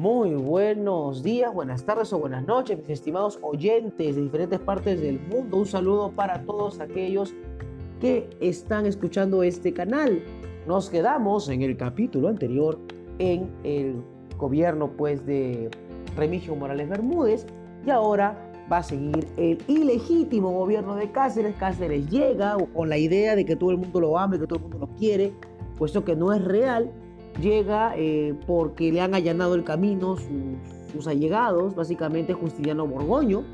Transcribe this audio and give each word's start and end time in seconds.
Muy 0.00 0.34
buenos 0.34 1.22
días, 1.22 1.52
buenas 1.52 1.84
tardes 1.84 2.10
o 2.14 2.18
buenas 2.18 2.46
noches, 2.46 2.78
mis 2.78 2.88
estimados 2.88 3.38
oyentes 3.42 4.16
de 4.16 4.22
diferentes 4.22 4.58
partes 4.58 4.98
del 4.98 5.20
mundo. 5.20 5.58
Un 5.58 5.66
saludo 5.66 6.10
para 6.12 6.40
todos 6.46 6.80
aquellos 6.80 7.34
que 8.00 8.30
están 8.40 8.86
escuchando 8.86 9.42
este 9.42 9.74
canal. 9.74 10.22
Nos 10.66 10.88
quedamos 10.88 11.50
en 11.50 11.60
el 11.60 11.76
capítulo 11.76 12.28
anterior 12.28 12.78
en 13.18 13.50
el 13.62 14.02
gobierno 14.38 14.90
pues 14.96 15.26
de 15.26 15.68
Remigio 16.16 16.56
Morales 16.56 16.88
Bermúdez 16.88 17.44
y 17.84 17.90
ahora 17.90 18.50
va 18.72 18.78
a 18.78 18.82
seguir 18.82 19.28
el 19.36 19.58
ilegítimo 19.68 20.50
gobierno 20.50 20.96
de 20.96 21.12
Cáceres. 21.12 21.54
Cáceres 21.56 22.08
llega 22.08 22.56
con 22.74 22.88
la 22.88 22.96
idea 22.96 23.36
de 23.36 23.44
que 23.44 23.54
todo 23.54 23.70
el 23.70 23.76
mundo 23.76 24.00
lo 24.00 24.18
ama 24.18 24.36
y 24.36 24.38
que 24.38 24.46
todo 24.46 24.60
el 24.60 24.62
mundo 24.62 24.78
lo 24.78 24.96
quiere, 24.96 25.34
puesto 25.76 26.06
que 26.06 26.16
no 26.16 26.32
es 26.32 26.42
real. 26.42 26.90
Llega 27.38 27.94
eh, 27.96 28.34
porque 28.46 28.92
le 28.92 29.00
han 29.00 29.14
allanado 29.14 29.54
el 29.54 29.64
camino 29.64 30.16
sus, 30.92 31.06
allegados, 31.06 31.74
básicamente 31.74 32.32
Justiniano 32.32 32.86
Borgoño, 32.86 33.44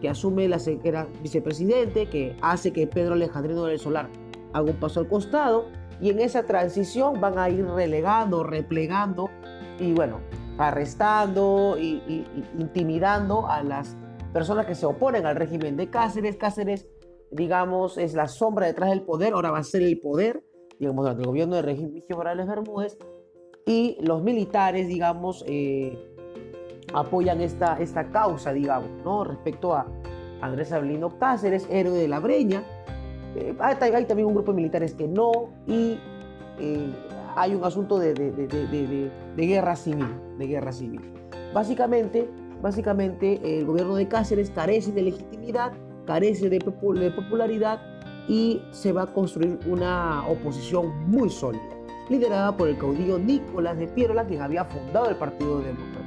que 0.00 0.08
asume 0.08 0.48
la 0.48 0.58
era 0.84 1.08
vicepresidente, 1.22 2.08
que 2.08 2.36
hace 2.40 2.72
que 2.72 2.86
Pedro 2.86 3.14
Alejandrino 3.14 3.64
del 3.64 3.78
Solar 3.78 4.08
haga 4.52 4.70
un 4.70 4.76
paso 4.76 5.00
al 5.00 5.08
costado 5.08 5.66
y 6.00 6.10
en 6.10 6.20
esa 6.20 6.44
transición 6.44 7.20
van 7.20 7.38
a 7.38 7.50
ir 7.50 7.66
relegando, 7.66 8.44
replegando 8.44 9.30
y 9.78 9.92
bueno, 9.92 10.20
arrestando 10.58 11.76
y, 11.78 12.24
intimidando 12.58 13.48
a 13.48 13.62
las 13.62 13.96
personas 14.32 14.66
que 14.66 14.74
se 14.74 14.86
oponen 14.86 15.26
al 15.26 15.36
régimen 15.36 15.76
de 15.76 15.90
Cáceres. 15.90 16.36
Cáceres, 16.36 16.88
digamos, 17.30 17.98
es 17.98 18.14
la 18.14 18.28
sombra 18.28 18.66
detrás 18.66 18.90
del 18.90 19.02
poder, 19.02 19.32
ahora 19.34 19.50
va 19.50 19.58
a 19.58 19.64
ser 19.64 19.82
el 19.82 20.00
poder, 20.00 20.44
digamos, 20.78 21.04
durante 21.04 21.22
el 21.22 21.28
gobierno 21.28 21.56
de 21.56 21.62
Regimigio 21.62 22.16
Morales 22.16 22.46
Bermúdez, 22.46 22.98
y 23.66 23.96
los 24.00 24.22
militares, 24.22 24.88
digamos, 24.88 25.44
eh, 25.46 25.98
apoyan 26.92 27.40
esta, 27.40 27.78
esta 27.80 28.10
causa, 28.10 28.52
digamos, 28.52 28.90
¿no? 29.04 29.24
Respecto 29.24 29.74
a 29.74 29.86
Andrés 30.40 30.72
Avelino 30.72 31.18
Cáceres, 31.18 31.66
héroe 31.70 31.98
de 31.98 32.08
la 32.08 32.20
Breña. 32.20 32.62
Eh, 33.36 33.54
hay, 33.58 34.04
también 34.04 34.26
un 34.28 34.34
grupo 34.34 34.52
de 34.52 34.56
militares 34.56 34.94
que 34.94 35.08
no, 35.08 35.50
y 35.66 35.98
eh, 36.58 36.90
hay 37.36 37.54
un 37.54 37.64
asunto 37.64 37.98
de, 37.98 38.12
guerra 39.36 39.76
civil, 39.76 40.08
de 40.38 40.46
guerra 40.46 40.72
civil. 40.72 41.00
Básicamente, 41.52 42.28
básicamente 42.62 43.40
el 43.58 43.64
gobierno 43.64 43.96
de 43.96 44.06
Cáceres 44.08 44.50
carece 44.50 44.92
de 44.92 45.02
legitimidad, 45.02 45.72
carece 46.06 46.48
de, 46.48 46.60
popularidad 46.60 47.80
y 48.28 48.62
se 48.70 48.92
va 48.92 49.02
a 49.02 49.06
construir 49.06 49.58
una 49.66 50.26
oposición 50.28 51.08
muy 51.08 51.28
sólida, 51.30 51.62
liderada 52.08 52.56
por 52.56 52.68
el 52.68 52.78
caudillo 52.78 53.18
Nicolás 53.18 53.78
de 53.78 53.86
Pierola, 53.86 54.26
quien 54.26 54.42
había 54.42 54.64
fundado 54.64 55.08
el 55.08 55.16
Partido 55.16 55.60
Demócrata. 55.60 56.04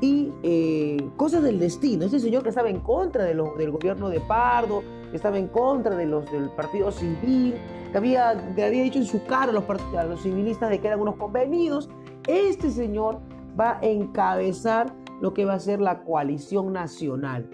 Y 0.00 0.32
eh, 0.42 1.08
cosas 1.16 1.42
del 1.42 1.58
destino, 1.58 2.04
ese 2.04 2.20
señor 2.20 2.42
que 2.42 2.50
estaba 2.50 2.68
en 2.68 2.80
contra 2.80 3.24
del 3.24 3.40
gobierno 3.70 4.10
de 4.10 4.20
Pardo, 4.20 4.82
que 5.10 5.16
estaba 5.16 5.38
en 5.38 5.48
contra 5.48 5.96
de 5.96 6.06
los, 6.06 6.30
del 6.30 6.50
Partido 6.50 6.92
Civil, 6.92 7.54
que 7.90 7.98
había, 7.98 8.30
había 8.30 8.82
dicho 8.82 8.98
en 8.98 9.06
su 9.06 9.24
cara 9.24 9.52
a 9.52 10.04
los, 10.04 10.22
civilistas 10.22 10.68
de 10.68 10.80
que 10.80 10.88
eran 10.88 11.00
unos 11.00 11.16
convenidos. 11.16 11.88
Este 12.26 12.70
señor 12.70 13.20
va 13.58 13.78
a 13.78 13.86
encabezar 13.86 14.92
lo 15.22 15.32
que 15.32 15.46
va 15.46 15.54
a 15.54 15.60
ser 15.60 15.80
la 15.80 16.02
coalición 16.04 16.74
nacional. 16.74 17.48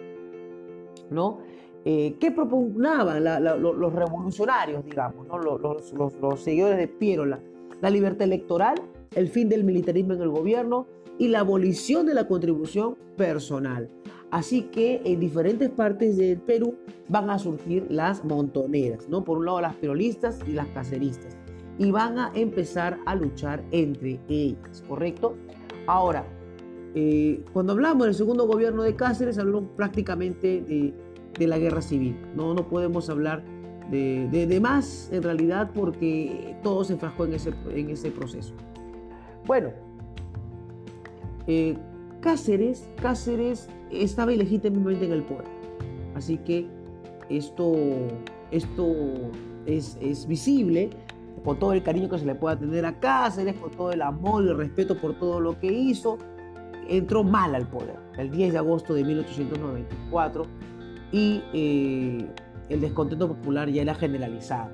¿no? 1.10 1.38
Eh, 1.84 2.16
¿Qué 2.20 2.30
propugnaban 2.32 3.22
los 3.60 3.92
revolucionarios, 3.92 4.84
digamos, 4.84 5.26
los, 5.28 5.92
los, 6.20 6.40
seguidores 6.40 6.78
de 6.78 6.88
Pierola? 6.88 7.40
La 7.82 7.90
libertad 7.90 8.22
electoral, 8.22 8.76
el 9.14 9.28
fin 9.28 9.48
del 9.50 9.64
militarismo 9.64 10.14
en 10.14 10.22
el 10.22 10.30
gobierno 10.30 10.86
y 11.18 11.28
la 11.28 11.40
abolición 11.40 12.06
de 12.06 12.14
la 12.14 12.26
contribución 12.26 12.96
personal. 13.16 13.90
Así 14.30 14.62
que 14.62 15.02
en 15.04 15.20
diferentes 15.20 15.68
partes 15.68 16.16
del 16.16 16.38
Perú 16.38 16.76
van 17.08 17.28
a 17.28 17.38
surgir 17.38 17.86
las 17.90 18.24
montoneras, 18.24 19.08
¿no? 19.08 19.24
Por 19.24 19.38
un 19.38 19.46
lado 19.46 19.60
las 19.60 19.74
perolistas 19.74 20.38
y 20.48 20.52
las 20.52 20.68
caceristas. 20.68 21.36
Y 21.78 21.90
van 21.90 22.18
a 22.18 22.30
empezar 22.34 22.98
a 23.04 23.14
luchar 23.14 23.62
entre 23.72 24.20
ellas, 24.28 24.82
¿correcto? 24.88 25.36
Ahora, 25.86 26.24
eh, 26.94 27.44
cuando 27.52 27.72
hablamos 27.72 28.06
del 28.06 28.14
segundo 28.14 28.46
gobierno 28.46 28.84
de 28.84 28.94
Cáceres, 28.94 29.38
hablamos 29.38 29.64
prácticamente 29.76 30.62
de, 30.62 31.46
la 31.46 31.58
guerra 31.58 31.82
civil. 31.82 32.16
No, 32.36 32.54
no 32.54 32.68
podemos 32.68 33.10
hablar 33.10 33.42
de, 33.90 34.58
más 34.60 35.10
en 35.12 35.22
realidad 35.22 35.70
porque 35.74 36.56
todo 36.62 36.84
se 36.84 36.94
enfrascó 36.94 37.24
en 37.24 37.34
ese, 37.34 37.52
en 37.70 37.90
ese 37.90 38.10
proceso. 38.10 38.54
Bueno, 39.46 39.70
eh, 41.46 41.76
Cáceres, 42.20 42.88
Cáceres 43.00 43.68
estaba 43.90 44.32
ilegítimamente 44.32 45.04
en 45.04 45.12
el 45.12 45.22
poder. 45.22 45.48
Así 46.14 46.38
que 46.38 46.66
esto, 47.28 47.74
esto 48.50 48.92
es, 49.66 49.98
es, 50.00 50.26
visible 50.26 50.90
con 51.44 51.58
todo 51.58 51.72
el 51.72 51.82
cariño 51.82 52.08
que 52.08 52.18
se 52.18 52.26
le 52.26 52.34
pueda 52.34 52.56
tener 52.56 52.86
a 52.86 53.00
Cáceres, 53.00 53.56
con 53.56 53.70
todo 53.72 53.92
el 53.92 54.02
amor 54.02 54.44
y 54.44 54.48
el 54.48 54.56
respeto 54.56 54.96
por 54.96 55.18
todo 55.18 55.40
lo 55.40 55.58
que 55.58 55.72
hizo. 55.72 56.18
Entró 56.88 57.24
mal 57.24 57.54
al 57.54 57.66
poder 57.66 57.96
el 58.18 58.30
10 58.30 58.52
de 58.52 58.58
agosto 58.58 58.94
de 58.94 59.04
1894 59.04 60.46
y 61.12 61.42
el 62.74 62.80
descontento 62.80 63.28
popular 63.28 63.68
ya 63.70 63.82
era 63.82 63.94
generalizado. 63.94 64.70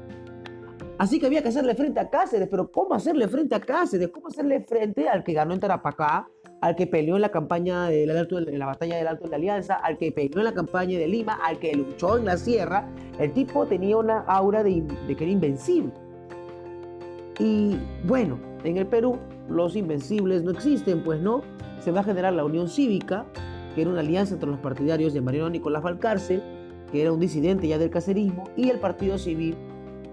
Así 0.99 1.21
que 1.21 1.27
había 1.27 1.43
que 1.43 1.49
hacerle 1.49 1.77
frente 1.77 2.01
a 2.01 2.11
Cáceres, 2.11 2.49
pero 2.51 2.73
¿cómo 2.73 2.95
hacerle 2.95 3.29
frente 3.29 3.55
a 3.55 3.61
Cáceres? 3.61 4.09
¿Cómo 4.09 4.29
hacerle 4.29 4.61
frente 4.63 5.09
al 5.09 5.23
que 5.23 5.33
ganó 5.33 5.55
en 5.55 5.61
Tarapacá, 5.61 6.29
al 6.61 6.75
que 6.75 6.89
peleó 6.89 7.15
en 7.15 7.23
la 7.23 7.31
campaña 7.31 7.89
de 7.89 8.05
la 8.05 8.67
batalla 8.67 8.97
del 8.97 9.07
Alto 9.07 9.25
de 9.25 9.31
la 9.31 9.37
Alianza, 9.37 9.75
al 9.75 9.97
que 9.97 10.11
peleó 10.11 10.39
en 10.39 10.45
la 10.45 10.55
campaña 10.55 10.99
de 10.99 11.07
Lima, 11.07 11.35
al 11.35 11.61
que 11.61 11.73
luchó 11.73 12.19
en 12.19 12.25
la 12.25 12.37
sierra, 12.37 12.89
el 13.21 13.33
tipo 13.33 13.65
tenía 13.67 13.97
una 13.97 14.21
aura 14.23 14.65
de, 14.65 14.85
que 15.07 15.25
era 15.25 15.31
invencible. 15.31 15.93
Y 17.39 17.79
bueno, 18.05 18.41
en 18.65 18.77
el 18.77 18.87
Perú 18.87 19.19
los 19.49 19.77
invencibles 19.77 20.43
no 20.43 20.51
existen, 20.51 21.05
pues 21.05 21.21
no. 21.21 21.43
Se 21.79 21.93
va 21.93 22.01
a 22.01 22.05
generar 22.05 22.33
la 22.33 22.45
Unión 22.45 22.69
Cívica, 22.69 23.27
que 23.77 23.83
era 23.83 23.91
una 23.91 24.01
alianza 24.01 24.35
entre 24.35 24.51
los 24.51 24.59
partidarios 24.59 25.15
de 25.15 25.21
Mariano 25.21 25.51
Nicolás 25.51 25.85
Valcárcel, 25.85 26.43
que 26.91 27.03
era 27.03 27.13
un 27.13 27.21
disidente 27.21 27.69
ya 27.69 27.79
del 27.79 27.91
cacerismo, 27.91 28.45
y 28.57 28.71
el 28.71 28.79
Partido 28.79 29.19
Civil, 29.19 29.57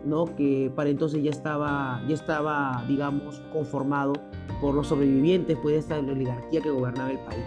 ¿no? 0.05 0.25
que 0.35 0.71
para 0.75 0.89
entonces 0.89 1.23
ya 1.23 1.31
estaba, 1.31 2.01
ya 2.07 2.13
estaba 2.13 2.83
digamos, 2.87 3.41
conformado 3.51 4.13
por 4.61 4.75
los 4.75 4.87
sobrevivientes 4.87 5.57
pues, 5.61 5.73
de 5.73 5.79
esta 5.79 5.99
oligarquía 5.99 6.61
que 6.61 6.69
gobernaba 6.69 7.11
el 7.11 7.19
país. 7.19 7.45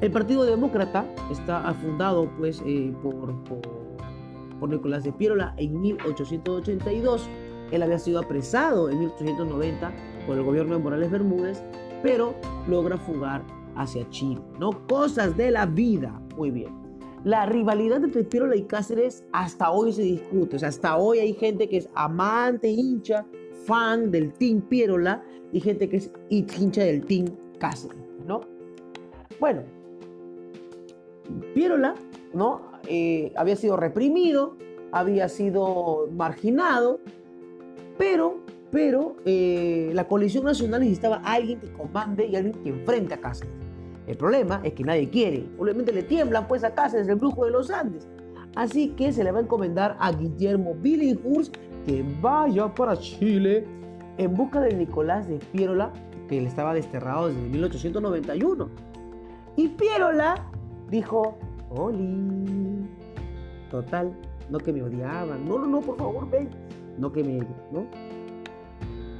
El 0.00 0.10
Partido 0.10 0.44
Demócrata 0.44 1.06
está 1.30 1.74
fundado 1.74 2.30
pues, 2.38 2.62
eh, 2.64 2.94
por, 3.02 3.34
por, 3.44 4.68
Nicolás 4.68 5.04
de 5.04 5.12
Piérola 5.12 5.54
en 5.58 5.80
1882. 5.80 7.28
Él 7.70 7.82
había 7.82 7.98
sido 7.98 8.20
apresado 8.20 8.88
en 8.90 8.98
1890 8.98 9.92
por 10.26 10.36
el 10.36 10.44
gobierno 10.44 10.74
de 10.74 10.82
Morales 10.82 11.10
Bermúdez, 11.10 11.62
pero 12.02 12.34
logra 12.66 12.96
fugar 12.98 13.42
hacia 13.76 14.08
Chile. 14.10 14.40
¿no? 14.58 14.86
Cosas 14.86 15.36
de 15.36 15.50
la 15.50 15.66
vida. 15.66 16.20
Muy 16.36 16.50
bien. 16.50 16.89
La 17.24 17.44
rivalidad 17.44 18.02
entre 18.02 18.24
Piérola 18.24 18.56
y 18.56 18.62
Cáceres 18.62 19.24
hasta 19.32 19.70
hoy 19.70 19.92
se 19.92 20.02
discute. 20.02 20.56
O 20.56 20.58
sea, 20.58 20.70
hasta 20.70 20.96
hoy 20.96 21.18
hay 21.18 21.34
gente 21.34 21.68
que 21.68 21.76
es 21.76 21.88
amante, 21.94 22.68
hincha, 22.68 23.26
fan 23.66 24.10
del 24.10 24.32
Team 24.32 24.62
Piérola 24.62 25.22
y 25.52 25.60
gente 25.60 25.88
que 25.88 25.98
es 25.98 26.10
hincha 26.30 26.82
del 26.82 27.04
Team 27.04 27.26
Cáceres, 27.58 27.98
¿no? 28.26 28.40
Bueno, 29.38 29.62
Pierola, 31.54 31.94
¿no? 32.32 32.62
Eh, 32.88 33.32
había 33.36 33.56
sido 33.56 33.76
reprimido, 33.76 34.56
había 34.92 35.28
sido 35.28 36.08
marginado, 36.12 37.00
pero, 37.98 38.40
pero 38.70 39.16
eh, 39.24 39.90
la 39.92 40.08
coalición 40.08 40.44
nacional 40.44 40.80
necesitaba 40.80 41.16
a 41.16 41.34
alguien 41.34 41.60
que 41.60 41.70
comande 41.72 42.26
y 42.26 42.36
alguien 42.36 42.54
que 42.62 42.70
enfrente 42.70 43.14
a 43.14 43.20
Cáceres. 43.20 43.52
El 44.10 44.16
problema 44.16 44.60
es 44.64 44.72
que 44.72 44.82
nadie 44.82 45.08
quiere, 45.08 45.48
obviamente 45.56 45.92
le 45.92 46.02
tiemblan 46.02 46.48
pues 46.48 46.64
a 46.64 46.74
Cáceres, 46.74 47.06
el 47.06 47.14
brujo 47.14 47.44
de 47.44 47.52
los 47.52 47.70
Andes. 47.70 48.08
Así 48.56 48.88
que 48.88 49.12
se 49.12 49.22
le 49.22 49.30
va 49.30 49.38
a 49.38 49.42
encomendar 49.42 49.96
a 50.00 50.10
Guillermo 50.10 50.74
Billinghurst 50.74 51.54
que 51.86 52.04
vaya 52.20 52.74
para 52.74 52.96
Chile 52.96 53.64
en 54.18 54.34
busca 54.34 54.62
de 54.62 54.74
Nicolás 54.74 55.28
de 55.28 55.36
Pierola, 55.52 55.92
que 56.28 56.40
le 56.40 56.48
estaba 56.48 56.74
desterrado 56.74 57.28
desde 57.28 57.40
1891. 57.40 58.68
Y 59.54 59.68
Pierola 59.68 60.44
dijo, 60.90 61.38
Oli, 61.70 62.88
total, 63.70 64.12
no 64.50 64.58
que 64.58 64.72
me 64.72 64.82
odiaban, 64.82 65.48
no, 65.48 65.56
no, 65.56 65.66
no, 65.66 65.80
por 65.82 65.96
favor, 65.96 66.28
ven, 66.28 66.48
no 66.98 67.12
que 67.12 67.22
me, 67.22 67.38
¿no? 67.70 67.86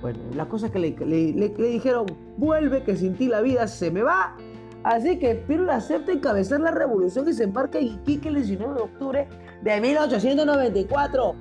Bueno, 0.03 0.19
la 0.35 0.49
cosa 0.49 0.73
que 0.73 0.81
le, 0.81 0.97
le, 0.97 1.49
dijeron, 1.49 2.07
vuelve, 2.37 2.83
que 2.83 2.97
sin 2.97 3.15
ti 3.15 3.29
la 3.29 3.41
vida 3.41 3.69
se 3.69 3.93
me 3.93 4.03
va. 4.03 4.37
Así 4.83 5.19
que 5.19 5.35
Pierola 5.35 5.77
acepta 5.77 6.13
encabezar 6.13 6.61
la 6.61 6.71
revolución 6.71 7.29
y 7.29 7.33
se 7.33 7.45
embarca 7.45 7.79
en 7.79 7.87
Iquique 7.87 8.29
el 8.29 8.37
19 8.37 8.75
de 8.75 8.81
octubre 8.81 9.29
de 9.63 9.81
1894 9.81 11.35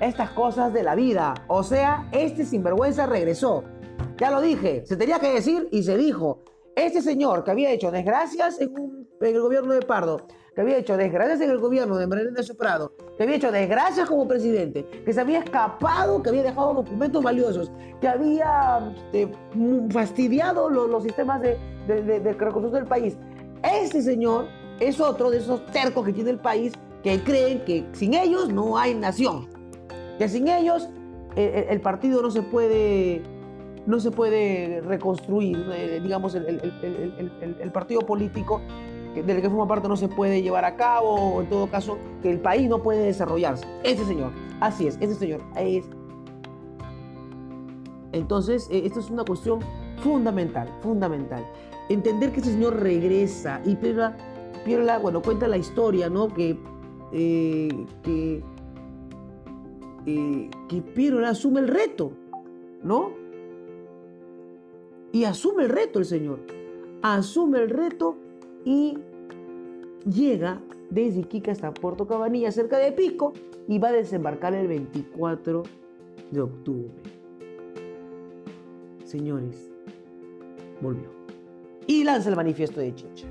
estas 0.00 0.30
cosas 0.30 0.72
de 0.72 0.82
la 0.82 0.94
vida. 0.94 1.34
O 1.48 1.62
sea, 1.62 2.08
este 2.12 2.44
sinvergüenza 2.44 3.06
regresó. 3.06 3.64
Ya 4.16 4.30
lo 4.30 4.40
dije, 4.40 4.84
se 4.86 4.96
tenía 4.96 5.18
que 5.18 5.32
decir 5.32 5.68
y 5.70 5.82
se 5.82 5.96
dijo. 5.96 6.42
Este 6.76 7.02
señor 7.02 7.44
que 7.44 7.50
había 7.50 7.70
hecho 7.72 7.90
desgracias 7.90 8.60
en, 8.60 8.72
el 9.20 9.40
gobierno 9.40 9.74
de 9.74 9.80
Pardo, 9.80 10.26
que 10.54 10.60
había 10.60 10.78
hecho 10.78 10.96
desgracias 10.96 11.40
en 11.40 11.50
el 11.50 11.58
gobierno 11.58 11.96
de 11.96 12.06
María 12.06 12.42
Soprado, 12.42 12.94
que 13.16 13.24
había 13.24 13.36
hecho 13.36 13.52
desgracias 13.52 14.08
como 14.08 14.26
presidente, 14.26 14.86
que 15.04 15.12
se 15.12 15.20
había 15.20 15.40
escapado, 15.40 16.22
que 16.22 16.30
había 16.30 16.44
dejado 16.44 16.74
documentos 16.74 17.22
valiosos, 17.22 17.70
que 18.00 18.08
había 18.08 18.94
este, 19.12 19.30
fastidiado 19.90 20.70
los, 20.70 21.02
sistemas 21.02 21.42
de, 21.42 21.58
de, 21.94 22.32
reconstrucción 22.32 22.72
del 22.72 22.86
país. 22.86 23.16
Este 23.62 24.02
señor 24.02 24.46
es 24.78 25.00
otro 25.00 25.30
de 25.30 25.38
esos 25.38 25.64
tercos 25.66 26.04
que 26.06 26.12
tiene 26.12 26.30
el 26.30 26.38
país 26.38 26.72
que 27.02 27.22
creen 27.22 27.64
que 27.64 27.86
sin 27.92 28.14
ellos 28.14 28.52
no 28.52 28.76
hay 28.78 28.94
nación, 28.94 29.48
que 30.18 30.28
sin 30.28 30.48
ellos 30.48 30.88
eh, 31.36 31.66
el 31.70 31.80
partido 31.80 32.22
no 32.22 32.30
se 32.30 32.42
puede 32.42 33.22
no 33.86 33.98
se 33.98 34.10
puede 34.10 34.80
reconstruir, 34.82 35.66
eh, 35.72 36.00
digamos, 36.02 36.34
el, 36.34 37.70
partido 37.72 38.00
político 38.02 38.60
del 39.14 39.40
que 39.40 39.48
forma 39.48 39.66
parte 39.66 39.88
no 39.88 39.96
se 39.96 40.08
puede 40.08 40.42
llevar 40.42 40.64
a 40.64 40.76
cabo, 40.76 41.14
o 41.14 41.40
en 41.40 41.48
todo 41.48 41.68
caso, 41.68 41.98
que 42.22 42.30
el 42.30 42.40
país 42.40 42.68
no 42.68 42.82
puede 42.82 43.02
desarrollarse. 43.02 43.66
Ese 43.82 44.04
señor, 44.04 44.32
así 44.60 44.86
es, 44.86 44.96
ese 45.00 45.14
señor 45.14 45.40
es. 45.56 45.84
Entonces, 48.12 48.68
eh, 48.70 48.82
esto 48.84 49.00
es 49.00 49.10
una 49.10 49.24
cuestión 49.24 49.60
fundamental, 50.02 50.68
fundamental. 50.82 51.44
Entender 51.90 52.32
que 52.32 52.40
ese 52.40 52.52
señor 52.52 52.80
regresa 52.80 53.60
y 53.66 53.76
Pierla, 53.76 54.98
bueno, 54.98 55.20
cuenta 55.20 55.46
la 55.48 55.58
historia, 55.58 56.08
¿no? 56.08 56.32
Que, 56.32 56.56
eh, 57.12 57.86
que, 58.02 58.42
que 60.06 61.24
asume 61.26 61.60
el 61.60 61.68
reto, 61.68 62.12
¿no? 62.82 63.20
Y 65.12 65.24
asume 65.24 65.64
el 65.64 65.68
reto 65.70 65.98
el 65.98 66.04
Señor. 66.04 66.38
Asume 67.02 67.58
el 67.58 67.70
reto 67.70 68.16
y 68.64 68.96
llega 70.08 70.60
desde 70.90 71.20
Iquique 71.20 71.50
hasta 71.50 71.74
Puerto 71.74 72.06
Cabanilla, 72.06 72.52
cerca 72.52 72.78
de 72.78 72.92
Pico, 72.92 73.32
y 73.66 73.78
va 73.78 73.88
a 73.88 73.92
desembarcar 73.92 74.54
el 74.54 74.68
24 74.68 75.62
de 76.30 76.40
octubre. 76.40 76.90
Señores, 79.04 79.70
volvió. 80.80 81.19
Y 81.90 82.04
lanza 82.04 82.28
el 82.28 82.36
manifiesto 82.36 82.78
de 82.78 82.94
Chicha. 82.94 83.26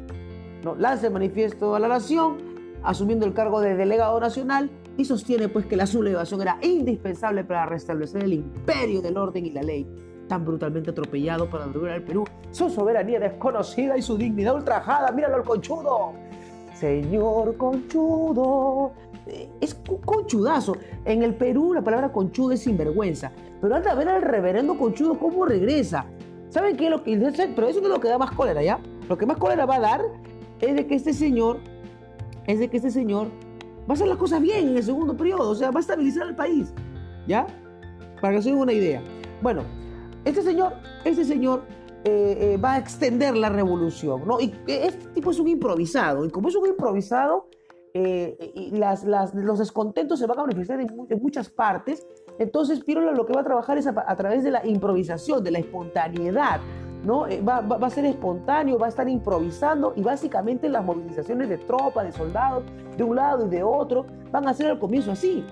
No, 0.66 0.76
lanza 0.76 1.08
el 1.08 1.14
manifiesto 1.14 1.76
a 1.76 1.80
la 1.80 1.88
nación, 1.88 2.40
asumiendo 2.84 3.26
el 3.26 3.34
cargo 3.34 3.62
de 3.62 3.78
delegado 3.78 4.20
nacional, 4.20 4.70
y 4.98 5.06
sostiene 5.06 5.48
pues 5.48 5.66
que 5.66 5.78
la 5.78 5.88
sublevación 5.88 6.42
era 6.42 6.58
indispensable 6.62 7.46
para 7.46 7.68
restablecer 7.68 8.22
el 8.22 8.34
imperio 8.34 9.02
del 9.02 9.16
orden 9.16 9.46
y 9.46 9.52
la 9.52 9.64
ley 9.64 9.88
tan 10.28 10.44
brutalmente 10.44 10.90
atropellado 10.90 11.50
para 11.50 11.68
devolver 11.68 11.94
al 11.94 12.04
Perú 12.04 12.26
su 12.52 12.70
soberanía 12.70 13.22
desconocida 13.22 13.98
y 13.98 14.02
su 14.02 14.18
dignidad 14.18 14.56
ultrajada. 14.56 15.10
Míralo 15.14 15.38
al 15.38 15.44
conchudo. 15.46 16.12
Señor 16.74 17.56
conchudo. 17.56 18.92
Eh, 19.26 19.50
es 19.62 19.74
conchudazo. 20.04 20.76
En 21.06 21.24
el 21.24 21.34
Perú 21.34 21.74
la 21.74 21.82
palabra 21.82 22.12
conchudo 22.12 22.52
es 22.52 22.60
sinvergüenza. 22.60 23.32
Pero 23.62 23.74
anda 23.74 23.94
a 23.94 23.96
ver 23.96 24.10
al 24.10 24.22
reverendo 24.22 24.78
conchudo 24.78 25.18
cómo 25.18 25.46
regresa. 25.46 26.06
¿Saben 26.50 26.78
qué 26.78 26.90
lo 26.90 27.04
que 27.04 27.16
Pero 27.56 27.68
eso 27.68 27.80
no 27.80 27.88
es 27.88 27.94
lo 27.94 28.00
que 28.00 28.08
da 28.08 28.18
más 28.18 28.32
cólera, 28.32 28.62
¿ya? 28.64 28.80
Lo 29.08 29.18
que 29.18 29.26
más 29.26 29.38
cólera 29.38 29.66
va 29.66 29.76
a 29.76 29.80
dar 29.80 30.02
es 30.60 30.76
de 30.76 30.88
que 30.88 30.96
este 30.96 31.14
señor, 31.14 31.60
es 32.48 32.60
de 32.60 32.70
que 32.70 32.78
este 32.78 32.92
señor 32.92 33.28
va 33.28 33.90
a 33.90 33.94
hacer 33.94 34.08
las 34.08 34.18
cosas 34.18 34.42
bien 34.42 34.70
en 34.70 34.78
el 34.78 34.84
segundo 34.84 35.16
periodo. 35.16 35.50
O 35.50 35.56
sea, 35.56 35.72
va 35.72 35.80
a 35.80 35.82
estabilizar 35.82 36.28
el 36.28 36.36
país. 36.36 36.74
¿Ya? 37.28 37.46
Para 38.22 38.36
que 38.36 38.42
se 38.42 38.50
den 38.50 38.58
una 38.58 38.74
idea. 38.74 39.02
Bueno, 39.42 39.64
este 40.26 40.42
señor, 40.42 40.74
este 41.06 41.24
señor 41.24 41.64
eh, 42.04 42.54
eh, 42.54 42.58
va 42.58 42.74
a 42.74 42.78
extender 42.78 43.36
la 43.36 43.50
revolución, 43.50 44.26
¿no? 44.26 44.40
Y 44.40 44.54
este 44.68 45.08
tipo 45.10 45.32
es 45.32 45.40
un 45.40 45.50
improvisado, 45.50 46.26
y 46.26 46.30
como 46.30 46.48
es 46.48 46.56
un 46.56 46.68
improvisado, 46.68 47.48
eh, 47.94 48.52
y 48.56 48.72
las, 48.72 49.04
los 49.04 49.60
descontentos 49.60 50.20
se 50.20 50.28
van 50.28 50.40
a 50.40 50.44
manifestar 50.44 50.80
en, 50.80 50.88
muchas 51.22 51.50
partes, 51.50 52.06
entonces 52.40 52.84
Pirola 52.84 53.12
lo 53.12 53.26
que 53.26 53.34
va 53.34 53.42
a 53.42 53.44
trabajar 53.44 53.78
es 53.78 53.86
a, 53.86 54.16
través 54.16 54.44
de 54.44 54.52
la 54.52 54.66
improvisación, 54.66 55.44
de 55.44 55.52
la 55.52 55.60
espontaneidad, 55.60 56.62
¿no? 57.04 57.26
Va, 57.48 57.60
va, 57.60 57.86
a 57.86 57.90
ser 57.90 58.06
espontáneo, 58.06 58.80
va 58.80 58.88
a 58.88 58.90
estar 58.90 59.08
improvisando 59.08 59.94
y 59.96 60.02
básicamente 60.02 60.70
las 60.70 60.84
movilizaciones 60.84 61.50
de 61.50 61.58
tropas, 61.58 62.06
de 62.06 62.12
soldados, 62.14 62.64
de 62.98 63.04
un 63.04 63.18
lado 63.18 63.46
y 63.46 63.50
de 63.50 63.62
otro, 63.62 64.06
van 64.32 64.48
a 64.48 64.54
ser 64.54 64.72
al 64.72 64.80
comienzo 64.80 65.12
así. 65.12 65.46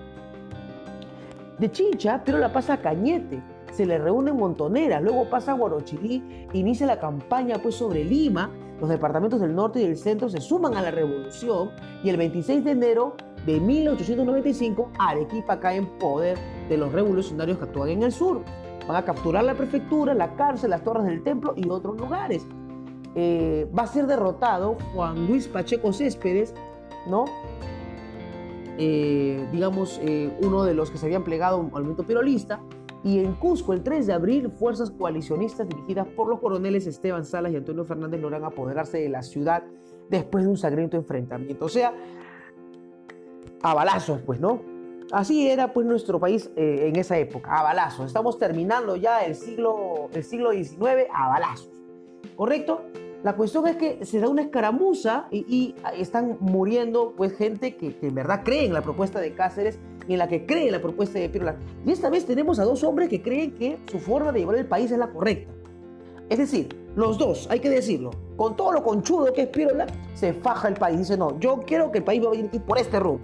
De 1.58 1.70
Chincha, 1.70 2.24
Pirola 2.24 2.52
pasa 2.52 2.74
a 2.74 2.76
Cañete, 2.80 3.42
se 3.72 3.84
le 3.84 3.98
reúnen 3.98 4.36
montoneras, 4.36 5.02
luego 5.02 5.28
pasa 5.28 5.52
a 5.52 5.54
Guarochirí, 5.54 6.48
inicia 6.54 6.86
la 6.86 6.98
campaña 6.98 7.58
pues 7.62 7.74
sobre 7.74 8.02
Lima, 8.02 8.50
los 8.80 8.88
departamentos 8.88 9.40
del 9.40 9.54
norte 9.54 9.80
y 9.80 9.84
del 9.84 9.96
centro 9.96 10.28
se 10.28 10.40
suman 10.40 10.76
a 10.76 10.82
la 10.82 10.90
revolución 10.90 11.70
y 12.02 12.08
el 12.08 12.16
26 12.16 12.64
de 12.64 12.70
enero 12.70 13.16
de 13.46 13.60
1895 13.60 14.90
Arequipa 14.98 15.60
cae 15.60 15.76
en 15.76 15.86
poder 15.98 16.38
de 16.68 16.76
los 16.76 16.92
revolucionarios 16.92 17.58
que 17.58 17.64
actúan 17.64 17.88
en 17.90 18.02
el 18.02 18.12
sur. 18.12 18.42
Van 18.86 18.96
a 18.96 19.04
capturar 19.04 19.44
la 19.44 19.54
prefectura, 19.54 20.14
la 20.14 20.34
cárcel, 20.34 20.70
las 20.70 20.82
torres 20.82 21.04
del 21.04 21.22
templo 21.22 21.54
y 21.56 21.68
otros 21.68 21.96
lugares. 21.98 22.46
Eh, 23.14 23.66
va 23.76 23.82
a 23.82 23.86
ser 23.86 24.06
derrotado 24.06 24.76
Juan 24.94 25.26
Luis 25.26 25.48
Pacheco 25.48 25.92
Céspedes, 25.92 26.54
¿no? 27.06 27.24
Eh, 28.78 29.46
digamos, 29.50 29.98
eh, 30.02 30.32
uno 30.42 30.64
de 30.64 30.74
los 30.74 30.90
que 30.90 30.98
se 30.98 31.06
habían 31.06 31.24
plegado 31.24 31.58
al 31.58 31.70
movimiento 31.70 32.06
pirolista, 32.06 32.60
y 33.04 33.20
en 33.20 33.34
Cusco, 33.34 33.72
el 33.72 33.82
3 33.82 34.06
de 34.06 34.12
abril, 34.12 34.50
fuerzas 34.50 34.90
coalicionistas 34.90 35.68
dirigidas 35.68 36.06
por 36.08 36.28
los 36.28 36.40
coroneles 36.40 36.86
Esteban 36.86 37.24
Salas 37.24 37.52
y 37.52 37.56
Antonio 37.56 37.84
Fernández 37.84 38.20
logran 38.20 38.44
apoderarse 38.44 38.98
de 38.98 39.08
la 39.08 39.22
ciudad 39.22 39.62
después 40.10 40.44
de 40.44 40.50
un 40.50 40.56
sangriento 40.56 40.96
enfrentamiento. 40.96 41.64
O 41.64 41.68
sea, 41.68 41.92
a 43.62 43.74
balazos, 43.74 44.20
pues, 44.22 44.40
¿no? 44.40 44.60
Así 45.10 45.48
era 45.48 45.72
pues 45.72 45.86
nuestro 45.86 46.20
país 46.20 46.50
eh, 46.54 46.88
en 46.88 46.96
esa 46.96 47.18
época, 47.18 47.58
a 47.58 47.62
balazos. 47.62 48.06
Estamos 48.06 48.38
terminando 48.38 48.94
ya 48.96 49.20
el 49.20 49.34
siglo, 49.34 50.10
el 50.12 50.22
siglo 50.22 50.52
XIX 50.52 51.06
a 51.12 51.28
balazos, 51.28 51.70
¿correcto? 52.36 52.82
La 53.24 53.34
cuestión 53.34 53.66
es 53.66 53.76
que 53.76 54.04
se 54.04 54.20
da 54.20 54.28
una 54.28 54.42
escaramuza 54.42 55.26
y, 55.30 55.74
están 55.96 56.36
muriendo 56.40 57.14
pues 57.16 57.36
gente 57.36 57.74
que, 57.74 57.96
en 58.00 58.14
verdad 58.14 58.42
cree 58.44 58.66
en 58.66 58.72
la 58.72 58.82
propuesta 58.82 59.18
de 59.18 59.32
Cáceres 59.32 59.78
y 60.06 60.12
en 60.12 60.18
la 60.18 60.28
que 60.28 60.46
cree 60.46 60.70
la 60.70 60.80
propuesta 60.80 61.18
de 61.18 61.28
Pirola. 61.28 61.56
Y 61.84 61.90
esta 61.90 62.10
vez 62.10 62.26
tenemos 62.26 62.60
a 62.60 62.64
dos 62.64 62.84
hombres 62.84 63.08
que 63.08 63.20
creen 63.20 63.54
que 63.54 63.78
su 63.90 63.98
forma 63.98 64.30
de 64.30 64.40
llevar 64.40 64.56
el 64.56 64.66
país 64.66 64.90
es 64.92 64.98
la 64.98 65.08
correcta. 65.08 65.52
Es 66.28 66.38
decir, 66.38 66.68
los 66.94 67.18
dos, 67.18 67.48
hay 67.50 67.58
que 67.58 67.70
decirlo, 67.70 68.10
con 68.36 68.54
todo 68.54 68.72
lo 68.72 68.84
conchudo 68.84 69.32
que 69.32 69.42
es 69.42 69.48
Pirola, 69.48 69.86
se 70.14 70.32
faja 70.32 70.68
el 70.68 70.74
país. 70.74 70.98
Dice, 70.98 71.16
no, 71.16 71.40
yo 71.40 71.60
quiero 71.66 71.90
que 71.90 71.98
el 71.98 72.04
país 72.04 72.24
va 72.24 72.30
a 72.30 72.36
ir 72.36 72.48
por 72.62 72.78
este 72.78 73.00
rumbo. 73.00 73.20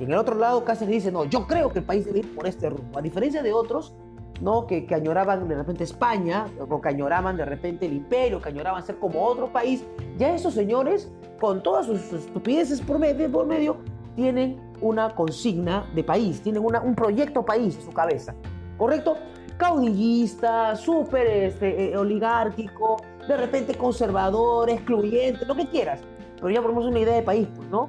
En 0.00 0.10
el 0.10 0.16
otro 0.16 0.36
lado, 0.36 0.64
Cáceres 0.64 0.94
dice, 0.94 1.12
no, 1.12 1.24
yo 1.24 1.46
creo 1.46 1.70
que 1.70 1.80
el 1.80 1.84
país 1.84 2.04
debe 2.04 2.20
ir 2.20 2.34
por 2.34 2.46
este 2.46 2.70
rumbo. 2.70 2.98
A 2.98 3.02
diferencia 3.02 3.42
de 3.42 3.52
otros, 3.52 3.94
¿no? 4.40 4.66
Que, 4.66 4.86
que, 4.86 4.94
añoraban 4.94 5.48
de 5.48 5.56
repente 5.56 5.84
España, 5.84 6.46
o 6.60 6.80
que 6.80 6.88
añoraban 6.88 7.36
de 7.36 7.44
repente 7.44 7.86
el 7.86 7.94
imperio, 7.94 8.40
que 8.40 8.48
añoraban 8.48 8.84
ser 8.84 8.98
como 8.98 9.24
otro 9.24 9.52
país, 9.52 9.84
ya 10.16 10.34
esos 10.34 10.54
señores, 10.54 11.10
con 11.40 11.62
todas 11.62 11.86
sus 11.86 12.12
estupideces 12.12 12.80
por 12.80 12.98
medio, 12.98 13.30
por 13.30 13.46
medio 13.46 13.76
tienen 14.14 14.60
una 14.80 15.14
consigna 15.14 15.88
de 15.94 16.02
país, 16.02 16.40
tienen 16.42 16.64
un 16.64 16.94
proyecto 16.94 17.44
país 17.44 17.76
en 17.76 17.82
su 17.82 17.92
cabeza, 17.92 18.34
¿correcto? 18.76 19.16
Caudillista, 19.56 20.76
súper 20.76 21.26
este, 21.26 21.92
eh, 21.92 21.96
oligárquico, 21.96 22.96
de 23.26 23.36
repente 23.36 23.74
conservador, 23.74 24.70
excluyente, 24.70 25.44
lo 25.46 25.54
que 25.54 25.68
quieras. 25.68 26.00
Pero 26.36 26.50
ya 26.50 26.62
ponemos 26.62 26.86
una 26.86 27.00
idea 27.00 27.14
de 27.14 27.22
país, 27.22 27.48
pues, 27.54 27.68
¿no? 27.68 27.88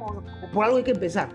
Por 0.51 0.66
algo 0.66 0.78
hay 0.78 0.84
que 0.84 0.92
empezar. 0.92 1.30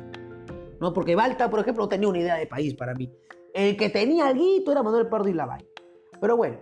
¿No? 0.80 0.92
Porque 0.92 1.14
Balta, 1.14 1.50
por 1.50 1.60
ejemplo, 1.60 1.84
no 1.84 1.88
tenía 1.88 2.08
una 2.08 2.18
idea 2.18 2.36
de 2.36 2.46
país 2.46 2.74
para 2.74 2.94
mí. 2.94 3.12
El 3.52 3.76
que 3.76 3.88
tenía 3.88 4.28
algo 4.28 4.70
era 4.70 4.82
Manuel 4.82 5.08
Pardo 5.08 5.28
y 5.28 5.32
Lavay. 5.32 5.64
Pero 6.20 6.36
bueno, 6.36 6.58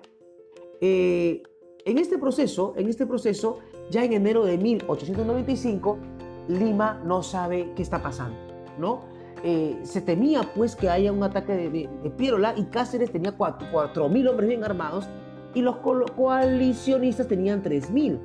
eh, 0.80 1.42
en 1.84 1.98
este 1.98 2.18
proceso, 2.18 2.74
en 2.76 2.88
este 2.88 3.06
proceso, 3.06 3.58
ya 3.90 4.04
en 4.04 4.12
enero 4.12 4.44
de 4.44 4.58
1895, 4.58 5.98
Lima 6.48 7.00
no 7.04 7.22
sabe 7.22 7.72
qué 7.74 7.82
está 7.82 8.02
pasando. 8.02 8.36
¿no? 8.78 9.00
Eh, 9.44 9.80
se 9.82 10.00
temía 10.00 10.42
pues 10.54 10.76
que 10.76 10.88
haya 10.88 11.12
un 11.12 11.22
ataque 11.22 11.54
de, 11.54 11.70
de, 11.70 12.10
Pierola 12.10 12.54
y 12.56 12.64
Cáceres 12.64 13.10
tenía 13.10 13.36
4.000 13.36 14.28
hombres 14.28 14.48
bien 14.48 14.62
armados 14.62 15.08
y 15.54 15.62
los 15.62 15.76
coalicionistas 15.78 17.26
tenían 17.26 17.62
3.000. 17.62 18.18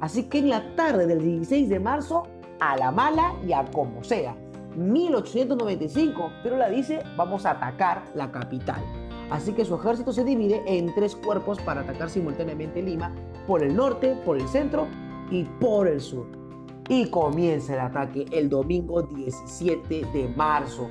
Así 0.00 0.24
que 0.24 0.38
en 0.38 0.48
la 0.48 0.74
tarde 0.74 1.06
del 1.06 1.22
16 1.22 1.68
de 1.68 1.78
marzo, 1.78 2.26
a 2.58 2.76
la 2.76 2.90
mala 2.90 3.34
y 3.46 3.52
a 3.52 3.64
como 3.64 4.02
sea, 4.02 4.36
1895, 4.76 6.32
Pierola 6.42 6.68
dice, 6.68 7.02
vamos 7.16 7.46
a 7.46 7.52
atacar 7.52 8.02
la 8.14 8.30
capital. 8.30 8.82
Así 9.30 9.52
que 9.52 9.64
su 9.64 9.76
ejército 9.76 10.12
se 10.12 10.24
divide 10.24 10.62
en 10.66 10.94
tres 10.94 11.14
cuerpos 11.14 11.60
para 11.60 11.82
atacar 11.82 12.10
simultáneamente 12.10 12.82
Lima, 12.82 13.14
por 13.46 13.62
el 13.62 13.74
norte, 13.76 14.16
por 14.24 14.36
el 14.36 14.48
centro 14.48 14.86
y 15.30 15.44
por 15.44 15.86
el 15.86 16.00
sur 16.00 16.40
y 16.90 17.08
comienza 17.08 17.74
el 17.74 17.80
ataque 17.80 18.26
el 18.32 18.48
domingo 18.48 19.02
17 19.02 20.06
de 20.12 20.28
marzo. 20.36 20.88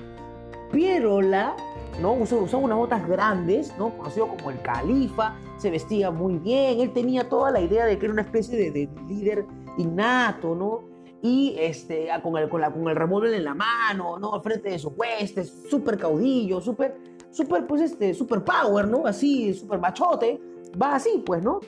Pierola 0.71 1.55
¿no? 2.01 2.13
Usaba, 2.13 2.43
usaba 2.43 2.63
unas 2.63 2.77
botas 2.77 3.05
grandes, 3.05 3.73
¿no? 3.77 3.89
Conocido 3.97 4.29
como 4.29 4.49
el 4.49 4.61
califa, 4.61 5.35
se 5.57 5.69
vestía 5.69 6.09
muy 6.09 6.37
bien, 6.37 6.79
él 6.79 6.93
tenía 6.93 7.27
toda 7.27 7.51
la 7.51 7.59
idea 7.59 7.85
de 7.85 7.99
que 7.99 8.05
era 8.05 8.13
una 8.13 8.21
especie 8.21 8.57
de, 8.57 8.71
de 8.71 8.89
líder 9.09 9.45
innato, 9.77 10.55
¿no? 10.55 10.88
Y 11.21 11.55
este, 11.59 12.07
con, 12.23 12.37
el, 12.37 12.47
con, 12.49 12.61
la, 12.61 12.71
con 12.71 12.87
el 12.87 12.95
revólver 12.95 13.33
en 13.33 13.43
la 13.43 13.53
mano, 13.53 14.17
¿no? 14.17 14.35
Al 14.35 14.41
frente 14.41 14.69
de 14.69 14.79
sus 14.79 14.93
huestes, 14.95 15.63
súper 15.69 15.97
caudillo, 15.97 16.61
súper, 16.61 16.97
súper, 17.29 17.67
pues, 17.67 17.81
este, 17.81 18.13
súper 18.13 18.43
power, 18.43 18.87
¿no? 18.87 19.05
Así, 19.05 19.53
súper 19.53 19.79
machote, 19.79 20.39
va 20.81 20.95
así, 20.95 21.21
pues, 21.25 21.43
¿no? 21.43 21.59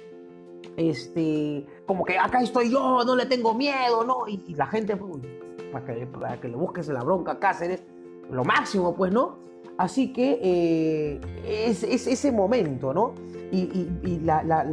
Este, 0.77 1.65
como 1.85 2.05
que 2.05 2.17
acá 2.17 2.41
estoy 2.41 2.71
yo, 2.71 3.03
no 3.03 3.15
le 3.15 3.25
tengo 3.25 3.53
miedo, 3.53 4.05
¿no? 4.05 4.27
Y, 4.27 4.55
la 4.55 4.67
gente, 4.67 4.95
pues, 4.95 5.21
para 5.71 5.85
que, 5.85 6.07
para 6.07 6.39
que 6.39 6.47
le 6.47 6.55
busques 6.55 6.87
la 6.87 7.03
bronca 7.03 7.39
Cáceres, 7.39 7.83
lo 8.29 8.45
máximo, 8.45 8.95
pues, 8.95 9.11
¿no? 9.11 9.37
Así 9.77 10.13
que 10.13 10.39
eh, 10.41 11.21
es, 11.45 11.83
es, 11.83 12.07
ese 12.07 12.31
momento, 12.31 12.93
¿no? 12.93 13.13
Y, 13.51 13.87
y, 14.03 14.19
la, 14.19 14.43
la, 14.43 14.63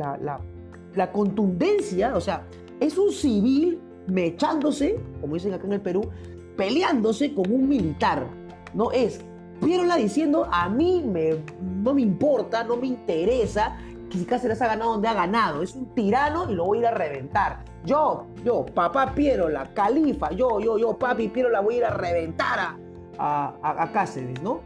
la, 0.95 1.13
contundencia, 1.13 2.15
o 2.15 2.21
sea, 2.21 2.47
es 2.81 2.99
un 2.99 3.13
civil 3.13 3.81
mechándose, 4.09 4.99
como 5.21 5.35
dicen 5.35 5.55
acá 5.55 5.67
en 5.67 5.75
el 5.75 5.81
Perú, 5.81 6.11
peleándose 6.57 7.35
con 7.35 7.51
un 7.53 7.69
militar, 7.69 8.27
¿no? 8.75 8.91
Es 8.91 9.21
Pierola 9.61 9.97
diciendo, 9.97 10.49
a 10.51 10.69
mí 10.69 11.05
me, 11.07 11.37
no 11.61 11.95
me 11.95 12.03
importa, 12.03 12.65
no 12.65 12.77
me 12.77 12.87
interesa 12.87 13.79
que 14.11 14.19
si 14.19 14.25
Cáceres 14.25 14.61
ha 14.63 14.67
ganado 14.67 14.93
donde 14.93 15.09
ha 15.09 15.15
ganado, 15.15 15.63
es 15.63 15.75
un 15.75 15.95
tirano 15.95 16.51
y 16.51 16.55
lo 16.55 16.65
voy 16.65 16.79
a 16.79 16.81
ir 16.81 16.87
a 16.87 16.91
reventar. 16.93 17.65
Yo, 17.85 18.27
yo, 18.45 18.67
papá 18.67 19.13
Pierola, 19.15 19.73
califa, 19.75 20.31
yo, 20.31 20.61
yo, 20.61 20.79
yo, 20.79 20.97
papi 20.99 21.29
Pierola, 21.29 21.61
voy 21.61 21.75
a 21.75 21.79
ir 21.79 21.85
a 21.85 21.91
reventar 21.91 22.59
a, 22.59 22.77
a, 23.19 23.83
a 23.83 23.93
Cáceres, 23.93 24.43
¿no? 24.43 24.61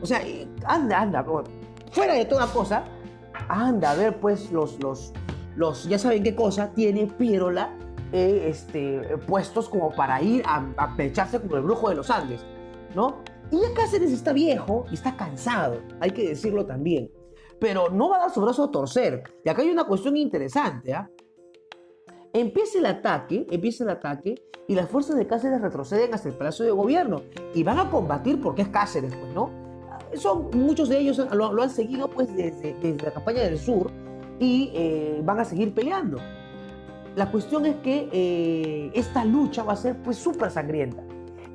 O 0.00 0.06
sea, 0.06 0.20
anda, 0.64 1.00
anda, 1.00 1.24
fuera 1.90 2.14
de 2.14 2.24
toda 2.24 2.46
cosa, 2.46 2.84
anda 3.48 3.90
a 3.90 3.94
ver 3.94 4.18
pues 4.20 4.50
los, 4.52 4.78
los, 4.80 5.12
los 5.56 5.84
ya 5.88 5.98
saben 5.98 6.22
qué 6.22 6.34
cosa 6.34 6.70
tiene 6.74 7.06
Pierola 7.06 7.70
eh, 8.12 8.46
este, 8.48 9.18
puestos 9.26 9.68
como 9.68 9.90
para 9.90 10.22
ir 10.22 10.42
a, 10.46 10.66
a 10.76 10.96
pecharse 10.96 11.40
como 11.40 11.56
el 11.56 11.62
brujo 11.62 11.88
de 11.88 11.96
los 11.96 12.10
Andes, 12.10 12.44
¿no? 12.94 13.22
Y 13.50 13.60
ya 13.60 13.74
Cáceres 13.74 14.12
está 14.12 14.32
viejo 14.32 14.84
y 14.90 14.94
está 14.94 15.16
cansado, 15.16 15.80
hay 16.00 16.10
que 16.10 16.28
decirlo 16.28 16.66
también. 16.66 17.10
Pero 17.58 17.88
no 17.88 18.10
va 18.10 18.16
a 18.16 18.20
dar 18.20 18.30
su 18.30 18.40
brazo 18.40 18.64
a 18.64 18.70
torcer. 18.70 19.24
Y 19.44 19.48
acá 19.48 19.62
hay 19.62 19.70
una 19.70 19.84
cuestión 19.84 20.16
interesante, 20.16 20.94
¿ah? 20.94 21.10
Empieza 22.32 22.78
el 22.78 22.86
ataque, 22.86 23.46
empieza 23.50 23.84
el 23.84 23.90
ataque 23.90 24.34
y 24.68 24.74
las 24.74 24.88
fuerzas 24.90 25.16
de 25.16 25.26
Cáceres 25.26 25.62
retroceden 25.62 26.12
hasta 26.12 26.28
el 26.28 26.34
Palacio 26.34 26.64
de 26.64 26.70
Gobierno 26.70 27.22
y 27.54 27.62
van 27.62 27.78
a 27.78 27.90
combatir 27.90 28.40
porque 28.40 28.62
es 28.62 28.68
Cáceres, 28.68 29.14
pues, 29.16 29.32
¿no? 29.32 29.50
Son, 30.14 30.50
muchos 30.54 30.88
de 30.88 30.98
ellos 30.98 31.18
lo, 31.32 31.62
han 31.62 31.70
seguido 31.70 32.08
pues 32.08 32.34
desde, 32.34 32.96
la 33.02 33.12
campaña 33.12 33.42
del 33.42 33.58
sur 33.58 33.90
y 34.38 34.70
eh, 34.74 35.20
van 35.24 35.40
a 35.40 35.44
seguir 35.44 35.74
peleando. 35.74 36.18
La 37.18 37.32
cuestión 37.32 37.66
es 37.66 37.74
que 37.78 38.08
eh, 38.12 38.92
esta 38.94 39.24
lucha 39.24 39.64
va 39.64 39.72
a 39.72 39.76
ser 39.76 39.96
pues 40.04 40.16
súper 40.16 40.52
sangrienta 40.52 41.02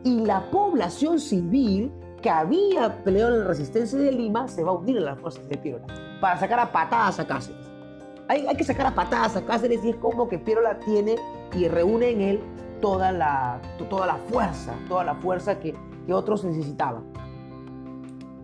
y 0.03 0.25
la 0.25 0.51
población 0.51 1.21
civil 1.21 1.89
que 2.21 2.29
había 2.29 3.01
peleado 3.01 3.33
en 3.33 3.39
la 3.39 3.47
resistencia 3.47 3.97
de 3.97 4.11
Lima 4.11 4.49
se 4.49 4.61
va 4.61 4.71
a 4.71 4.73
unir 4.73 4.97
a 4.97 5.01
las 5.01 5.19
fuerzas 5.21 5.47
de 5.47 5.57
Pirola 5.57 5.85
para 6.19 6.37
sacar 6.37 6.59
a 6.59 6.69
patadas 6.69 7.17
a 7.21 7.25
Cáceres. 7.25 7.65
Hay, 8.27 8.45
que 8.57 8.65
sacar 8.65 8.87
a 8.87 8.93
patadas 8.93 9.37
a 9.37 9.45
Cáceres 9.45 9.85
y 9.85 9.91
es 9.91 9.95
como 9.95 10.27
que 10.27 10.37
Pirola 10.37 10.79
tiene 10.79 11.15
y 11.55 11.69
reúne 11.69 12.09
en 12.09 12.19
él 12.19 12.39
toda 12.81 13.13
la, 13.13 13.61
toda 13.89 14.05
la 14.05 14.17
fuerza, 14.17 14.73
toda 14.89 15.05
la 15.05 15.15
fuerza 15.15 15.61
que, 15.61 15.73
que 16.05 16.13
otros 16.13 16.43
necesitaban. 16.43 17.05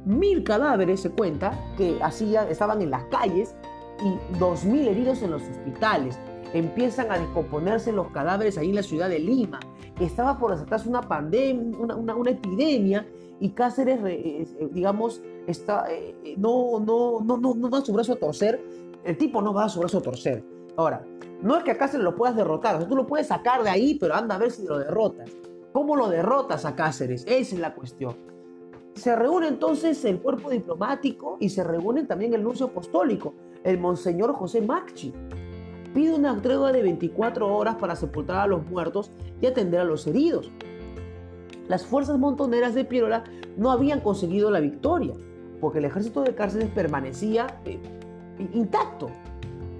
Mil 0.05 0.45
cadáveres 0.45 1.01
se 1.01 1.09
cuenta 1.09 1.51
que 1.75 1.99
hacían, 2.01 2.47
estaban 2.47 2.81
en 2.81 2.91
las 2.91 3.03
calles 3.11 3.55
y 4.01 4.37
dos 4.39 4.63
mil 4.63 4.87
heridos 4.87 5.21
en 5.21 5.31
los 5.31 5.41
hospitales. 5.41 6.17
Empiezan 6.53 7.11
a 7.11 7.19
descomponerse 7.19 7.91
los 7.91 8.07
cadáveres 8.07 8.57
ahí 8.57 8.69
en 8.69 8.75
la 8.75 8.83
ciudad 8.83 9.09
de 9.09 9.19
Lima. 9.19 9.59
Estaba 9.99 10.37
por 10.37 10.51
desatarse 10.51 10.89
una 10.89 11.01
pandemia, 11.01 11.77
una, 11.77 12.31
epidemia 12.31 13.05
y 13.39 13.49
Cáceres, 13.49 13.99
eh, 14.05 14.47
eh, 14.59 14.69
digamos, 14.71 15.21
está, 15.47 15.85
eh, 15.91 16.35
no, 16.37 16.79
no, 16.79 17.21
no, 17.21 17.37
no, 17.37 17.53
no 17.53 17.69
da 17.69 17.81
su 17.81 17.93
brazo 17.93 18.13
a 18.13 18.15
torcer. 18.15 18.59
El 19.03 19.17
tipo 19.17 19.41
no 19.41 19.53
va 19.53 19.65
a 19.65 19.69
su 19.69 19.79
brazo 19.79 19.99
a 19.99 20.01
torcer. 20.01 20.43
Ahora, 20.75 21.05
no 21.41 21.55
es 21.57 21.63
que 21.63 21.71
a 21.71 21.77
Cáceres 21.77 22.03
lo 22.03 22.15
puedas 22.15 22.35
derrotar, 22.35 22.85
tú 22.87 22.95
lo 22.95 23.05
puedes 23.05 23.27
sacar 23.27 23.63
de 23.63 23.69
ahí, 23.69 23.97
pero 23.99 24.15
anda 24.15 24.35
a 24.35 24.37
ver 24.39 24.51
si 24.51 24.65
lo 24.65 24.79
derrotas. 24.79 25.29
¿Cómo 25.71 25.95
lo 25.95 26.09
derrotas 26.09 26.65
a 26.65 26.75
Cáceres? 26.75 27.23
Esa 27.27 27.55
es 27.55 27.61
la 27.61 27.75
cuestión. 27.75 28.15
Se 28.95 29.15
reúne 29.15 29.47
entonces 29.47 30.03
el 30.03 30.19
cuerpo 30.19 30.49
diplomático 30.49 31.37
y 31.39 31.49
se 31.49 31.63
reúne 31.63 32.03
también 32.03 32.33
el 32.33 32.43
nuncio 32.43 32.67
apostólico, 32.67 33.33
el 33.63 33.77
monseñor 33.77 34.33
José 34.33 34.61
Macchi. 34.61 35.13
Pide 35.93 36.13
una 36.13 36.39
tregua 36.41 36.71
de 36.71 36.83
24 36.83 37.55
horas 37.55 37.75
para 37.75 37.95
sepultar 37.95 38.37
a 38.37 38.47
los 38.47 38.65
muertos 38.67 39.11
y 39.41 39.47
atender 39.47 39.79
a 39.79 39.83
los 39.83 40.05
heridos. 40.05 40.51
Las 41.67 41.85
fuerzas 41.85 42.17
montoneras 42.17 42.73
de 42.75 42.85
Pirola 42.85 43.23
no 43.57 43.71
habían 43.71 44.01
conseguido 44.01 44.51
la 44.51 44.59
victoria, 44.59 45.13
porque 45.59 45.79
el 45.79 45.85
ejército 45.85 46.23
de 46.23 46.35
Cárceles 46.35 46.69
permanecía 46.69 47.59
eh, 47.65 47.79
intacto, 48.53 49.09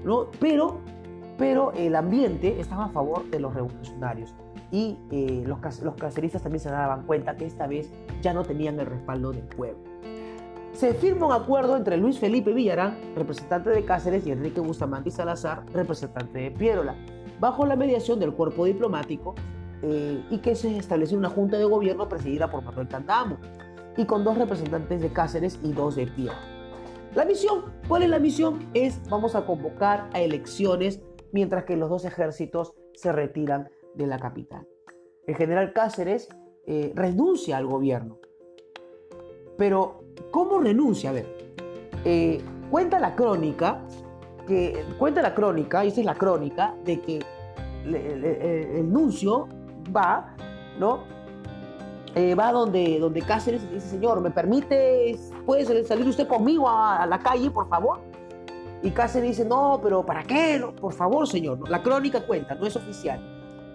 ¿no? 0.04 0.28
pero, 0.40 0.80
pero 1.38 1.72
el 1.74 1.96
ambiente 1.96 2.60
estaba 2.60 2.86
a 2.86 2.90
favor 2.90 3.30
de 3.30 3.40
los 3.40 3.54
revolucionarios 3.54 4.34
y 4.72 4.98
eh, 5.12 5.44
los, 5.46 5.82
los 5.82 5.96
caceristas 5.96 6.44
también 6.44 6.60
se 6.60 6.70
daban 6.70 7.04
cuenta 7.04 7.36
que 7.38 7.46
esta 7.46 7.68
vez 7.68 7.90
ya 8.22 8.34
no 8.34 8.44
tenían 8.44 8.80
el 8.80 8.86
respaldo 8.86 9.32
del 9.32 9.44
pueblo. 9.44 9.89
Se 10.74 10.94
firma 10.94 11.28
un 11.28 11.34
acuerdo 11.34 11.76
entre 11.76 11.98
Luis 11.98 12.20
Felipe 12.20 12.54
Villarán, 12.54 12.98
representante 13.16 13.70
de 13.70 13.84
Cáceres, 13.84 14.26
y 14.26 14.32
Enrique 14.32 14.62
Bustamante 14.62 15.10
y 15.10 15.12
Salazar, 15.12 15.66
representante 15.74 16.40
de 16.40 16.52
Piérola, 16.52 16.96
bajo 17.40 17.66
la 17.66 17.76
mediación 17.76 18.20
del 18.20 18.34
cuerpo 18.34 18.66
diplomático 18.66 19.36
eh, 19.82 20.24
y 20.30 20.38
que 20.40 20.56
se 20.56 20.78
estableció 20.78 21.18
una 21.18 21.30
junta 21.30 21.58
de 21.58 21.66
gobierno 21.66 22.08
presidida 22.08 22.50
por 22.50 22.64
Manuel 22.64 22.88
Candamo 22.88 23.38
y 23.98 24.06
con 24.06 24.24
dos 24.24 24.38
representantes 24.38 25.02
de 25.02 25.10
Cáceres 25.10 25.60
y 25.64 25.74
dos 25.74 25.96
de 25.96 26.08
Piérola. 26.08 26.40
La 27.16 27.26
misión, 27.26 27.66
¿cuál 27.88 28.04
es 28.04 28.10
la 28.10 28.20
misión? 28.20 28.70
Es 28.74 29.02
vamos 29.10 29.36
a 29.36 29.46
convocar 29.46 30.10
a 30.14 30.22
elecciones 30.22 31.02
mientras 31.32 31.66
que 31.66 31.76
los 31.76 31.90
dos 31.90 32.06
ejércitos 32.06 32.74
se 32.94 33.12
retiran 33.12 33.70
de 33.96 34.08
la 34.08 34.20
capital. 34.20 34.68
El 35.26 35.36
general 35.36 35.74
Cáceres 35.74 36.30
eh, 36.68 36.92
renuncia 36.96 37.58
al 37.58 37.66
gobierno. 37.66 38.20
Pero, 39.58 40.04
¿cómo 40.32 40.60
renuncia? 40.60 41.10
A 41.10 41.14
ver, 41.14 41.54
eh, 42.06 42.42
cuenta 42.70 43.00
la 43.00 43.16
crónica, 43.16 43.82
que, 44.48 44.86
cuenta 44.98 45.22
la 45.22 45.34
crónica, 45.34 45.84
y 45.84 45.90
esta 45.90 46.00
es 46.00 46.06
la 46.06 46.16
crónica, 46.16 46.76
de 46.86 47.00
que 47.02 47.20
el, 47.86 48.92
nuncio 48.92 49.48
va, 49.96 50.36
¿no? 50.78 51.04
Eh, 52.16 52.34
va 52.34 52.52
donde, 52.52 53.00
donde 53.00 53.22
Cáceres 53.22 53.62
dice, 53.72 53.88
señor, 53.88 54.20
¿me 54.22 54.32
permite, 54.32 55.18
puede 55.46 55.84
salir 55.84 56.08
usted 56.08 56.28
conmigo 56.28 56.68
a, 56.68 57.06
la 57.06 57.20
calle, 57.20 57.52
por 57.52 57.70
favor? 57.70 58.00
Y 58.82 58.92
Cáceres 58.92 59.30
dice, 59.30 59.46
no, 59.46 59.80
pero 59.84 60.06
¿para 60.06 60.24
qué? 60.24 60.64
por 60.80 60.94
favor, 60.94 61.28
señor. 61.28 61.70
La 61.70 61.84
crónica 61.84 62.22
cuenta, 62.22 62.56
no 62.56 62.66
es 62.66 62.76
oficial 62.76 63.20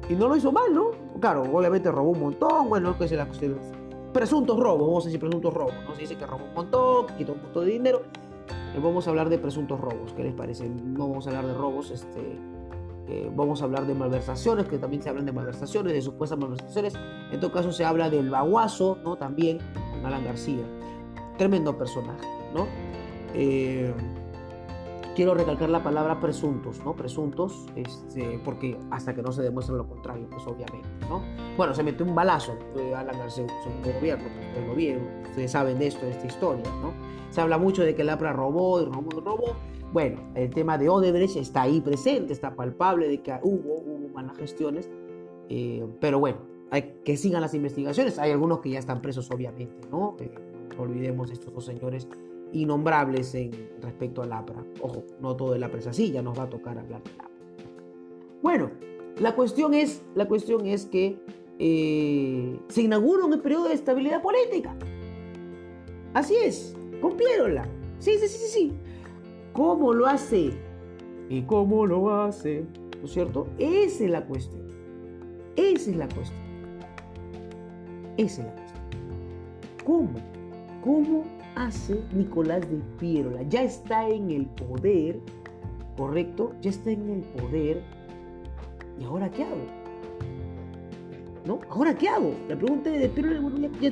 Y 0.09 0.13
no 0.13 0.27
lo 0.27 0.35
hizo 0.35 0.51
mal, 0.51 0.73
¿no? 0.73 0.91
Claro, 1.19 1.41
obviamente 1.41 1.91
robó 1.91 2.11
un 2.11 2.19
montón, 2.19 2.69
bueno, 2.69 2.97
que 2.97 3.07
se 3.07 3.15
la 3.15 3.27
presuntos 4.13 4.59
robos, 4.59 4.87
vamos 4.87 5.05
a 5.05 5.07
decir 5.07 5.19
presuntos 5.19 5.53
robos, 5.53 5.73
¿no? 5.87 5.95
Dice 5.95 6.15
que 6.15 6.25
robó 6.25 6.45
un 6.45 6.53
montón, 6.53 7.07
que 7.07 7.15
quitó 7.15 7.33
un 7.33 7.41
montón 7.41 7.65
de 7.65 7.71
dinero. 7.71 8.03
Eh, 8.75 8.79
vamos 8.81 9.07
a 9.07 9.09
hablar 9.09 9.29
de 9.29 9.39
presuntos 9.39 9.79
robos, 9.79 10.13
¿qué 10.13 10.23
les 10.23 10.33
parece? 10.33 10.69
No 10.69 11.09
vamos 11.09 11.25
a 11.25 11.29
hablar 11.31 11.47
de 11.47 11.53
robos, 11.53 11.91
este, 11.91 12.37
vamos 13.35 13.61
a 13.61 13.65
hablar 13.65 13.87
de 13.87 13.93
malversaciones, 13.93 14.67
que 14.67 14.77
también 14.77 15.01
se 15.01 15.09
hablan 15.09 15.25
de 15.25 15.31
malversaciones, 15.31 15.93
de 15.93 16.01
supuestas 16.01 16.37
malversaciones. 16.37 16.93
En 17.31 17.39
todo 17.39 17.51
caso 17.51 17.71
se 17.71 17.85
habla 17.85 18.09
del 18.09 18.29
baguazo, 18.29 18.97
¿no? 19.03 19.17
También 19.17 19.59
Alan 20.03 20.23
García. 20.23 20.63
Tremendo 21.37 21.77
personaje, 21.77 22.27
¿no? 22.53 22.67
Eh, 23.33 23.93
quiero 25.17 25.33
recalcar 25.33 25.71
la 25.71 25.81
palabra 25.81 26.19
presuntos, 26.19 26.79
¿no? 26.85 26.95
Presuntos, 26.95 27.65
este, 27.75 28.39
porque 28.45 28.77
hasta 28.91 29.15
que 29.15 29.23
no 29.23 29.31
se 29.31 29.41
demuestre 29.41 29.75
lo 29.75 29.87
contrario, 29.87 30.27
pues 30.29 30.45
obviamente, 30.45 30.87
¿no? 31.09 31.23
Bueno, 31.57 31.73
se 31.73 31.81
metió 31.81 32.05
un 32.05 32.13
balazo 32.13 32.55
de 32.75 32.93
Alan 32.93 33.17
García, 33.17 33.47
segundo 33.63 33.91
gobierno, 33.99 34.25
pues, 34.53 34.67
lo 34.67 34.75
vieron, 34.75 35.01
ustedes 35.27 35.49
saben 35.49 35.79
de 35.79 35.87
esto, 35.87 36.05
de 36.05 36.11
esta 36.11 36.27
historia, 36.27 36.65
¿no? 36.83 36.93
Se 37.31 37.41
habla 37.41 37.57
mucho 37.57 37.81
de 37.81 37.95
que 37.95 38.03
el 38.03 38.11
APRA 38.11 38.31
robó 38.31 38.79
y 38.79 38.85
robó 38.85 39.09
y 39.17 39.19
robó. 39.19 39.55
Bueno, 39.91 40.21
el 40.35 40.51
tema 40.51 40.77
de 40.77 40.87
Odebrecht 40.87 41.37
está 41.37 41.63
ahí 41.63 41.81
presente, 41.81 42.33
está 42.33 42.55
palpable 42.55 43.07
de 43.07 43.19
que 43.23 43.33
hubo, 43.41 43.73
hubo 43.73 44.09
malas 44.13 44.37
gestiones, 44.37 44.87
eh, 45.49 45.83
pero 45.99 46.19
bueno, 46.19 46.37
hay 46.69 46.99
que 47.03 47.17
sigan 47.17 47.41
las 47.41 47.55
investigaciones. 47.55 48.19
Hay 48.19 48.29
algunos 48.29 48.59
que 48.59 48.69
ya 48.69 48.77
están 48.77 49.01
presos, 49.01 49.31
obviamente, 49.31 49.87
¿no? 49.89 50.15
Eh, 50.19 50.29
no 50.77 50.83
olvidemos 50.83 51.31
estos 51.31 51.51
dos 51.51 51.65
señores 51.65 52.07
innombrables 52.53 53.35
en 53.35 53.51
respecto 53.81 54.21
al 54.21 54.33
APRA. 54.33 54.63
Ojo, 54.81 55.03
no 55.19 55.35
todo 55.35 55.55
el 55.55 55.63
APRA 55.63 55.79
es 55.79 55.87
así, 55.87 56.11
ya 56.11 56.21
nos 56.21 56.37
va 56.37 56.43
a 56.43 56.49
tocar 56.49 56.77
hablar 56.77 57.03
del 57.03 57.13
APRA. 57.13 57.29
Bueno, 58.41 58.71
la 59.19 59.35
cuestión 59.35 59.73
es, 59.73 60.03
la 60.15 60.27
cuestión 60.27 60.65
es 60.65 60.85
que 60.85 61.17
eh, 61.59 62.59
se 62.67 62.81
inaugura 62.83 63.25
un 63.25 63.41
periodo 63.41 63.67
de 63.67 63.73
estabilidad 63.73 64.21
política. 64.21 64.75
Así 66.13 66.35
es, 66.35 66.75
cumplieronla. 67.01 67.67
Sí, 67.99 68.11
sí, 68.19 68.27
sí, 68.27 68.37
sí, 68.37 68.47
sí. 68.47 68.73
¿Cómo 69.53 69.93
lo 69.93 70.05
hace? 70.05 70.51
¿Y 71.29 71.41
cómo 71.41 71.85
lo 71.85 72.13
hace? 72.13 72.63
¿No 72.99 73.05
es 73.05 73.11
cierto? 73.11 73.47
Esa 73.57 74.03
es 74.03 74.09
la 74.11 74.25
cuestión. 74.25 74.67
Esa 75.55 75.89
es 75.89 75.97
la 75.97 76.07
cuestión. 76.07 76.39
Esa 78.17 78.41
es 78.41 78.47
la 78.47 78.53
cuestión. 78.53 78.83
¿Cómo? 79.83 80.19
¿Cómo 80.83 81.36
hace 81.57 82.01
Nicolás 82.13 82.61
de 82.69 82.77
Piérola? 82.99 83.41
Ya 83.49 83.63
está 83.63 84.07
en 84.07 84.31
el 84.31 84.45
poder, 84.45 85.19
¿correcto? 85.97 86.53
Ya 86.61 86.69
está 86.69 86.91
en 86.91 87.09
el 87.09 87.21
poder. 87.41 87.81
¿Y 88.99 89.03
ahora 89.03 89.29
qué 89.29 89.43
hago? 89.43 89.65
¿No? 91.45 91.59
¿Ahora 91.69 91.95
qué 91.95 92.09
hago? 92.09 92.33
La 92.47 92.57
pregunta 92.57 92.89
de 92.89 93.09
Piérola, 93.09 93.69
ya, 93.79 93.91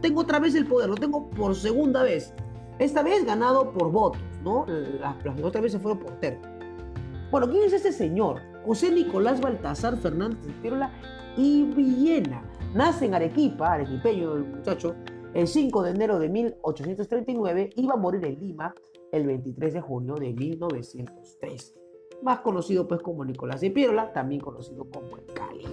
tengo 0.00 0.20
otra 0.20 0.38
vez 0.38 0.54
el 0.54 0.66
poder, 0.66 0.88
lo 0.88 0.94
tengo 0.94 1.28
por 1.30 1.54
segunda 1.54 2.02
vez. 2.02 2.32
Esta 2.78 3.02
vez 3.02 3.24
ganado 3.24 3.72
por 3.72 3.90
votos, 3.90 4.22
¿no? 4.42 4.66
Las, 4.66 5.16
otras 5.42 5.62
veces 5.62 5.80
fueron 5.80 5.98
por 5.98 6.12
tercio. 6.20 6.48
Bueno, 7.30 7.48
¿quién 7.50 7.64
es 7.64 7.72
este 7.72 7.92
señor? 7.92 8.40
José 8.64 8.90
Nicolás 8.90 9.40
Baltasar 9.40 9.96
Fernández 9.96 10.44
de 10.44 10.52
Piérola 10.54 10.90
y 11.36 11.64
Villena. 11.64 12.42
Nace 12.74 13.06
en 13.06 13.14
Arequipa, 13.14 13.74
arequipeño 13.74 14.34
el 14.34 14.44
muchacho, 14.44 14.94
el 15.34 15.48
5 15.48 15.82
de 15.82 15.90
enero 15.90 16.18
de 16.18 16.28
1839 16.28 17.70
iba 17.76 17.94
a 17.94 17.96
morir 17.96 18.24
en 18.24 18.40
Lima 18.40 18.74
el 19.10 19.26
23 19.26 19.74
de 19.74 19.80
junio 19.80 20.14
de 20.14 20.32
1903. 20.32 21.74
Más 22.22 22.40
conocido 22.40 22.86
pues 22.86 23.02
como 23.02 23.24
Nicolás 23.24 23.60
de 23.60 23.70
Piérola, 23.70 24.12
también 24.12 24.40
conocido 24.40 24.88
como 24.90 25.16
el 25.16 25.26
Cali. 25.34 25.66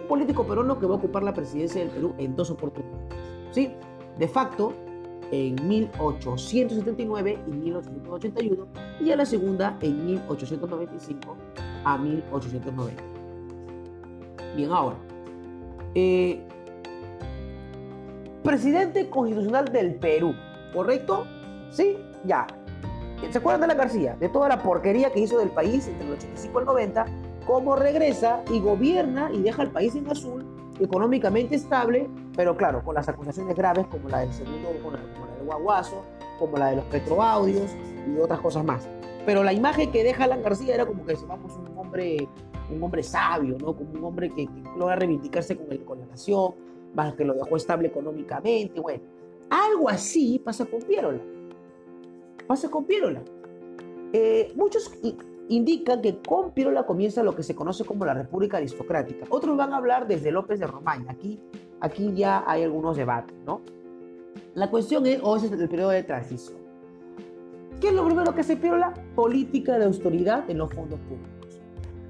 Un 0.00 0.08
político 0.08 0.46
peruano 0.46 0.78
que 0.78 0.86
va 0.86 0.94
a 0.94 0.98
ocupar 0.98 1.24
la 1.24 1.34
presidencia 1.34 1.80
del 1.80 1.90
Perú 1.90 2.14
en 2.18 2.36
dos 2.36 2.50
oportunidades. 2.50 3.14
¿Sí? 3.50 3.72
De 4.18 4.28
facto, 4.28 4.72
en 5.32 5.56
1879 5.66 7.38
y 7.46 7.50
1881 7.50 8.66
y 9.00 9.10
a 9.10 9.16
la 9.16 9.26
segunda 9.26 9.76
en 9.80 10.06
1895 10.06 11.36
a 11.84 11.98
1890. 11.98 13.02
Bien, 14.56 14.70
ahora, 14.70 14.96
eh, 15.94 16.46
presidente 18.44 19.08
constitucional 19.08 19.64
del 19.72 19.94
Perú, 19.94 20.34
¿correcto? 20.72 21.26
Sí, 21.70 21.98
ya. 22.24 22.46
¿Se 23.30 23.38
acuerdan 23.38 23.62
de 23.62 23.68
la 23.68 23.74
García? 23.74 24.16
De 24.20 24.28
toda 24.28 24.48
la 24.50 24.62
porquería 24.62 25.10
que 25.10 25.20
hizo 25.20 25.38
del 25.38 25.48
país 25.48 25.88
entre 25.88 26.06
el 26.06 26.12
85 26.12 26.58
y 26.58 26.60
el 26.60 26.66
90, 26.66 27.06
cómo 27.46 27.74
regresa 27.74 28.42
y 28.50 28.60
gobierna 28.60 29.30
y 29.32 29.40
deja 29.40 29.62
al 29.62 29.70
país 29.70 29.94
en 29.94 30.10
azul, 30.10 30.44
económicamente 30.78 31.56
estable, 31.56 32.08
pero 32.36 32.54
claro, 32.54 32.84
con 32.84 32.94
las 32.94 33.08
acusaciones 33.08 33.56
graves 33.56 33.86
como 33.86 34.10
la 34.10 34.20
del 34.20 34.32
segundo, 34.32 34.68
como 34.82 34.90
la, 34.90 34.98
del 34.98 35.46
guaguazo, 35.46 36.04
como 36.38 36.58
la 36.58 36.66
de 36.66 36.76
los 36.76 36.84
petroaudios 36.84 37.70
y 38.06 38.18
otras 38.18 38.40
cosas 38.40 38.62
más. 38.62 38.86
Pero 39.24 39.42
la 39.42 39.54
imagen 39.54 39.90
que 39.90 40.04
deja 40.04 40.24
Alan 40.24 40.42
García 40.42 40.74
era 40.74 40.84
como 40.84 41.06
que 41.06 41.16
vamos 41.26 41.56
un 41.56 41.78
hombre, 41.78 42.28
un 42.70 42.82
hombre 42.82 43.02
sabio, 43.02 43.56
¿no? 43.58 43.74
Como 43.74 43.90
un 43.92 44.04
hombre 44.04 44.28
que, 44.28 44.46
logra 44.76 44.96
reivindicarse 44.96 45.58
el, 45.70 45.82
con 45.82 46.00
la 46.00 46.06
nación, 46.06 46.52
que 47.16 47.24
lo 47.24 47.34
dejó 47.34 47.56
estable 47.56 47.88
económicamente, 47.88 48.80
bueno. 48.80 49.02
Algo 49.50 49.88
así 49.88 50.38
pasa 50.38 50.64
con 50.64 50.80
Pierola. 50.82 51.20
Pasa 52.46 52.70
con 52.70 52.84
Pierola. 52.84 53.22
Eh, 54.12 54.52
muchos 54.56 54.90
indican 55.48 56.00
que 56.00 56.18
con 56.18 56.52
Pierola 56.52 56.86
comienza 56.86 57.22
lo 57.22 57.34
que 57.34 57.42
se 57.42 57.54
conoce 57.54 57.84
como 57.84 58.04
la 58.04 58.14
República 58.14 58.56
Aristocrática. 58.56 59.26
Otros 59.28 59.56
van 59.56 59.72
a 59.72 59.76
hablar 59.76 60.06
desde 60.06 60.30
López 60.30 60.60
de 60.60 60.66
Romaña. 60.66 61.06
Aquí, 61.10 61.40
aquí 61.80 62.12
ya 62.14 62.44
hay 62.46 62.62
algunos 62.62 62.96
debates, 62.96 63.36
¿no? 63.44 63.60
La 64.54 64.70
cuestión 64.70 65.06
es, 65.06 65.20
o 65.22 65.36
es 65.36 65.44
el 65.44 65.68
periodo 65.68 65.90
de 65.90 66.02
transición. 66.04 66.58
¿Qué 67.80 67.88
es 67.88 67.94
lo 67.94 68.04
primero 68.06 68.34
que 68.34 68.40
hace 68.40 68.56
Pierola? 68.56 68.94
Política 69.14 69.78
de 69.78 69.84
austeridad 69.84 70.48
en 70.48 70.58
los 70.58 70.72
fondos 70.72 70.98
públicos. 71.00 71.60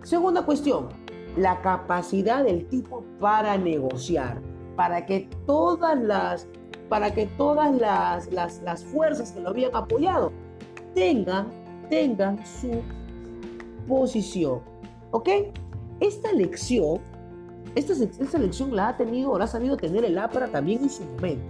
Segunda 0.03 0.45
cuestión, 0.45 0.89
la 1.37 1.61
capacidad 1.63 2.45
del 2.45 2.67
tipo 2.67 3.05
para 3.19 3.57
negociar 3.57 4.41
para 4.77 5.07
que 5.07 5.29
todas 5.47 5.99
las, 6.01 6.49
para 6.89 7.13
que 7.13 7.27
todas 7.27 7.75
las, 7.75 8.31
las, 8.33 8.85
fuerzas 8.85 9.33
que 9.33 9.41
lo 9.41 9.51
habían 9.51 9.75
apoyado 9.75 10.33
tengan, 10.95 11.49
tengan 11.91 12.45
su 12.45 12.83
posición. 13.89 14.61
¿Ok? 15.11 15.29
Esta 16.01 16.31
elección, 16.31 16.99
esta, 17.75 17.93
esta 17.93 18.37
elección 18.37 18.75
la 18.75 18.89
ha 18.89 18.97
tenido, 18.97 19.39
la 19.39 19.45
ha 19.45 19.49
sabido 19.49 19.77
tener 19.77 20.05
el 20.05 20.19
APRA 20.19 20.49
también 20.49 20.83
en 20.83 20.91
su 20.91 21.05
momento. 21.05 21.45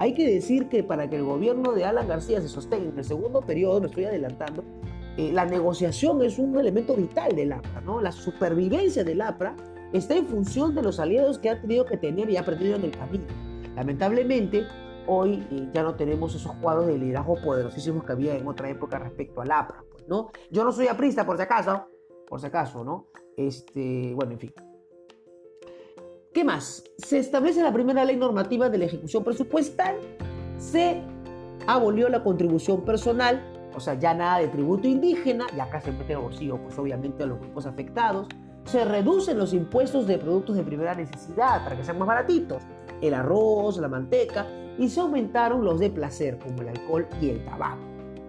Hay 0.00 0.14
que 0.14 0.26
decir 0.26 0.68
que 0.68 0.82
para 0.82 1.08
que 1.08 1.16
el 1.16 1.24
gobierno 1.24 1.72
de 1.72 1.84
Alan 1.84 2.08
García 2.08 2.40
se 2.40 2.48
sostenga 2.48 2.90
en 2.90 2.98
el 2.98 3.04
segundo 3.04 3.40
periodo, 3.42 3.80
me 3.80 3.86
estoy 3.86 4.04
adelantando, 4.06 4.64
eh, 5.16 5.30
la 5.32 5.44
negociación 5.44 6.22
es 6.24 6.40
un 6.40 6.58
elemento 6.58 6.96
vital 6.96 7.36
del 7.36 7.52
APRA, 7.52 7.80
¿no? 7.82 8.00
La 8.00 8.10
supervivencia 8.10 9.04
del 9.04 9.20
APRA 9.20 9.54
está 9.98 10.16
en 10.16 10.26
función 10.26 10.74
de 10.74 10.82
los 10.82 10.98
aliados 10.98 11.38
que 11.38 11.48
ha 11.48 11.60
tenido 11.60 11.86
que 11.86 11.96
tener 11.96 12.28
y 12.28 12.36
ha 12.36 12.44
perdido 12.44 12.76
en 12.76 12.84
el 12.84 12.90
camino. 12.90 13.24
Lamentablemente, 13.76 14.66
hoy 15.06 15.46
eh, 15.52 15.68
ya 15.72 15.84
no 15.84 15.94
tenemos 15.94 16.34
esos 16.34 16.52
cuadros 16.56 16.86
de 16.86 16.98
liderazgo 16.98 17.36
poderosísimos 17.42 18.04
que 18.04 18.12
había 18.12 18.36
en 18.36 18.46
otra 18.46 18.68
época 18.68 18.98
respecto 18.98 19.40
al 19.40 19.52
APRA, 19.52 19.84
pues, 19.90 20.08
¿no? 20.08 20.30
Yo 20.50 20.64
no 20.64 20.72
soy 20.72 20.88
aprista, 20.88 21.24
por 21.24 21.36
si 21.36 21.42
acaso, 21.42 21.86
por 22.26 22.40
si 22.40 22.46
acaso, 22.46 22.84
¿no? 22.84 23.06
Este, 23.36 24.12
bueno, 24.14 24.32
en 24.32 24.38
fin. 24.40 24.52
¿Qué 26.32 26.42
más? 26.42 26.82
Se 26.98 27.18
establece 27.18 27.62
la 27.62 27.72
primera 27.72 28.04
ley 28.04 28.16
normativa 28.16 28.68
de 28.68 28.78
la 28.78 28.86
ejecución 28.86 29.22
presupuestal, 29.22 29.96
se 30.58 31.00
abolió 31.68 32.08
la 32.08 32.24
contribución 32.24 32.84
personal, 32.84 33.40
o 33.76 33.78
sea, 33.78 33.94
ya 33.94 34.12
nada 34.14 34.38
de 34.38 34.48
tributo 34.48 34.88
indígena, 34.88 35.46
y 35.56 35.60
acá 35.60 35.80
se 35.80 35.92
mete 35.92 36.14
el 36.14 36.18
bolsillo, 36.18 36.58
pues 36.58 36.76
obviamente 36.78 37.22
a 37.22 37.26
los 37.26 37.38
grupos 37.38 37.66
afectados, 37.66 38.26
se 38.64 38.84
reducen 38.84 39.38
los 39.38 39.52
impuestos 39.52 40.06
de 40.06 40.18
productos 40.18 40.56
de 40.56 40.62
primera 40.62 40.94
necesidad 40.94 41.62
para 41.64 41.76
que 41.76 41.84
sean 41.84 41.98
más 41.98 42.08
baratitos. 42.08 42.62
el 43.00 43.12
arroz, 43.12 43.76
la 43.78 43.88
manteca, 43.88 44.46
y 44.78 44.88
se 44.88 45.00
aumentaron 45.00 45.64
los 45.64 45.78
de 45.78 45.90
placer, 45.90 46.38
como 46.38 46.62
el 46.62 46.68
alcohol 46.68 47.06
y 47.20 47.30
el 47.30 47.44
tabaco. 47.44 47.82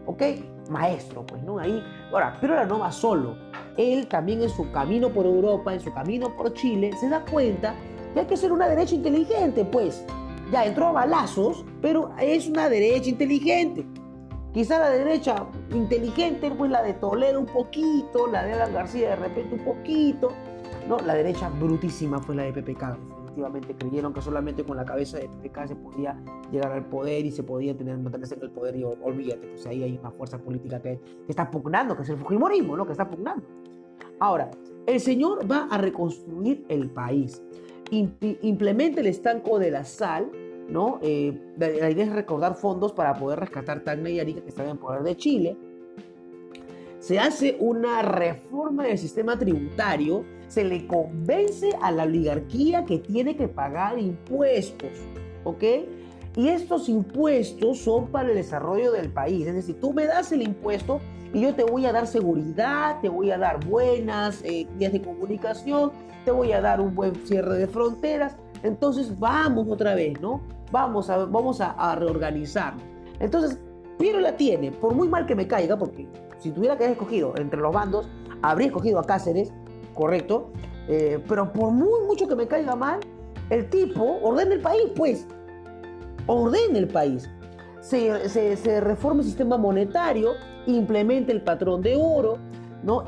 ¿Ok? 0.06 0.21
Maestro, 0.69 1.26
pues, 1.26 1.41
¿no? 1.43 1.60
Ahí. 1.60 1.82
Ahora, 2.12 2.38
Pirola 2.39 2.65
no 2.65 2.80
va 2.80 2.91
solo. 2.91 3.36
Él 3.78 4.08
también 4.08 4.41
en 4.41 4.50
su 4.50 4.69
camino 4.71 5.10
por 5.10 5.26
Europa, 5.26 5.74
en 5.74 5.80
su 5.80 5.93
camino 5.93 6.36
por 6.36 6.54
Chile, 6.54 6.91
se 7.00 7.10
da 7.10 7.24
cuenta 7.24 7.74
que 8.13 8.21
hay 8.21 8.26
que 8.26 8.38
ser 8.38 8.52
una 8.52 8.67
derecha 8.67 8.95
inteligente, 8.95 9.63
pues. 9.65 10.06
Ya 10.52 10.65
entró 10.65 10.88
a 10.88 10.91
balazos, 10.91 11.65
pero 11.82 12.12
es 12.19 12.48
una 12.48 12.69
derecha 12.69 13.10
inteligente. 13.10 13.86
Quizá 14.56 14.80
la 14.80 14.89
derecha 14.89 15.48
inteligente, 15.74 16.50
pues 16.50 16.72
la 16.72 16.82
de 16.82 16.94
Toledo 16.94 17.41
un 17.41 17.46
poquito, 17.46 18.26
la 18.28 18.41
de 18.46 18.54
Alan 18.54 18.72
García 18.72 19.10
de 19.10 19.15
repente 19.18 19.56
un 19.56 19.65
poquito. 19.65 20.32
No, 20.88 20.98
la 21.00 21.13
derecha 21.13 21.50
brutísima 21.50 22.22
fue 22.22 22.36
la 22.36 22.44
de 22.44 22.54
PPK. 22.54 22.98
Definitivamente 22.98 23.76
creyeron 23.76 24.13
que 24.13 24.22
solamente 24.22 24.63
con 24.63 24.78
la 24.78 24.86
cabeza 24.86 25.18
de 25.18 25.28
PPK 25.28 25.68
se 25.68 25.76
podía 25.76 26.18
llegar 26.54 26.72
al 26.72 26.86
poder 26.86 27.26
y 27.26 27.32
se 27.32 27.44
podía 27.44 27.76
tener, 27.76 27.98
mantenerse 27.98 28.36
en 28.36 28.44
el 28.44 28.52
poder. 28.52 28.78
Y 28.78 28.86
olvídate, 28.86 29.46
pues 29.46 29.68
ahí 29.68 29.84
hay 29.84 29.98
una 29.98 30.12
fuerza 30.12 30.38
política 30.38 30.82
que, 30.82 31.02
que 31.02 31.28
está 31.28 31.52
pugnando, 31.52 31.94
que 31.98 32.04
es 32.04 32.10
el 32.10 32.18
Fujimorismo, 32.18 32.78
¿no? 32.78 32.86
Que 32.86 32.94
está 32.94 33.10
pugnando. 33.10 33.44
Ahora, 34.22 34.50
el 34.88 35.02
señor 35.02 35.52
va 35.52 35.68
a 35.70 35.78
reconstruir 35.78 36.63
el 36.70 36.89
país. 36.91 37.44
Implementa 37.91 39.02
el 39.02 39.08
estanco 39.08 39.60
de 39.60 39.72
la 39.72 39.84
sal, 39.84 40.32
¿no? 40.69 40.99
Eh, 41.01 41.38
la 41.58 41.89
idea 41.89 42.06
es 42.06 42.12
recordar 42.12 42.56
fondos 42.56 42.93
para 42.93 43.13
poder 43.13 43.39
rescatar 43.39 43.82
Tacna 43.82 44.10
y 44.10 44.19
Arica 44.19 44.41
que 44.41 44.49
están 44.49 44.69
en 44.69 44.78
poder 44.78 45.04
de 45.04 45.15
Chile. 45.15 45.58
Se 46.99 47.19
hace 47.19 47.58
una 47.60 48.01
reforma 48.01 48.86
del 48.86 48.97
sistema 48.97 49.38
tributario, 49.38 50.23
se 50.47 50.63
le 50.63 50.88
convence 50.88 51.69
a 51.82 51.91
la 51.91 52.04
oligarquía 52.04 52.84
que 52.86 52.97
tiene 52.97 53.36
que 53.36 53.47
pagar 53.47 53.99
impuestos, 53.99 54.89
¿ok? 55.43 55.63
Y 56.36 56.49
estos 56.49 56.89
impuestos 56.89 57.80
son 57.80 58.08
para 58.08 58.30
el 58.30 58.36
desarrollo 58.36 58.91
del 58.91 59.10
país, 59.10 59.45
es 59.45 59.54
decir, 59.54 59.80
tú 59.80 59.93
me 59.93 60.06
das 60.06 60.32
el 60.32 60.41
impuesto 60.41 60.99
y 61.34 61.41
yo 61.41 61.54
te 61.54 61.63
voy 61.63 61.86
a 61.86 61.91
dar 61.91 62.08
seguridad, 62.08 62.99
te 63.01 63.10
voy 63.10 63.32
a 63.32 63.38
dar 63.38 63.63
buenas 63.65 64.41
eh, 64.43 64.67
vías 64.78 64.91
de 64.91 65.01
comunicación, 65.01 65.91
te 66.23 66.32
voy 66.32 66.54
a 66.54 66.62
dar 66.62 66.82
un 66.82 66.95
buen 66.95 67.15
cierre 67.28 67.58
de 67.58 67.67
fronteras. 67.67 68.36
Entonces 68.63 69.17
vamos 69.19 69.67
otra 69.69 69.95
vez, 69.95 70.19
¿no? 70.19 70.41
Vamos 70.71 71.10
a, 71.10 71.25
vamos 71.25 71.62
a, 71.62 71.95
reorganizar. 71.95 72.75
Entonces, 73.19 73.60
Piero 73.97 74.19
la 74.19 74.36
tiene, 74.36 74.71
por 74.71 74.93
muy 74.93 75.08
mal 75.08 75.25
que 75.25 75.36
me 75.36 75.47
caiga, 75.47 75.78
porque 75.78 76.08
si 76.38 76.51
tuviera 76.51 76.78
que 76.78 76.84
haber 76.84 76.97
escogido 76.97 77.34
entre 77.38 77.60
los 77.62 77.73
bandos, 77.73 78.10
habría 78.41 78.67
escogido 78.67 78.99
a 78.99 79.04
Cáceres, 79.04 79.54
correcto, 79.93 80.51
eh, 80.88 81.23
pero 81.28 81.51
por 81.54 81.71
muy 81.71 82.06
mucho 82.06 82.28
que 82.28 82.36
me 82.36 82.47
caiga 82.47 82.75
mal, 82.75 82.99
el 83.49 83.69
tipo 83.69 84.19
ordena 84.21 84.56
el 84.56 84.62
país, 84.62 84.91
pues, 84.95 85.28
ordena 86.28 86.80
el 86.80 86.88
país 86.88 87.30
se, 87.86 88.58
se, 88.58 88.82
reforma 88.82 89.21
el 89.21 89.28
sistema 89.28 89.58
monetario, 89.58 90.34
implementa 90.65 91.32
el 91.32 91.43
patrón 91.43 91.82
de 91.82 91.95
oro, 91.95 92.39
¿no? 92.82 93.06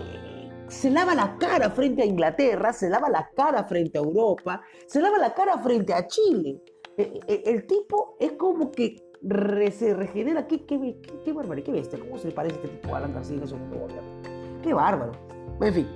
se 0.68 0.92
lava 0.92 1.16
la 1.16 1.38
cara 1.40 1.72
frente 1.72 2.04
a 2.04 2.06
Inglaterra, 2.06 2.74
se 2.74 2.90
lava 2.90 3.10
la 3.10 3.30
cara 3.36 3.64
frente 3.64 3.98
a 3.98 4.02
Europa, 4.02 4.62
se 4.86 5.02
lava 5.02 5.18
la 5.18 5.34
cara 5.34 5.58
frente 5.60 5.94
a 5.94 6.06
Chile. 6.06 6.62
E, 6.98 7.20
e, 7.28 7.44
el, 7.46 7.66
tipo 7.68 8.18
es 8.20 8.34
como 8.34 8.72
que 8.72 9.04
se 9.72 9.94
regenera. 9.94 10.48
¿Qué, 10.48 10.66
qué, 10.66 10.98
qué, 11.24 11.34
bárbaro, 11.34 11.64
qué 11.64 11.72
bestia? 11.72 12.00
¿Cómo 12.00 12.18
se 12.18 12.28
le 12.28 12.34
parece 12.34 12.56
este 12.56 12.68
tipo 12.70 12.94
a 12.94 12.98
Alan 12.98 13.14
García 13.14 13.38
en 13.38 13.70
gobierno? 13.70 14.02
Qué 14.64 14.74
bárbaro. 14.74 15.12
En 15.62 15.74
fin. 15.74 15.88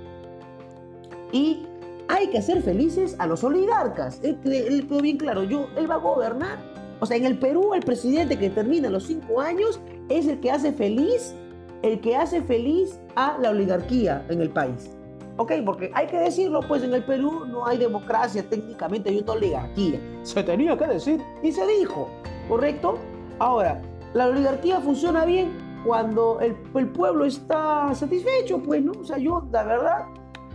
Y 1.32 1.66
hay 2.08 2.28
que 2.28 2.38
hacer 2.38 2.62
felices 2.62 3.16
a 3.18 3.26
los 3.26 3.42
oligarcas. 3.42 4.20
Él, 4.22 4.38
él 4.44 4.86
quedó 4.86 5.00
bien 5.00 5.16
claro. 5.16 5.42
Yo, 5.42 5.66
él 5.76 5.90
va 5.90 5.94
a 5.94 5.98
gobernar 5.98 6.72
o 7.02 7.06
sea, 7.06 7.16
en 7.16 7.26
el 7.26 7.36
Perú 7.36 7.74
el 7.74 7.82
presidente 7.82 8.38
que 8.38 8.48
termina 8.48 8.88
los 8.88 9.08
cinco 9.08 9.40
años 9.40 9.80
es 10.08 10.28
el 10.28 10.38
que 10.38 10.52
hace 10.52 10.72
feliz, 10.72 11.34
el 11.82 12.00
que 12.00 12.14
hace 12.14 12.42
feliz 12.42 13.00
a 13.16 13.38
la 13.42 13.50
oligarquía 13.50 14.24
en 14.28 14.40
el 14.40 14.50
país. 14.50 14.88
¿Ok? 15.36 15.52
Porque 15.64 15.90
hay 15.94 16.06
que 16.06 16.18
decirlo, 16.18 16.60
pues 16.66 16.82
en 16.82 16.92
el 16.94 17.04
Perú 17.04 17.46
no 17.46 17.66
hay 17.66 17.78
democracia, 17.78 18.44
técnicamente 18.48 19.10
hay 19.10 19.18
una 19.18 19.32
oligarquía. 19.32 20.00
Se 20.22 20.42
tenía 20.42 20.76
que 20.76 20.86
decir 20.86 21.22
y 21.42 21.52
se 21.52 21.66
dijo, 21.66 22.08
¿correcto? 22.48 22.98
Ahora, 23.38 23.80
la 24.14 24.26
oligarquía 24.26 24.80
funciona 24.80 25.24
bien 25.24 25.50
cuando 25.84 26.38
el, 26.40 26.54
pueblo 26.88 27.24
está 27.24 27.94
satisfecho, 27.94 28.62
pues, 28.62 28.82
¿no? 28.82 28.92
O 28.92 29.04
sea, 29.04 29.18
yo, 29.18 29.42
la 29.50 29.64
verdad, 29.64 30.06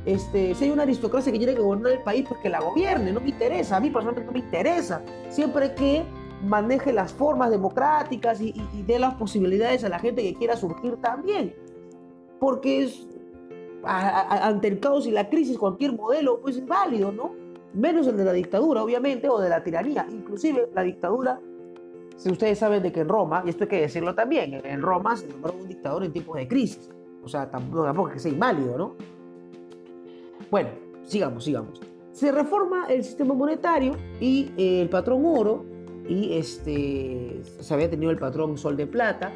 este, 0.06 0.56
si 0.56 0.66
hay 0.66 0.70
una 0.70 0.84
aristocracia 0.84 1.32
que 1.32 1.38
quiere 1.38 1.56
gobernar 1.56 1.94
el 1.94 2.04
país, 2.04 2.26
pues 2.28 2.40
que 2.40 2.50
la 2.50 2.60
gobierne, 2.60 3.12
no 3.12 3.20
me 3.20 3.30
interesa, 3.30 3.78
a 3.78 3.80
mí 3.80 3.90
personalmente 3.90 4.26
no 4.26 4.32
me 4.32 4.40
interesa, 4.40 5.02
siempre 5.30 5.74
que 5.74 6.06
maneje 6.44 6.94
las 6.94 7.12
formas 7.12 7.50
democráticas 7.50 8.40
y, 8.42 8.54
dé 8.86 9.00
las 9.00 9.16
posibilidades 9.16 9.84
a 9.84 9.90
la 9.90 10.00
gente 10.00 10.22
que 10.22 10.34
quiera 10.34 10.56
surgir 10.56 10.98
también. 10.98 11.54
Porque 12.40 12.84
es, 12.84 13.08
ante 13.88 14.68
el 14.68 14.80
caos 14.80 15.08
y 15.08 15.12
la 15.12 15.30
crisis 15.30 15.58
cualquier 15.58 15.94
modelo 15.94 16.40
pues 16.42 16.58
es 16.58 16.66
válido, 16.66 17.12
¿no? 17.12 17.34
Menos 17.74 18.08
el 18.08 18.18
de 18.18 18.26
la 18.26 18.34
dictadura, 18.34 18.84
obviamente, 18.84 19.30
o 19.30 19.40
de 19.40 19.50
la 19.50 19.64
tiranía. 19.64 20.08
Inclusive 20.10 20.70
la 20.74 20.84
dictadura, 20.84 21.40
si 22.16 22.32
ustedes 22.32 22.58
saben 22.58 22.82
de 22.82 22.92
que 22.92 23.02
en 23.02 23.10
Roma, 23.10 23.44
y 23.46 23.50
esto 23.50 23.66
hay 23.66 23.70
que 23.70 23.82
decirlo 23.82 24.16
también, 24.16 24.62
en 24.66 24.82
Roma 24.82 25.16
se 25.16 25.28
nombró 25.28 25.54
un 25.54 25.68
dictador 25.68 26.04
en 26.04 26.12
tiempos 26.12 26.38
de 26.38 26.48
crisis. 26.48 26.90
O 27.24 27.28
sea, 27.28 27.50
tampoco, 27.50 27.84
tampoco 27.84 28.08
es 28.10 28.14
que 28.16 28.20
sea 28.20 28.32
inválido, 28.32 28.78
¿no? 28.78 28.96
Bueno, 30.50 30.70
sigamos, 31.04 31.44
sigamos. 31.44 31.82
Se 32.12 32.32
reforma 32.32 32.88
el 32.88 33.04
sistema 33.04 33.34
monetario 33.34 33.96
y 34.20 34.52
eh, 34.58 34.82
el 34.82 34.90
patrón 34.90 35.24
oro 35.26 35.66
y 36.08 36.34
este, 36.34 37.42
se 37.44 37.74
había 37.74 37.90
tenido 37.90 38.12
el 38.12 38.18
patrón 38.18 38.58
sol 38.58 38.78
de 38.78 38.88
plata 38.88 39.32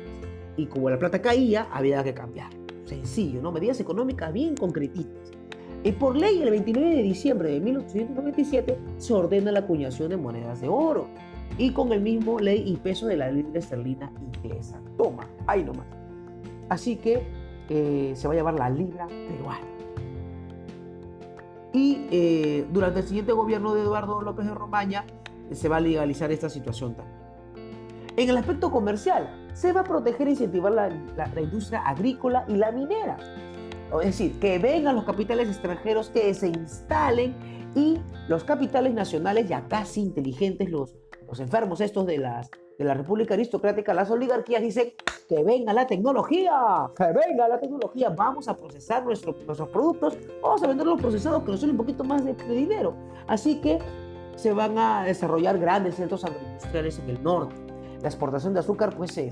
y 0.57 0.65
como 0.67 0.89
la 0.89 0.97
plata 0.97 1.21
caía, 1.21 1.67
había 1.71 2.03
que 2.03 2.13
cambiar. 2.13 2.61
Sencillo, 2.91 3.41
¿no? 3.41 3.54
Medidas 3.54 3.80
económicas 3.80 4.34
bien 4.34 4.54
concretitas. 4.58 5.32
Y 5.82 5.93
por 5.93 6.17
ley, 6.17 6.41
el 6.41 6.49
29 6.49 6.97
de 6.97 7.01
diciembre 7.01 7.51
de 7.51 7.62
1897 7.62 8.77
se 8.97 9.13
ordena 9.13 9.54
la 9.54 9.60
acuñación 9.60 10.10
de 10.10 10.17
monedas 10.17 10.60
de 10.60 10.67
oro 10.67 11.08
y 11.58 11.71
con 11.71 11.93
el 11.93 12.01
mismo 12.01 12.38
ley 12.38 12.65
y 12.67 12.75
peso 12.75 13.08
de 13.08 13.15
la 13.15 13.32
libra 13.32 13.60
esterlina 13.60 14.12
inglesa. 14.19 14.82
Toma, 14.97 15.25
ahí 15.47 15.63
nomás. 15.63 15.86
Así 16.67 16.97
que 16.97 17.23
eh, 17.69 18.12
se 18.13 18.27
va 18.27 18.34
a 18.34 18.38
llamar 18.38 18.56
la 18.56 18.69
libra 18.69 19.08
peruana. 19.08 19.65
Y 21.71 22.08
eh, 22.12 22.67
durante 22.73 22.99
el 22.99 23.08
siguiente 23.08 23.32
gobierno 23.32 23.73
de 23.73 23.84
Eduardo 23.84 24.21
López 24.21 24.45
de 24.45 24.54
Romaña, 24.54 25.06
se 25.49 25.69
va 25.69 25.77
a 25.77 25.80
legalizar 25.80 26.30
esta 26.30 26.49
situación 26.49 26.93
también. 26.93 27.21
En 28.17 28.30
el 28.30 28.36
aspecto 28.36 28.69
comercial, 28.69 29.40
se 29.53 29.73
va 29.73 29.81
a 29.81 29.83
proteger 29.83 30.27
e 30.27 30.31
incentivar 30.31 30.71
la, 30.71 30.89
la, 30.89 31.41
industria 31.41 31.81
agrícola 31.81 32.45
y 32.47 32.55
la 32.55 32.71
minera. 32.71 33.17
Es 33.99 34.05
decir, 34.05 34.39
que 34.39 34.57
vengan 34.57 34.95
los 34.95 35.03
capitales 35.03 35.49
extranjeros, 35.49 36.09
que 36.09 36.33
se 36.33 36.47
instalen 36.47 37.35
y 37.75 37.99
los 38.27 38.43
capitales 38.43 38.93
nacionales 38.93 39.47
ya 39.47 39.67
casi 39.67 40.01
inteligentes, 40.01 40.69
los, 40.69 40.95
los 41.27 41.39
enfermos 41.39 41.81
estos 41.81 42.05
de, 42.05 42.17
las, 42.17 42.49
de 42.77 42.85
la 42.85 42.93
República 42.93 43.33
Aristocrática, 43.33 43.93
las 43.93 44.09
oligarquías, 44.09 44.61
dicen 44.61 44.93
que 45.27 45.43
venga 45.43 45.73
la 45.73 45.87
tecnología, 45.87 46.53
que 46.95 47.05
venga 47.05 47.47
la 47.47 47.59
tecnología, 47.59 48.09
vamos 48.09 48.47
a 48.47 48.55
procesar 48.55 49.05
nuestros 49.05 49.35
productos, 49.69 50.17
vamos 50.41 50.63
a 50.63 50.67
vender 50.67 50.87
los 50.87 51.01
procesados 51.01 51.43
que 51.43 51.51
nos 51.51 51.59
salen 51.59 51.75
un 51.75 51.77
poquito 51.77 52.03
más 52.03 52.23
de, 52.23 52.33
de 52.33 52.53
dinero. 52.53 52.93
Así 53.27 53.59
que 53.61 53.79
se 54.35 54.53
van 54.53 54.77
a 54.77 55.03
desarrollar 55.03 55.59
grandes 55.59 55.95
centros 55.95 56.23
agroindustriales 56.23 56.99
en 56.99 57.09
el 57.09 57.23
norte. 57.23 57.70
La 58.01 58.07
exportación 58.07 58.53
de 58.53 58.59
azúcar 58.59 58.95
pues 58.95 59.11
se, 59.11 59.31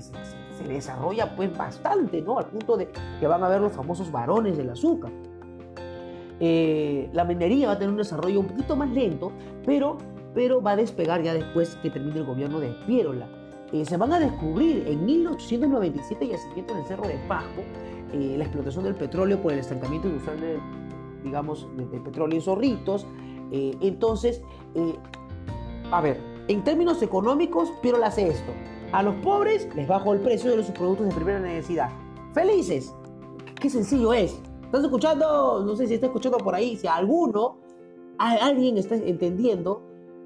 desarrolla 0.66 1.34
pues 1.34 1.56
bastante, 1.56 2.20
¿no? 2.20 2.38
Al 2.38 2.46
punto 2.46 2.76
de 2.76 2.88
que 3.18 3.26
van 3.26 3.42
a 3.42 3.48
ver 3.48 3.60
los 3.60 3.72
famosos 3.72 4.12
varones 4.12 4.56
del 4.56 4.70
azúcar. 4.70 5.10
Eh, 6.38 7.10
la 7.12 7.24
minería 7.24 7.66
va 7.66 7.72
a 7.74 7.78
tener 7.78 7.90
un 7.90 7.98
desarrollo 7.98 8.40
un 8.40 8.46
poquito 8.46 8.76
más 8.76 8.88
lento, 8.90 9.32
pero, 9.66 9.98
pero 10.34 10.62
va 10.62 10.72
a 10.72 10.76
despegar 10.76 11.22
ya 11.22 11.34
después 11.34 11.76
que 11.82 11.90
termine 11.90 12.18
el 12.18 12.24
gobierno 12.24 12.60
de 12.60 12.68
Piérola. 12.86 13.28
Eh, 13.72 13.84
se 13.84 13.96
van 13.96 14.12
a 14.12 14.20
descubrir 14.20 14.86
en 14.86 15.04
1897 15.04 16.28
yacimientos 16.28 16.76
en 16.76 16.82
el 16.82 16.88
Cerro 16.88 17.06
de 17.06 17.18
Pasco 17.28 17.62
eh, 18.12 18.34
la 18.36 18.44
explotación 18.44 18.84
del 18.84 18.94
petróleo 18.94 19.40
por 19.40 19.52
el 19.52 19.58
estancamiento 19.58 20.08
industrial 20.08 20.40
de, 20.40 20.58
digamos, 21.22 21.68
del 21.76 22.02
petróleo 22.02 22.36
en 22.36 22.42
Zorritos, 22.42 23.06
entonces, 23.52 24.42
a 25.90 26.00
ver, 26.00 26.29
en 26.50 26.64
términos 26.64 27.00
económicos, 27.00 27.70
Piero 27.80 28.04
hace 28.04 28.28
esto. 28.28 28.52
A 28.92 29.04
los 29.04 29.14
pobres 29.16 29.68
les 29.76 29.86
bajo 29.86 30.12
el 30.12 30.20
precio 30.20 30.56
de 30.56 30.64
sus 30.64 30.74
productos 30.74 31.06
de 31.06 31.14
primera 31.14 31.38
necesidad. 31.38 31.90
¡Felices! 32.32 32.92
¡Qué 33.60 33.70
sencillo 33.70 34.12
es! 34.12 34.40
¿Estás 34.64 34.82
escuchando? 34.82 35.62
No 35.64 35.76
sé 35.76 35.86
si 35.86 35.94
está 35.94 36.06
escuchando 36.06 36.38
por 36.38 36.56
ahí. 36.56 36.76
Si 36.76 36.88
alguno, 36.88 37.58
alguien 38.18 38.78
está 38.78 38.96
entendiendo 38.96 39.82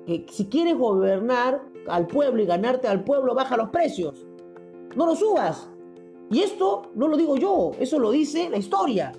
que 0.07 0.25
si 0.31 0.47
quieres 0.47 0.79
gobernar 0.79 1.63
al 1.89 2.07
pueblo 2.07 2.43
y 2.43 2.47
ganarte 2.47 2.89
al 2.89 3.05
pueblo, 3.05 3.35
baja 3.35 3.59
los 3.59 3.69
precios. 3.69 4.27
No 4.97 5.05
los 5.05 5.19
subas. 5.19 5.69
Y 6.31 6.41
esto 6.41 6.91
no 6.95 7.07
lo 7.07 7.19
digo 7.19 7.37
yo, 7.37 7.73
eso 7.79 7.99
lo 7.99 8.11
dice 8.11 8.49
la 8.49 8.57
historia. 8.57 9.13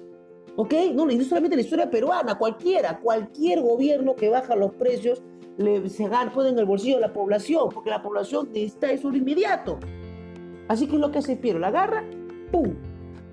¿Ok? 0.55 0.73
No, 0.95 1.05
no 1.05 1.23
solamente 1.23 1.55
la 1.55 1.61
historia 1.61 1.89
peruana, 1.89 2.35
cualquiera, 2.35 2.99
cualquier 2.99 3.61
gobierno 3.61 4.15
que 4.15 4.29
baja 4.29 4.55
los 4.55 4.71
precios 4.73 5.21
le, 5.57 5.89
se 5.89 6.07
gana, 6.07 6.31
en 6.47 6.59
el 6.59 6.65
bolsillo 6.65 6.95
de 6.95 7.01
la 7.01 7.13
población, 7.13 7.69
porque 7.73 7.89
la 7.89 8.01
población 8.01 8.49
necesita 8.53 8.91
eso 8.91 9.11
de 9.11 9.19
inmediato. 9.19 9.79
Así 10.67 10.87
que 10.87 10.95
es 10.95 11.01
lo 11.01 11.11
que 11.11 11.19
hace 11.19 11.35
Piero, 11.35 11.59
la 11.59 11.67
agarra, 11.67 12.03
¡pum!, 12.51 12.73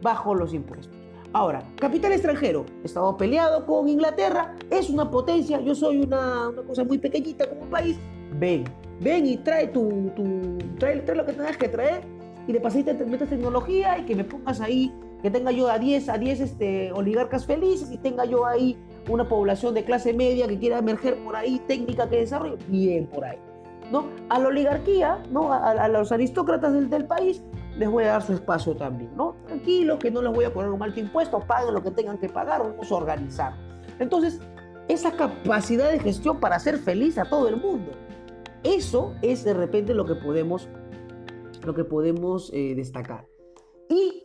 bajo 0.02 0.34
los 0.34 0.52
impuestos. 0.52 0.90
Ahora, 1.32 1.62
capital 1.76 2.12
extranjero, 2.12 2.66
estado 2.84 3.16
peleado 3.16 3.64
con 3.64 3.88
Inglaterra, 3.88 4.54
es 4.70 4.90
una 4.90 5.10
potencia, 5.10 5.60
yo 5.60 5.74
soy 5.74 5.98
una, 5.98 6.50
una 6.50 6.62
cosa 6.62 6.84
muy 6.84 6.98
pequeñita 6.98 7.48
como 7.48 7.62
país, 7.70 7.96
ven, 8.38 8.64
ven 9.00 9.26
y 9.26 9.38
trae 9.38 9.68
tu, 9.68 10.10
tu 10.14 10.58
trae, 10.78 11.00
trae, 11.00 11.16
lo 11.16 11.24
que 11.24 11.32
tengas 11.32 11.56
que 11.56 11.68
traer 11.68 12.02
y 12.46 12.52
de 12.52 12.60
pasita 12.60 12.96
te 12.96 13.06
metas 13.06 13.30
tecnología 13.30 13.98
y 13.98 14.04
que 14.04 14.14
me 14.14 14.24
pongas 14.24 14.60
ahí, 14.60 14.92
que 15.22 15.30
tenga 15.30 15.52
yo 15.52 15.68
a 15.68 15.78
10, 15.78 16.08
a 16.10 16.18
10 16.18 16.40
este, 16.40 16.92
oligarcas 16.92 17.46
felices 17.46 17.90
y 17.90 17.96
tenga 17.96 18.26
yo 18.26 18.44
ahí 18.44 18.76
una 19.08 19.28
población 19.28 19.74
de 19.74 19.84
clase 19.84 20.12
media 20.12 20.46
que 20.46 20.58
quiera 20.58 20.78
emerger 20.78 21.22
por 21.24 21.36
ahí, 21.36 21.60
técnica 21.66 22.08
que 22.08 22.18
desarrolle, 22.18 22.56
bien 22.68 23.06
por 23.06 23.24
ahí. 23.24 23.38
¿no? 23.90 24.08
A 24.30 24.38
la 24.38 24.48
oligarquía, 24.48 25.22
¿no? 25.30 25.52
a, 25.52 25.88
los 25.88 26.12
aristócratas 26.12 26.72
del, 26.72 26.88
del, 26.88 27.06
país, 27.06 27.42
les 27.76 27.90
voy 27.90 28.04
a 28.04 28.12
dar 28.12 28.22
su 28.22 28.32
espacio 28.32 28.74
también. 28.74 29.10
¿no? 29.16 29.36
Tranquilo, 29.46 29.98
que 29.98 30.10
no 30.10 30.22
les 30.22 30.32
voy 30.32 30.44
a 30.44 30.52
poner 30.52 30.70
un 30.70 30.82
alto 30.82 31.00
impuesto, 31.00 31.40
paguen 31.40 31.74
lo 31.74 31.82
que 31.82 31.90
tengan 31.90 32.18
que 32.18 32.28
pagar, 32.28 32.62
vamos 32.62 32.90
a 32.90 32.94
organizar. 32.94 33.54
Entonces, 33.98 34.40
esa 34.88 35.12
capacidad 35.12 35.90
de 35.90 35.98
gestión 35.98 36.40
para 36.40 36.56
hacer 36.56 36.78
feliz 36.78 37.18
a 37.18 37.24
todo 37.24 37.48
el 37.48 37.56
mundo. 37.56 37.92
Eso 38.62 39.14
es 39.22 39.44
de 39.44 39.54
repente 39.54 39.94
lo 39.94 40.04
que 40.04 40.14
podemos, 40.14 40.68
lo 41.64 41.74
que 41.74 41.84
podemos 41.84 42.50
eh, 42.52 42.74
destacar. 42.76 43.26
Y 43.88 44.24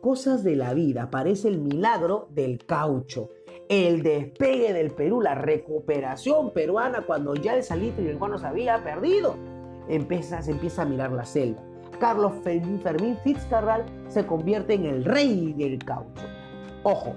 cosas 0.00 0.42
de 0.44 0.56
la 0.56 0.74
vida. 0.74 1.04
Aparece 1.04 1.48
el 1.48 1.58
milagro 1.58 2.28
del 2.30 2.64
caucho 2.64 3.30
el 3.72 4.02
despegue 4.02 4.74
del 4.74 4.90
Perú, 4.90 5.22
la 5.22 5.34
recuperación 5.34 6.52
peruana 6.52 7.00
cuando 7.06 7.34
ya 7.34 7.56
el 7.56 7.62
salitre 7.62 8.04
y 8.04 8.08
el 8.08 8.18
guano 8.18 8.36
se 8.36 8.46
había 8.46 8.84
perdido. 8.84 9.34
Empieza, 9.88 10.42
se 10.42 10.50
empieza 10.50 10.82
a 10.82 10.84
mirar 10.84 11.12
la 11.12 11.24
selva. 11.24 11.62
Carlos 11.98 12.32
Fermín 12.42 13.16
Fitzcarral 13.24 13.86
se 14.08 14.26
convierte 14.26 14.74
en 14.74 14.84
el 14.84 15.04
rey 15.06 15.54
del 15.54 15.78
caucho. 15.78 16.24
Ojo, 16.82 17.14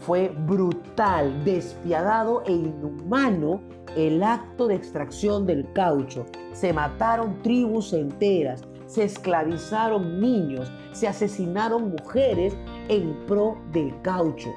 fue 0.00 0.28
brutal, 0.46 1.44
despiadado 1.44 2.42
e 2.44 2.52
inhumano 2.52 3.62
el 3.96 4.22
acto 4.22 4.66
de 4.66 4.74
extracción 4.74 5.46
del 5.46 5.72
caucho. 5.72 6.26
Se 6.52 6.74
mataron 6.74 7.40
tribus 7.42 7.94
enteras, 7.94 8.62
se 8.90 9.04
esclavizaron 9.04 10.20
niños, 10.20 10.70
se 10.90 11.06
asesinaron 11.06 11.92
mujeres 11.92 12.56
en 12.88 13.14
pro 13.26 13.56
del 13.72 13.94
caucho. 14.02 14.50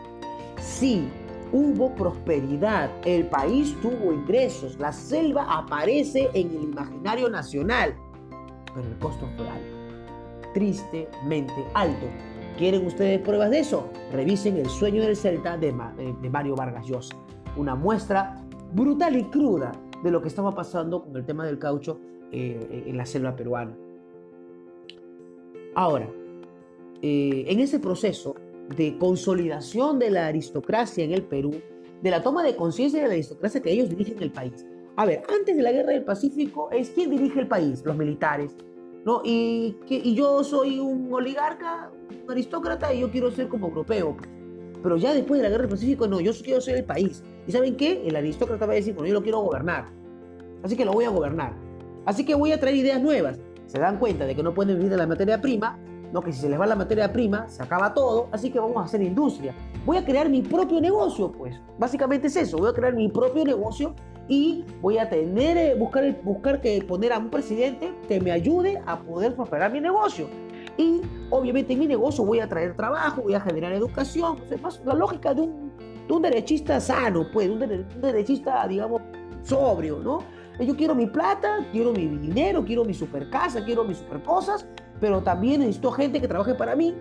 Sí, 0.59 1.07
hubo 1.51 1.93
prosperidad, 1.93 2.89
el 3.05 3.27
país 3.27 3.75
tuvo 3.83 4.11
ingresos, 4.11 4.79
la 4.79 4.91
selva 4.91 5.45
aparece 5.47 6.31
en 6.33 6.49
el 6.49 6.63
imaginario 6.63 7.29
nacional, 7.29 7.93
pero 8.73 8.87
el 8.87 8.97
costo 8.97 9.29
fue 9.37 9.47
alto, 9.47 10.51
tristemente 10.55 11.53
alto. 11.75 12.07
¿Quieren 12.57 12.87
ustedes 12.87 13.19
pruebas 13.19 13.51
de 13.51 13.59
eso? 13.59 13.87
Revisen 14.11 14.57
El 14.57 14.69
sueño 14.69 15.03
del 15.03 15.15
Celta 15.15 15.57
de, 15.57 15.71
Mario 15.71 16.55
Vargas 16.55 16.87
Llosa, 16.87 17.15
una 17.55 17.75
muestra 17.75 18.43
brutal 18.73 19.15
y 19.15 19.25
cruda 19.25 19.71
de 20.03 20.09
lo 20.09 20.23
que 20.23 20.27
estaba 20.27 20.55
pasando 20.55 21.03
con 21.03 21.15
el 21.15 21.23
tema 21.23 21.45
del 21.45 21.59
caucho 21.59 21.99
eh, 22.31 22.85
en 22.87 22.97
la 22.97 23.05
selva 23.05 23.35
peruana. 23.35 23.75
Ahora, 25.75 26.09
eh, 27.01 27.45
en 27.47 27.59
ese 27.59 27.79
proceso, 27.79 28.35
de 28.75 28.97
consolidación 28.97 29.99
de 29.99 30.09
la 30.09 30.27
aristocracia 30.27 31.03
en 31.03 31.11
el 31.11 31.23
Perú, 31.23 31.51
de 32.01 32.11
la 32.11 32.21
toma 32.21 32.43
de 32.43 32.55
conciencia 32.55 33.01
de 33.01 33.07
la 33.07 33.13
aristocracia 33.13 33.61
que 33.61 33.71
ellos 33.71 33.89
dirigen 33.89 34.21
el 34.21 34.31
país. 34.31 34.65
A 34.95 35.05
ver, 35.05 35.23
antes 35.29 35.55
de 35.55 35.61
la 35.61 35.71
guerra 35.71 35.91
del 35.91 36.03
Pacífico 36.03 36.69
es 36.71 36.89
quién 36.91 37.09
dirige 37.09 37.39
el 37.39 37.47
país, 37.47 37.83
los 37.85 37.95
militares, 37.97 38.55
¿no? 39.05 39.21
Y, 39.23 39.77
que, 39.87 39.95
y 39.95 40.13
yo 40.13 40.43
soy 40.43 40.79
un 40.79 41.11
oligarca, 41.11 41.91
un 42.23 42.31
aristócrata 42.31 42.93
y 42.93 43.01
yo 43.01 43.09
quiero 43.09 43.31
ser 43.31 43.47
como 43.47 43.67
europeo. 43.67 44.15
Pero 44.81 44.97
ya 44.97 45.13
después 45.13 45.39
de 45.39 45.43
la 45.43 45.49
guerra 45.49 45.63
del 45.63 45.71
Pacífico, 45.71 46.07
no, 46.07 46.19
yo 46.19 46.31
quiero 46.43 46.61
ser 46.61 46.77
el 46.77 46.83
país. 46.83 47.23
¿Y 47.47 47.51
saben 47.51 47.75
qué? 47.75 48.03
El 48.05 48.15
aristócrata 48.15 48.65
va 48.65 48.73
a 48.73 48.75
decir, 48.75 48.93
bueno, 48.93 49.07
yo 49.07 49.13
lo 49.13 49.23
quiero 49.23 49.39
gobernar. 49.39 49.85
Así 50.61 50.75
que 50.75 50.85
lo 50.85 50.93
voy 50.93 51.05
a 51.05 51.09
gobernar. 51.09 51.53
Así 52.05 52.25
que 52.25 52.35
voy 52.35 52.51
a 52.51 52.59
traer 52.59 52.75
ideas 52.75 53.01
nuevas. 53.01 53.39
Se 53.67 53.79
dan 53.79 53.97
cuenta 53.97 54.25
de 54.25 54.35
que 54.35 54.43
no 54.43 54.53
pueden 54.53 54.77
vivir 54.77 54.91
de 54.91 54.97
la 54.97 55.07
materia 55.07 55.41
prima, 55.41 55.77
¿no? 56.11 56.21
que 56.21 56.31
si 56.31 56.41
se 56.41 56.49
les 56.49 56.59
va 56.59 56.67
la 56.67 56.75
materia 56.75 57.11
prima, 57.11 57.49
se 57.49 57.63
acaba 57.63 57.93
todo, 57.93 58.27
así 58.31 58.51
que 58.51 58.59
vamos 58.59 58.77
a 58.77 58.81
hacer 58.81 59.01
industria. 59.01 59.53
Voy 59.85 59.97
a 59.97 60.05
crear 60.05 60.29
mi 60.29 60.41
propio 60.41 60.79
negocio, 60.79 61.31
pues. 61.31 61.59
Básicamente 61.79 62.27
es 62.27 62.35
eso, 62.35 62.57
voy 62.57 62.69
a 62.69 62.73
crear 62.73 62.93
mi 62.93 63.09
propio 63.09 63.43
negocio 63.43 63.95
y 64.27 64.63
voy 64.81 64.99
a 64.99 65.09
tener, 65.09 65.57
eh, 65.57 65.75
buscar, 65.75 66.21
buscar 66.23 66.61
que 66.61 66.81
poner 66.87 67.11
a 67.13 67.17
un 67.17 67.29
presidente 67.29 67.93
que 68.07 68.21
me 68.21 68.31
ayude 68.31 68.81
a 68.85 68.99
poder 68.99 69.35
prosperar 69.35 69.71
mi 69.71 69.81
negocio. 69.81 70.27
Y 70.77 71.01
obviamente 71.29 71.73
en 71.73 71.79
mi 71.79 71.87
negocio 71.87 72.23
voy 72.23 72.39
a 72.39 72.47
traer 72.47 72.75
trabajo, 72.75 73.23
voy 73.23 73.33
a 73.33 73.41
generar 73.41 73.73
educación, 73.73 74.37
es 74.49 74.61
más 74.61 74.81
la 74.85 74.93
lógica 74.93 75.33
de 75.33 75.41
un, 75.41 75.71
de 76.07 76.13
un 76.13 76.21
derechista 76.21 76.79
sano, 76.79 77.25
pues, 77.33 77.49
un 77.49 77.59
derechista, 78.01 78.67
digamos, 78.67 79.01
sobrio, 79.43 79.99
¿no? 79.99 80.19
Yo 80.59 80.75
quiero 80.75 80.95
mi 80.95 81.07
plata, 81.07 81.67
quiero 81.71 81.91
mi 81.91 82.05
dinero, 82.07 82.63
quiero 82.63 82.85
mi 82.85 82.93
super 82.93 83.29
casa, 83.29 83.63
quiero 83.65 83.83
mis 83.83 83.97
super 83.97 84.21
cosas 84.21 84.67
pero 85.03 85.21
también 85.21 85.59
necesito 85.59 85.91
gente 85.91 86.21
que 86.21 86.29
trabaje 86.29 86.55
para 86.55 86.77
mí 86.77 86.95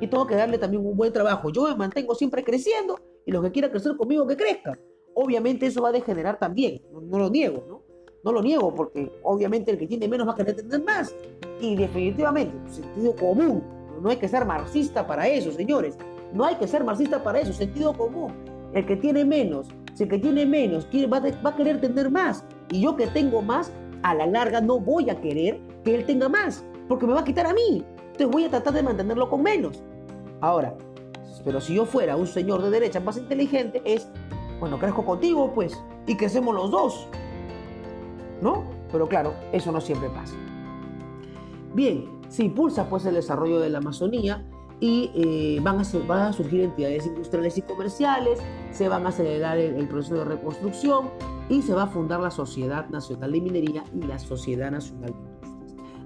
y 0.00 0.06
tengo 0.06 0.24
que 0.28 0.36
darle 0.36 0.58
también 0.58 0.86
un 0.86 0.96
buen 0.96 1.12
trabajo. 1.12 1.50
Yo 1.50 1.64
me 1.64 1.74
mantengo 1.74 2.14
siempre 2.14 2.44
creciendo 2.44 3.00
y 3.26 3.32
los 3.32 3.42
que 3.42 3.50
quieran 3.50 3.72
crecer 3.72 3.96
conmigo 3.96 4.24
que 4.28 4.36
crezcan. 4.36 4.78
Obviamente 5.14 5.66
eso 5.66 5.82
va 5.82 5.88
a 5.88 5.92
degenerar 5.92 6.38
también, 6.38 6.80
no, 6.92 7.18
lo 7.18 7.28
niego, 7.28 7.64
¿no? 7.68 7.82
No 8.22 8.30
lo 8.30 8.42
niego 8.42 8.72
porque 8.72 9.10
obviamente 9.24 9.72
el 9.72 9.78
que 9.78 9.88
tiene 9.88 10.06
menos 10.06 10.28
va 10.28 10.34
a 10.34 10.36
querer 10.36 10.54
tener 10.54 10.84
más. 10.84 11.12
Y 11.60 11.74
definitivamente, 11.74 12.54
sentido 12.70 13.16
común, 13.16 13.60
no 14.00 14.08
hay 14.08 14.18
que 14.18 14.28
ser 14.28 14.44
marxista 14.44 15.04
para 15.04 15.26
eso, 15.26 15.50
señores. 15.50 15.98
No 16.32 16.44
hay 16.44 16.54
que 16.54 16.68
ser 16.68 16.84
marxista 16.84 17.24
para 17.24 17.40
eso, 17.40 17.52
sentido 17.52 17.92
común. 17.92 18.32
El 18.72 18.86
que 18.86 18.94
tiene 18.94 19.24
menos, 19.24 19.66
si 19.94 20.04
el 20.04 20.10
que 20.10 20.18
tiene 20.20 20.46
menos 20.46 20.86
quiere, 20.86 21.08
va, 21.08 21.18
va 21.20 21.50
a 21.50 21.56
querer 21.56 21.80
tener 21.80 22.08
más. 22.08 22.44
Y 22.70 22.80
yo 22.80 22.96
que 22.96 23.06
tengo 23.06 23.42
más, 23.42 23.72
a 24.02 24.14
la 24.14 24.26
larga 24.26 24.60
no 24.60 24.78
voy 24.78 25.10
a 25.10 25.20
querer 25.20 25.58
que 25.84 25.94
él 25.94 26.06
tenga 26.06 26.28
más 26.28 26.64
porque 26.88 27.06
me 27.06 27.12
va 27.12 27.20
a 27.20 27.24
quitar 27.24 27.46
a 27.46 27.52
mí. 27.52 27.84
Entonces 27.96 28.28
voy 28.28 28.44
a 28.44 28.50
tratar 28.50 28.72
de 28.72 28.82
mantenerlo 28.82 29.28
con 29.28 29.42
menos. 29.42 29.82
Ahora, 30.40 30.74
pero 31.44 31.60
si 31.60 31.74
yo 31.74 31.84
fuera 31.84 32.16
un 32.16 32.26
señor 32.26 32.62
de 32.62 32.70
derecha 32.70 33.00
más 33.00 33.16
inteligente, 33.16 33.82
es, 33.84 34.08
bueno, 34.60 34.78
crezco 34.78 35.04
contigo, 35.04 35.52
pues, 35.54 35.80
y 36.06 36.16
crecemos 36.16 36.54
los 36.54 36.70
dos. 36.70 37.08
¿No? 38.40 38.64
Pero 38.90 39.08
claro, 39.08 39.34
eso 39.52 39.70
no 39.70 39.80
siempre 39.80 40.08
pasa. 40.08 40.34
Bien, 41.74 42.06
se 42.28 42.44
impulsa 42.44 42.88
pues 42.88 43.04
el 43.04 43.14
desarrollo 43.14 43.60
de 43.60 43.68
la 43.68 43.78
Amazonía 43.78 44.44
y 44.80 45.10
eh, 45.14 45.60
van, 45.62 45.80
a 45.80 45.82
van, 46.06 46.22
a 46.22 46.32
surgir 46.32 46.60
entidades 46.62 47.06
industriales 47.06 47.58
y 47.58 47.62
comerciales, 47.62 48.40
se 48.70 48.88
van 48.88 49.06
a 49.06 49.08
acelerar 49.08 49.58
el, 49.58 49.74
el, 49.74 49.88
proceso 49.88 50.16
de 50.16 50.24
reconstrucción 50.24 51.10
y 51.48 51.62
se 51.62 51.74
va 51.74 51.84
a 51.84 51.86
fundar 51.88 52.20
la 52.20 52.30
Sociedad 52.30 52.88
Nacional 52.88 53.32
de 53.32 53.40
Minería 53.40 53.84
y 53.94 54.02
la 54.06 54.18
Sociedad 54.18 54.70
Nacional 54.70 55.12
de 55.12 55.38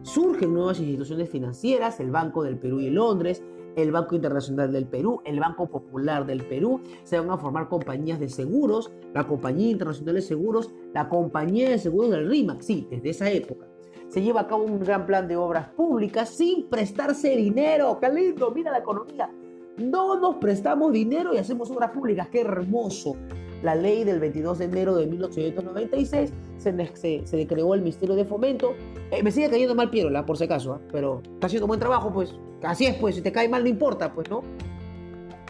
Surgen 0.03 0.53
nuevas 0.53 0.81
instituciones 0.81 1.31
financieras, 1.31 2.01
el 2.01 2.11
Banco 2.11 2.43
del 2.43 2.59
Perú 2.59 2.81
y 2.81 2.91
Londres, 2.91 3.43
el 3.77 3.93
Banco 3.93 4.17
Internacional 4.17 4.73
del 4.73 4.87
Perú, 4.87 5.21
el 5.25 5.39
Banco 5.39 5.69
Popular 5.69 6.27
del 6.27 6.45
Perú, 6.45 6.81
se 7.05 7.19
van 7.19 7.31
a 7.31 7.39
formar 7.39 7.69
compañías 7.69 8.19
de 8.19 8.29
seguros, 8.29 8.91
la 9.15 9.27
Compañía 9.27 9.71
Internacional 9.71 10.17
de 10.17 10.23
Seguros, 10.23 10.71
la 10.93 11.09
Compañía 11.09 11.71
de 11.71 11.79
Seguros 11.79 12.11
del 12.11 12.29
RIMAC, 12.29 12.63
sí, 12.63 12.87
desde 12.91 13.11
esa 13.11 13.31
época. 13.31 13.72
Se 14.13 14.21
lleva 14.21 14.43
a 14.43 14.47
cabo 14.47 14.65
un 14.65 14.79
gran 14.79 15.07
plan 15.07 15.27
de 15.27 15.37
obras 15.37 15.69
públicas 15.71 16.29
sin 16.29 16.69
prestarse 16.69 17.35
dinero. 17.35 17.99
¡Qué 17.99 18.11
lindo! 18.11 18.51
Mira 18.51 18.71
la 18.71 18.81
economía. 18.81 19.31
No 19.79 20.21
nos 20.21 20.37
prestamos 20.37 20.93
dinero 20.93 21.33
y 21.33 21.39
hacemos 21.39 21.71
obras 21.71 21.93
públicas. 21.93 22.29
¡Qué 22.29 22.43
hermoso! 22.43 23.17
la 23.63 23.75
ley 23.75 24.05
del 24.05 24.19
22 24.19 24.59
de 24.59 24.65
enero 24.65 24.97
de 24.97 25.07
1896, 25.07 26.33
se, 26.59 27.27
se, 27.27 27.47
creó 27.47 27.75
el 27.75 27.81
Ministerio 27.81 28.17
de 28.17 28.25
Fomento. 28.25 28.75
Eh, 29.13 29.23
me 29.23 29.31
sigue 29.31 29.49
cayendo 29.49 29.77
mal 29.77 29.89
Pierola, 29.89 30.27
por 30.27 30.37
si 30.37 30.45
acaso, 30.45 30.75
¿ah? 30.75 30.81
pero 30.91 31.23
está 31.35 31.47
haciendo 31.47 31.69
buen 31.69 31.79
trabajo, 31.79 32.13
pues. 32.13 32.35
Así 32.65 32.87
es, 32.87 32.97
pues, 32.97 33.15
si 33.15 33.23
te 33.23 33.31
cae 33.31 33.49
mal 33.49 33.63
no 33.63 33.69
importa, 33.69 34.13
pues, 34.13 34.29
¿no? 34.29 34.43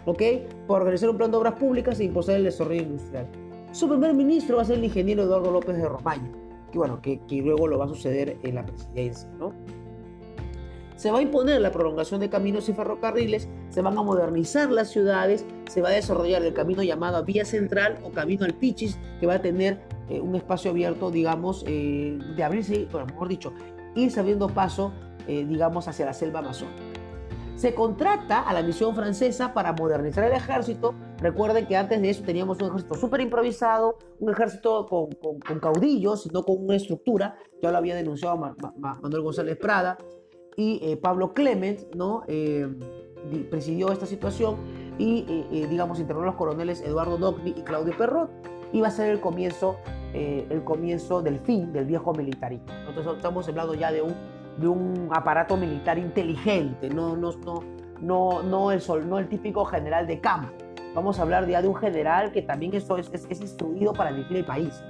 ¿Ok? 0.04 0.22
Por 0.66 0.82
organizar 0.82 1.08
un 1.08 1.16
plan 1.16 1.30
de 1.30 1.38
obras 1.38 1.54
públicas 1.54 1.98
e 2.00 2.04
impulsar 2.04 2.36
el 2.36 2.44
desarrollo 2.44 2.82
industrial. 2.82 3.26
Su 3.72 3.88
primer 3.88 4.12
ministro 4.12 4.56
va 4.56 4.62
a 4.62 4.66
ser 4.66 4.76
el 4.76 4.84
ingeniero 4.84 5.22
Eduardo 5.22 5.50
López 5.50 5.76
de 5.78 5.88
Romaño, 5.88 6.30
que 6.72 6.78
bueno, 6.78 7.00
que, 7.00 7.20
que 7.20 7.36
luego 7.36 7.68
lo 7.68 7.78
va 7.78 7.84
a 7.84 7.88
suceder 7.88 8.38
en 8.42 8.56
la 8.56 8.66
presidencia, 8.66 9.28
¿no? 9.38 9.52
Se 10.96 11.10
va 11.10 11.18
a 11.18 11.22
imponer 11.22 11.60
la 11.60 11.72
prolongación 11.72 12.20
de 12.20 12.30
caminos 12.30 12.68
y 12.68 12.74
ferrocarriles, 12.74 13.48
se 13.70 13.82
van 13.82 13.98
a 13.98 14.02
modernizar 14.02 14.70
las 14.70 14.88
ciudades, 14.90 15.44
se 15.68 15.82
va 15.82 15.88
a 15.88 15.92
desarrollar 15.92 16.44
el 16.44 16.54
camino 16.54 16.82
llamado 16.82 17.24
Vía 17.24 17.44
Central 17.44 17.98
o 18.04 18.10
Camino 18.10 18.44
al 18.44 18.54
Pichis, 18.54 18.98
que 19.18 19.26
va 19.26 19.34
a 19.34 19.42
tener 19.42 19.80
eh, 20.08 20.20
un 20.20 20.36
espacio 20.36 20.70
abierto, 20.70 21.10
digamos, 21.10 21.64
eh, 21.66 22.18
de 22.36 22.44
abrirse, 22.44 22.86
bueno, 22.92 23.06
mejor 23.06 23.28
dicho, 23.28 23.52
ir 23.96 24.16
abriendo 24.16 24.48
paso, 24.48 24.92
eh, 25.26 25.44
digamos, 25.44 25.88
hacia 25.88 26.06
la 26.06 26.12
selva 26.12 26.38
amazónica. 26.38 26.82
Se 27.56 27.74
contrata 27.74 28.40
a 28.40 28.52
la 28.52 28.62
misión 28.62 28.94
francesa 28.94 29.52
para 29.54 29.72
modernizar 29.72 30.24
el 30.24 30.32
ejército 30.32 30.94
Recuerden 31.22 31.66
que 31.66 31.76
antes 31.76 32.02
de 32.02 32.10
eso 32.10 32.24
teníamos 32.24 32.60
un 32.60 32.68
ejército 32.70 32.94
súper 32.94 33.20
improvisado, 33.20 33.96
un 34.18 34.32
ejército 34.32 34.86
con, 34.86 35.10
con, 35.12 35.60
caudillos, 35.60 36.30
no 36.32 36.42
con 36.42 36.64
una 36.64 36.74
estructura. 36.74 37.36
Ya 37.62 37.70
lo 37.70 37.78
había 37.78 37.94
denunciado 37.94 38.36
Manuel 38.36 39.22
González 39.22 39.56
Prada 39.56 39.98
y 40.56 40.80
eh, 40.82 40.96
Pablo 40.96 41.32
Clement, 41.32 41.94
¿no? 41.94 42.24
Eh, 42.26 42.68
presidió 43.50 43.92
esta 43.92 44.04
situación 44.04 44.56
y, 44.98 45.24
eh, 45.52 45.68
digamos, 45.70 46.00
internó 46.00 46.22
a 46.22 46.26
los 46.26 46.34
coroneles 46.34 46.80
Eduardo 46.80 47.16
Dogni 47.18 47.50
y 47.56 47.62
Claudio 47.62 47.96
Perrot. 47.96 48.28
Iba 48.72 48.88
a 48.88 48.90
ser 48.90 49.10
el 49.10 49.20
comienzo, 49.20 49.76
el 50.14 50.64
comienzo 50.64 51.22
del 51.22 51.38
fin 51.38 51.72
del 51.72 51.84
viejo 51.84 52.12
militarismo. 52.14 52.66
Entonces 52.88 53.14
estamos 53.14 53.46
hablando 53.46 53.74
ya 53.74 53.92
de 53.92 54.02
un, 54.02 55.08
aparato 55.12 55.56
militar 55.56 55.98
inteligente, 55.98 56.88
no, 56.88 57.14
no, 57.14 57.32
no, 57.44 57.62
no, 58.00 58.42
no, 58.42 58.72
el, 58.72 58.82
no 59.08 59.18
el 59.18 59.28
típico 59.28 59.64
general 59.66 60.06
de 60.06 60.20
campo. 60.20 60.61
Vamos 60.94 61.18
a 61.18 61.22
hablar 61.22 61.48
ya 61.48 61.62
de 61.62 61.68
un 61.68 61.74
general 61.74 62.32
que 62.32 62.42
también 62.42 62.74
es, 62.74 62.86
es, 62.90 63.40
instruido 63.40 63.92
para 63.92 64.12
dirigir 64.12 64.38
el 64.38 64.44
país. 64.44 64.82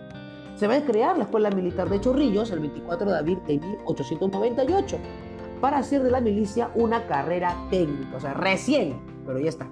Se 0.56 0.66
va 0.66 0.74
a 0.74 0.80
crear 0.82 1.16
la 1.16 1.24
Escuela 1.24 1.50
Militar 1.50 1.88
de 1.88 2.00
Chorrillos 2.00 2.50
el 2.50 2.60
24 2.60 3.10
de 3.10 3.18
abril 3.18 3.38
de 3.46 3.58
1898 3.58 4.98
para 5.60 5.78
hacer 5.78 6.02
de 6.02 6.10
la 6.10 6.20
milicia 6.20 6.70
una 6.74 7.06
carrera 7.06 7.56
técnica, 7.70 8.16
o 8.16 8.20
sea, 8.20 8.34
recién, 8.34 9.00
pero 9.24 9.38
ya 9.38 9.48
está. 9.48 9.68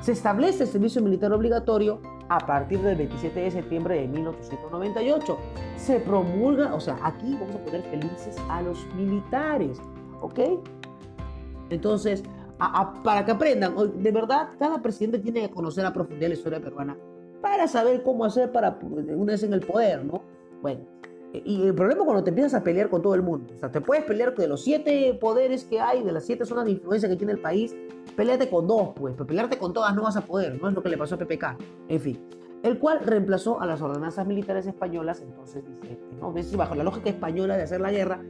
Se 0.00 0.12
establece 0.12 0.64
el 0.64 0.68
servicio 0.68 1.00
militar 1.00 1.32
obligatorio 1.32 1.98
a 2.28 2.38
partir 2.38 2.80
del 2.80 2.96
27 2.96 3.40
de 3.40 3.50
septiembre 3.50 4.00
de 4.00 4.08
1898. 4.08 5.38
Se 5.76 5.98
promulga, 6.00 6.74
o 6.74 6.80
sea, 6.80 6.98
aquí 7.02 7.36
vamos 7.40 7.56
a 7.56 7.64
poner 7.64 7.82
felices 7.84 8.36
a 8.50 8.60
los 8.60 8.86
militares, 8.94 9.80
¿ok? 10.20 10.40
Entonces, 11.70 12.22
para 13.02 13.24
que 13.24 13.32
aprendan. 13.32 13.74
De 14.02 14.10
verdad, 14.10 14.50
cada 14.58 14.80
presidente 14.80 15.18
tiene 15.18 15.42
que 15.42 15.50
conocer 15.50 15.84
a 15.84 15.92
profundidad 15.92 16.28
la 16.28 16.34
historia 16.34 16.60
peruana 16.60 16.96
para 17.40 17.68
saber 17.68 18.02
cómo 18.02 18.24
hacer 18.24 18.52
para 18.52 18.78
una 18.80 19.32
vez 19.32 19.42
en 19.42 19.52
el 19.52 19.60
poder, 19.60 20.04
¿no? 20.04 20.22
Bueno, 20.62 20.80
y 21.44 21.62
el 21.62 21.74
problema 21.74 22.02
es 22.02 22.04
cuando 22.04 22.24
te 22.24 22.30
empiezas 22.30 22.54
a 22.54 22.62
pelear 22.62 22.88
con 22.88 23.02
todo 23.02 23.14
el 23.14 23.22
mundo. 23.22 23.52
O 23.56 23.58
sea, 23.58 23.70
te 23.70 23.80
puedes 23.80 24.04
pelear 24.04 24.34
de 24.34 24.46
los 24.46 24.62
siete 24.62 25.16
poderes 25.20 25.64
que 25.64 25.80
hay, 25.80 26.02
de 26.02 26.12
las 26.12 26.24
siete 26.24 26.46
zonas 26.46 26.64
de 26.64 26.72
influencia 26.72 27.08
que 27.08 27.16
tiene 27.16 27.32
el 27.32 27.40
país, 27.40 27.74
peleate 28.16 28.48
con 28.48 28.66
dos, 28.66 28.90
pues, 28.94 29.14
pero 29.14 29.26
pelearte 29.26 29.58
con 29.58 29.72
todas 29.72 29.94
no 29.94 30.02
vas 30.02 30.16
a 30.16 30.20
poder, 30.20 30.60
no 30.60 30.68
es 30.68 30.74
lo 30.74 30.82
que 30.82 30.88
le 30.88 30.96
pasó 30.96 31.16
a 31.16 31.18
PPK. 31.18 31.56
En 31.88 32.00
fin, 32.00 32.20
el 32.62 32.78
cual 32.78 33.00
reemplazó 33.00 33.60
a 33.60 33.66
las 33.66 33.82
ordenanzas 33.82 34.26
militares 34.26 34.66
españolas, 34.66 35.20
entonces 35.20 35.64
dice, 35.82 35.98
¿no? 36.20 36.32
bajo 36.56 36.74
la 36.74 36.84
lógica 36.84 37.10
española 37.10 37.56
de 37.56 37.64
hacer 37.64 37.80
la 37.80 37.90
guerra 37.90 38.22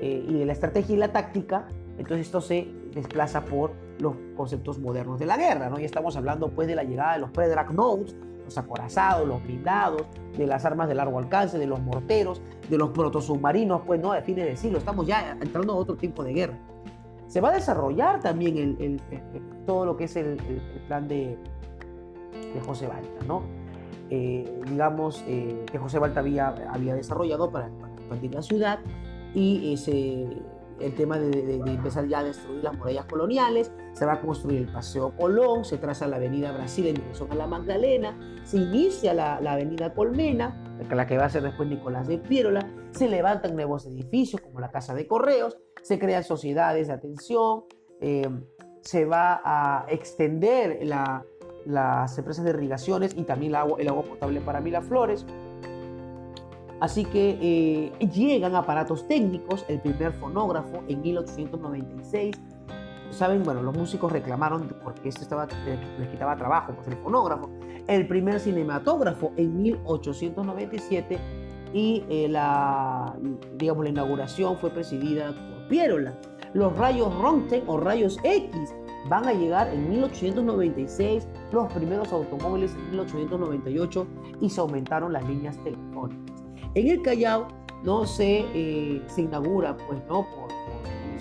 eh, 0.00 0.24
y 0.26 0.34
de 0.34 0.46
la 0.46 0.52
estrategia 0.52 0.94
y 0.94 0.98
la 0.98 1.12
táctica, 1.12 1.66
entonces 1.98 2.26
esto 2.26 2.40
se 2.40 2.68
desplaza 2.94 3.44
por 3.44 3.72
los 3.98 4.14
conceptos 4.36 4.78
modernos 4.78 5.18
de 5.18 5.26
la 5.26 5.36
guerra, 5.36 5.68
¿no? 5.68 5.78
Y 5.78 5.84
estamos 5.84 6.16
hablando 6.16 6.50
pues 6.50 6.68
de 6.68 6.74
la 6.74 6.84
llegada 6.84 7.14
de 7.14 7.20
los 7.20 7.30
pre-dreadnoughts, 7.30 8.14
los 8.44 8.58
acorazados, 8.58 9.26
los 9.26 9.42
blindados, 9.42 10.02
de 10.36 10.46
las 10.46 10.64
armas 10.64 10.88
de 10.88 10.94
largo 10.94 11.18
alcance, 11.18 11.58
de 11.58 11.66
los 11.66 11.80
morteros, 11.80 12.42
de 12.68 12.78
los 12.78 12.90
protosubmarinos, 12.90 13.82
pues 13.86 14.00
no, 14.00 14.12
de 14.12 14.22
fines 14.22 14.46
de 14.46 14.56
siglo, 14.56 14.78
estamos 14.78 15.06
ya 15.06 15.36
entrando 15.40 15.72
a 15.72 15.76
otro 15.76 15.96
tipo 15.96 16.24
de 16.24 16.32
guerra. 16.32 16.58
Se 17.28 17.40
va 17.40 17.48
a 17.48 17.52
desarrollar 17.52 18.20
también 18.20 18.58
el, 18.58 19.00
todo 19.64 19.86
lo 19.86 19.96
que 19.96 20.04
es 20.04 20.16
el, 20.16 20.36
plan 20.86 21.08
de, 21.08 21.38
de, 22.54 22.60
José 22.60 22.86
Balta, 22.86 23.24
¿no? 23.26 23.42
Eh, 24.10 24.60
digamos 24.66 25.24
eh, 25.26 25.64
que 25.70 25.78
José 25.78 25.98
Balta 25.98 26.20
había, 26.20 26.48
había 26.70 26.94
desarrollado 26.94 27.50
para, 27.50 27.70
para 27.80 27.94
expandir 27.94 28.34
la 28.34 28.42
ciudad 28.42 28.80
y 29.34 29.74
se 29.78 30.28
el 30.82 30.94
tema 30.94 31.18
de, 31.18 31.54
empezar 31.54 32.06
ya 32.06 32.20
a 32.20 32.24
destruir 32.24 32.62
las 32.62 32.76
murallas 32.76 33.06
coloniales, 33.06 33.72
se 33.92 34.04
va 34.04 34.14
a 34.14 34.20
construir 34.20 34.62
el 34.62 34.72
Paseo 34.72 35.14
Colón, 35.16 35.64
se 35.64 35.78
traza 35.78 36.06
la 36.06 36.16
Avenida 36.16 36.52
Brasil 36.52 36.86
en 36.86 36.94
dirección 36.94 37.30
a 37.30 37.34
la 37.34 37.46
Magdalena, 37.46 38.40
se 38.44 38.58
inicia 38.58 39.14
la, 39.14 39.36
Avenida 39.36 39.94
Colmena, 39.94 40.76
la 40.90 41.06
que 41.06 41.16
va 41.16 41.26
a 41.26 41.28
ser 41.30 41.42
después 41.42 41.68
Nicolás 41.68 42.08
de 42.08 42.18
Piérola, 42.18 42.68
se 42.90 43.08
levantan 43.08 43.54
nuevos 43.54 43.86
edificios 43.86 44.40
como 44.40 44.60
la 44.60 44.70
Casa 44.70 44.94
de 44.94 45.06
Correos, 45.06 45.58
se 45.82 45.98
crean 45.98 46.24
sociedades 46.24 46.88
de 46.88 46.94
atención, 46.94 47.64
eh, 48.00 48.28
se 48.80 49.04
va 49.04 49.40
a 49.44 49.86
extender 49.88 50.80
las 51.64 52.18
empresas 52.18 52.44
de 52.44 52.50
irrigaciones 52.50 53.14
y 53.16 53.22
también 53.22 53.52
el 53.52 53.56
agua, 53.56 53.76
el 53.80 53.88
agua 53.88 54.02
potable 54.02 54.40
para 54.40 54.60
Miraflores. 54.60 55.24
Así 56.82 57.04
que 57.04 57.38
eh, 57.40 58.06
llegan 58.08 58.56
aparatos 58.56 59.06
técnicos, 59.06 59.64
el 59.68 59.80
primer 59.80 60.12
fonógrafo 60.14 60.82
en 60.88 61.00
1896. 61.00 62.34
Saben, 63.10 63.44
bueno, 63.44 63.62
los 63.62 63.76
músicos 63.76 64.10
reclamaron 64.10 64.66
porque 64.82 65.10
esto 65.10 65.22
estaba, 65.22 65.46
les 65.46 66.08
quitaba 66.08 66.34
trabajo, 66.34 66.72
pues 66.74 66.88
el 66.88 66.96
fonógrafo. 66.96 67.48
El 67.86 68.08
primer 68.08 68.40
cinematógrafo 68.40 69.30
en 69.36 69.62
1897 69.62 71.18
y 71.72 72.04
eh, 72.08 72.26
la, 72.28 73.14
digamos, 73.54 73.84
la 73.84 73.90
inauguración 73.90 74.56
fue 74.56 74.70
presidida 74.70 75.28
por 75.28 75.68
Pierola. 75.68 76.18
Los 76.52 76.76
rayos 76.76 77.16
Röntgen 77.20 77.62
o 77.68 77.76
rayos 77.78 78.18
X 78.24 78.74
van 79.08 79.28
a 79.28 79.32
llegar 79.32 79.68
en 79.68 79.88
1896, 79.88 81.28
los 81.52 81.72
primeros 81.72 82.12
automóviles 82.12 82.74
en 82.74 82.90
1898 82.90 84.06
y 84.40 84.50
se 84.50 84.60
aumentaron 84.60 85.12
las 85.12 85.24
líneas 85.28 85.56
telefónicas. 85.62 86.31
En 86.74 86.88
el 86.88 87.02
Callao 87.02 87.48
no 87.84 88.06
se, 88.06 88.46
eh, 88.54 89.02
se 89.06 89.22
inaugura, 89.22 89.76
pues 89.76 90.00
no, 90.08 90.26
por, 90.30 90.50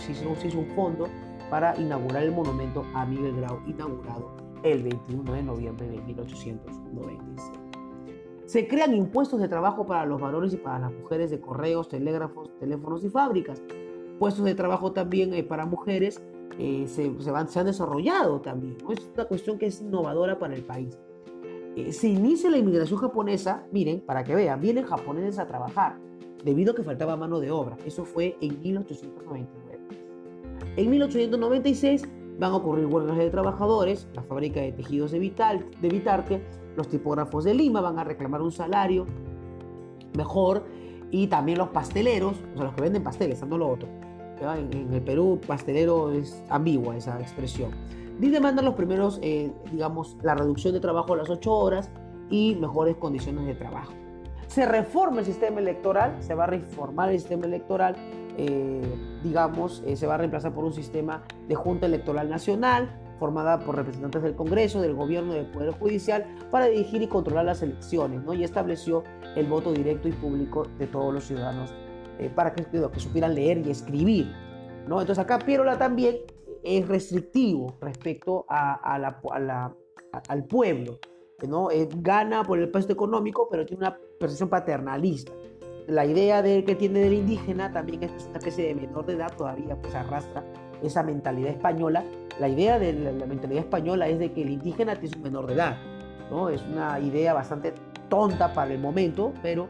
hizo, 0.09 0.59
un 0.59 0.65
fondo 0.67 1.07
para 1.49 1.77
inaugurar 1.77 2.23
el 2.23 2.31
monumento 2.31 2.85
a 2.93 3.05
Miguel 3.05 3.35
Grau, 3.35 3.59
inaugurado 3.67 4.31
el 4.63 4.83
21 4.83 5.33
de 5.33 5.43
noviembre 5.43 5.89
de 5.89 6.01
1896. 6.01 7.59
Se 8.45 8.67
crean 8.67 8.93
impuestos 8.93 9.41
de 9.41 9.49
trabajo 9.49 9.85
para 9.85 10.05
los 10.05 10.21
varones 10.21 10.53
y 10.53 10.57
para 10.57 10.79
las 10.79 10.93
mujeres 10.93 11.31
de 11.31 11.41
correos, 11.41 11.89
telégrafos, 11.89 12.49
teléfonos 12.57 13.03
y 13.03 13.09
fábricas. 13.09 13.61
Puestos 14.19 14.45
de 14.45 14.55
trabajo 14.55 14.93
también 14.93 15.33
eh, 15.33 15.43
para 15.43 15.65
mujeres 15.65 16.21
eh, 16.59 16.85
se, 16.87 17.09
van, 17.31 17.49
se, 17.49 17.59
han 17.59 17.65
desarrollado 17.65 18.39
también. 18.39 18.77
Es 18.89 19.09
una 19.13 19.25
cuestión 19.25 19.57
que 19.57 19.67
es 19.67 19.81
innovadora 19.81 20.39
para 20.39 20.55
el 20.55 20.63
país. 20.63 20.97
Eh, 21.75 21.93
se 21.93 22.09
inicia 22.09 22.49
la 22.49 22.57
inmigración 22.57 22.99
japonesa, 22.99 23.65
miren, 23.71 24.01
para 24.01 24.23
que 24.23 24.35
vean, 24.35 24.59
vienen 24.59 24.85
japoneses 24.85 25.39
a 25.39 25.47
trabajar, 25.47 25.97
debido 26.43 26.73
a 26.73 26.75
que 26.75 26.83
faltaba 26.83 27.15
mano 27.15 27.39
de 27.39 27.51
obra. 27.51 27.77
Eso 27.85 28.03
fue 28.03 28.37
en 28.41 28.59
1899. 28.59 29.79
En 30.75 30.89
1896 30.89 32.07
van 32.39 32.51
a 32.51 32.55
ocurrir 32.57 32.87
huelgas 32.87 33.17
de 33.17 33.29
trabajadores, 33.29 34.07
la 34.13 34.23
fábrica 34.23 34.59
de 34.59 34.73
tejidos 34.73 35.11
de, 35.11 35.19
Vital, 35.19 35.65
de 35.81 35.89
Vitarte, 35.89 36.43
los 36.75 36.87
tipógrafos 36.87 37.43
de 37.43 37.53
Lima 37.53 37.81
van 37.81 37.99
a 37.99 38.03
reclamar 38.03 38.41
un 38.41 38.51
salario 38.51 39.05
mejor 40.17 40.65
y 41.09 41.27
también 41.27 41.57
los 41.57 41.69
pasteleros, 41.69 42.37
o 42.53 42.57
sea, 42.57 42.65
los 42.65 42.73
que 42.73 42.81
venden 42.81 43.03
pasteles, 43.03 43.45
no 43.45 43.57
lo 43.57 43.69
otro. 43.69 43.87
En, 44.41 44.73
en 44.75 44.93
el 44.93 45.01
Perú, 45.03 45.39
pastelero 45.45 46.11
es 46.11 46.43
ambigua 46.49 46.97
esa 46.97 47.19
expresión 47.19 47.69
y 48.21 48.29
demandan 48.29 48.65
los 48.65 48.75
primeros, 48.75 49.19
eh, 49.23 49.51
digamos, 49.71 50.17
la 50.21 50.35
reducción 50.35 50.73
de 50.73 50.79
trabajo 50.79 51.13
a 51.13 51.17
las 51.17 51.29
8 51.29 51.51
horas 51.51 51.89
y 52.29 52.55
mejores 52.55 52.95
condiciones 52.97 53.45
de 53.45 53.55
trabajo. 53.55 53.93
Se 54.47 54.65
reforma 54.65 55.19
el 55.19 55.25
sistema 55.25 55.59
electoral, 55.59 56.17
se 56.19 56.35
va 56.35 56.43
a 56.43 56.47
reformar 56.47 57.09
el 57.09 57.19
sistema 57.19 57.45
electoral, 57.45 57.95
eh, 58.37 58.81
digamos, 59.23 59.81
eh, 59.85 59.95
se 59.95 60.05
va 60.05 60.15
a 60.15 60.17
reemplazar 60.17 60.53
por 60.53 60.65
un 60.65 60.73
sistema 60.73 61.23
de 61.47 61.55
Junta 61.55 61.87
Electoral 61.87 62.29
Nacional, 62.29 62.89
formada 63.17 63.59
por 63.59 63.75
representantes 63.75 64.21
del 64.21 64.35
Congreso, 64.35 64.81
del 64.81 64.93
Gobierno 64.93 65.33
del 65.33 65.47
Poder 65.47 65.71
Judicial, 65.71 66.25
para 66.51 66.65
dirigir 66.65 67.01
y 67.01 67.07
controlar 67.07 67.45
las 67.45 67.61
elecciones, 67.61 68.23
¿no? 68.23 68.33
Y 68.33 68.43
estableció 68.43 69.03
el 69.35 69.47
voto 69.47 69.71
directo 69.71 70.07
y 70.07 70.11
público 70.11 70.67
de 70.77 70.87
todos 70.87 71.13
los 71.13 71.25
ciudadanos 71.25 71.73
para 72.35 72.53
que, 72.53 72.65
que 72.65 72.99
supieran 72.99 73.33
leer 73.33 73.65
y 73.65 73.71
escribir, 73.71 74.31
¿no? 74.87 75.01
Entonces 75.01 75.23
acá 75.23 75.39
Pierola 75.39 75.77
también 75.77 76.17
es 76.63 76.87
restrictivo 76.87 77.77
respecto 77.81 78.45
a, 78.49 78.97
la, 78.99 79.75
al 80.27 80.45
pueblo. 80.45 80.99
¿no? 81.47 81.71
Eh, 81.71 81.89
gana 81.97 82.43
por 82.43 82.59
el 82.59 82.69
puesto 82.69 82.93
económico, 82.93 83.47
pero 83.49 83.65
tiene 83.65 83.87
una 83.87 83.97
percepción 84.19 84.49
paternalista. 84.49 85.31
La 85.87 86.05
idea 86.05 86.41
de 86.41 86.63
que 86.63 86.75
tiene 86.75 86.99
del 86.99 87.13
indígena 87.13 87.71
también 87.71 88.03
es 88.03 88.11
una 88.27 88.37
especie 88.37 88.67
de 88.67 88.75
menor 88.75 89.05
de 89.05 89.13
edad, 89.13 89.35
todavía 89.35 89.75
pues 89.81 89.95
arrastra 89.95 90.43
esa 90.83 91.03
mentalidad 91.03 91.51
española. 91.51 92.03
La 92.39 92.47
idea 92.47 92.77
de 92.77 92.93
la, 92.93 93.25
mentalidad 93.25 93.63
española 93.63 94.07
es 94.07 94.19
de 94.19 94.31
que 94.31 94.43
el 94.43 94.51
indígena 94.51 94.95
tiene 94.95 95.17
un 95.17 95.23
menor 95.23 95.47
de 95.47 95.53
edad. 95.55 95.77
¿no? 96.29 96.49
Es 96.49 96.61
una 96.63 96.99
idea 96.99 97.33
bastante 97.33 97.73
tonta 98.07 98.53
para 98.53 98.71
el 98.71 98.79
momento, 98.79 99.33
pero 99.41 99.67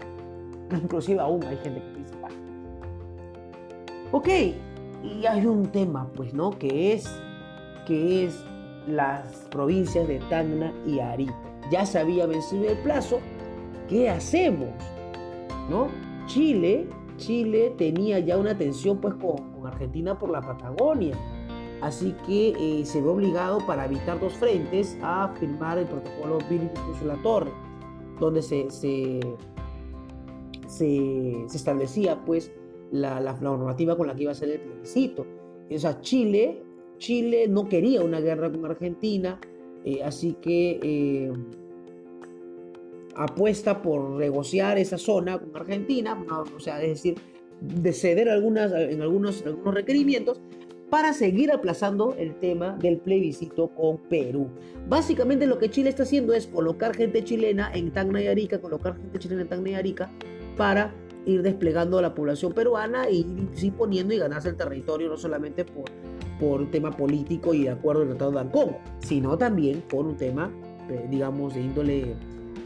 inclusive 0.72 1.22
aún 1.22 1.44
hay 1.46 1.58
gente 1.58 1.82
que 1.82 1.88
piensa, 1.94 2.18
ok, 4.12 4.28
y 5.04 5.26
hay 5.26 5.46
un 5.46 5.68
tema, 5.68 6.08
pues, 6.16 6.34
¿no? 6.34 6.52
Que 6.52 6.94
es, 6.94 7.10
que 7.86 8.26
es 8.26 8.44
las 8.88 9.28
provincias 9.50 10.08
de 10.08 10.20
Tacna 10.30 10.74
y 10.86 11.00
Arica. 11.00 11.36
Ya 11.72 11.86
se 11.86 12.00
había 12.00 12.26
vencido 12.26 12.70
el 12.70 12.78
plazo. 12.80 13.20
¿Qué 13.88 14.10
hacemos? 14.10 14.70
¿No? 15.70 15.88
Chile, 16.26 16.88
Chile 17.18 17.74
tenía 17.78 18.20
ya 18.20 18.38
una 18.38 18.58
tensión 18.58 19.00
pues 19.00 19.14
con, 19.16 19.66
Argentina 19.66 20.18
por 20.18 20.30
la 20.30 20.42
Patagonia. 20.42 21.16
Así 21.82 22.16
que 22.26 22.54
eh, 22.60 22.86
se 22.86 23.02
ve 23.02 23.10
obligado 23.10 23.66
para 23.66 23.86
evitar 23.86 24.20
dos 24.20 24.34
frentes 24.34 24.98
a 25.02 25.30
firmar 25.40 25.78
el 25.78 25.88
protocolo 25.88 26.38
Billy 26.50 26.70
la 27.06 27.16
Torre, 27.24 27.52
donde 28.20 28.42
se, 28.42 28.70
se, 28.70 29.20
se, 30.68 31.46
establecía 31.46 32.24
pues 32.24 32.52
la, 32.92 33.20
la, 33.20 33.34
normativa 33.34 33.98
con 33.98 34.08
la 34.08 34.16
que 34.16 34.24
iba 34.24 34.32
a 34.32 34.36
ser 34.36 34.50
el 34.50 34.60
plebiscito. 34.60 35.26
O 35.70 35.80
sea, 35.80 36.02
Chile, 36.02 36.62
Chile 36.98 37.48
no 37.48 37.68
quería 37.68 38.04
una 38.04 38.20
guerra 38.20 38.52
con 38.52 38.66
Argentina, 38.66 39.40
eh, 39.84 40.04
así 40.04 40.36
que 40.42 40.80
eh, 40.84 41.32
apuesta 43.16 43.82
por 43.82 44.12
negociar 44.12 44.78
esa 44.78 44.98
zona 44.98 45.40
con 45.40 45.56
Argentina, 45.56 46.18
o 46.56 46.60
sea, 46.60 46.82
es 46.82 46.90
decir, 46.90 47.16
de 47.62 47.94
ceder 47.94 48.30
algunas, 48.30 48.72
en 48.74 49.02
algunos, 49.02 49.46
algunos 49.46 49.74
requerimientos 49.74 50.42
para 50.90 51.14
seguir 51.14 51.52
aplazando 51.54 52.16
el 52.18 52.36
tema 52.36 52.78
del 52.82 52.98
plebiscito 52.98 53.70
con 53.70 53.98
Perú. 54.10 54.50
Básicamente 54.90 55.48
lo 55.48 55.58
que 55.58 55.70
Chile 55.70 55.90
está 55.90 56.04
haciendo 56.04 56.34
es 56.34 56.48
colocar 56.48 56.94
gente 56.96 57.24
chilena 57.24 57.72
en 57.74 57.92
Tacna 57.92 58.22
y 58.22 58.28
Arica, 58.28 58.60
colocar 58.60 58.98
gente 58.98 59.18
chilena 59.18 59.44
en 59.44 59.48
Tacna 59.48 59.70
y 59.70 59.74
Arica 59.76 60.12
para 60.58 60.94
ir 61.26 61.42
desplegando 61.44 61.98
a 61.98 62.02
la 62.02 62.14
población 62.14 62.54
peruana 62.54 63.10
y 63.10 63.20
ir 63.20 63.64
imponiendo 63.64 64.14
y 64.14 64.18
ganarse 64.18 64.50
el 64.50 64.56
territorio 64.56 65.10
no 65.10 65.18
solamente 65.18 65.66
por, 65.66 65.86
por 66.42 66.60
un 66.60 66.72
tema 66.72 66.92
político 66.92 67.54
y 67.54 67.64
de 67.64 67.70
acuerdo 67.70 68.02
al 68.02 68.08
Tratado 68.10 68.32
de 68.32 68.40
Ancón, 68.40 68.78
sino 69.00 69.38
también 69.38 69.82
por 69.82 70.08
un 70.08 70.18
tema, 70.18 70.52
eh, 70.90 71.08
digamos, 71.10 71.54
de 71.54 71.62
índole, 71.62 72.16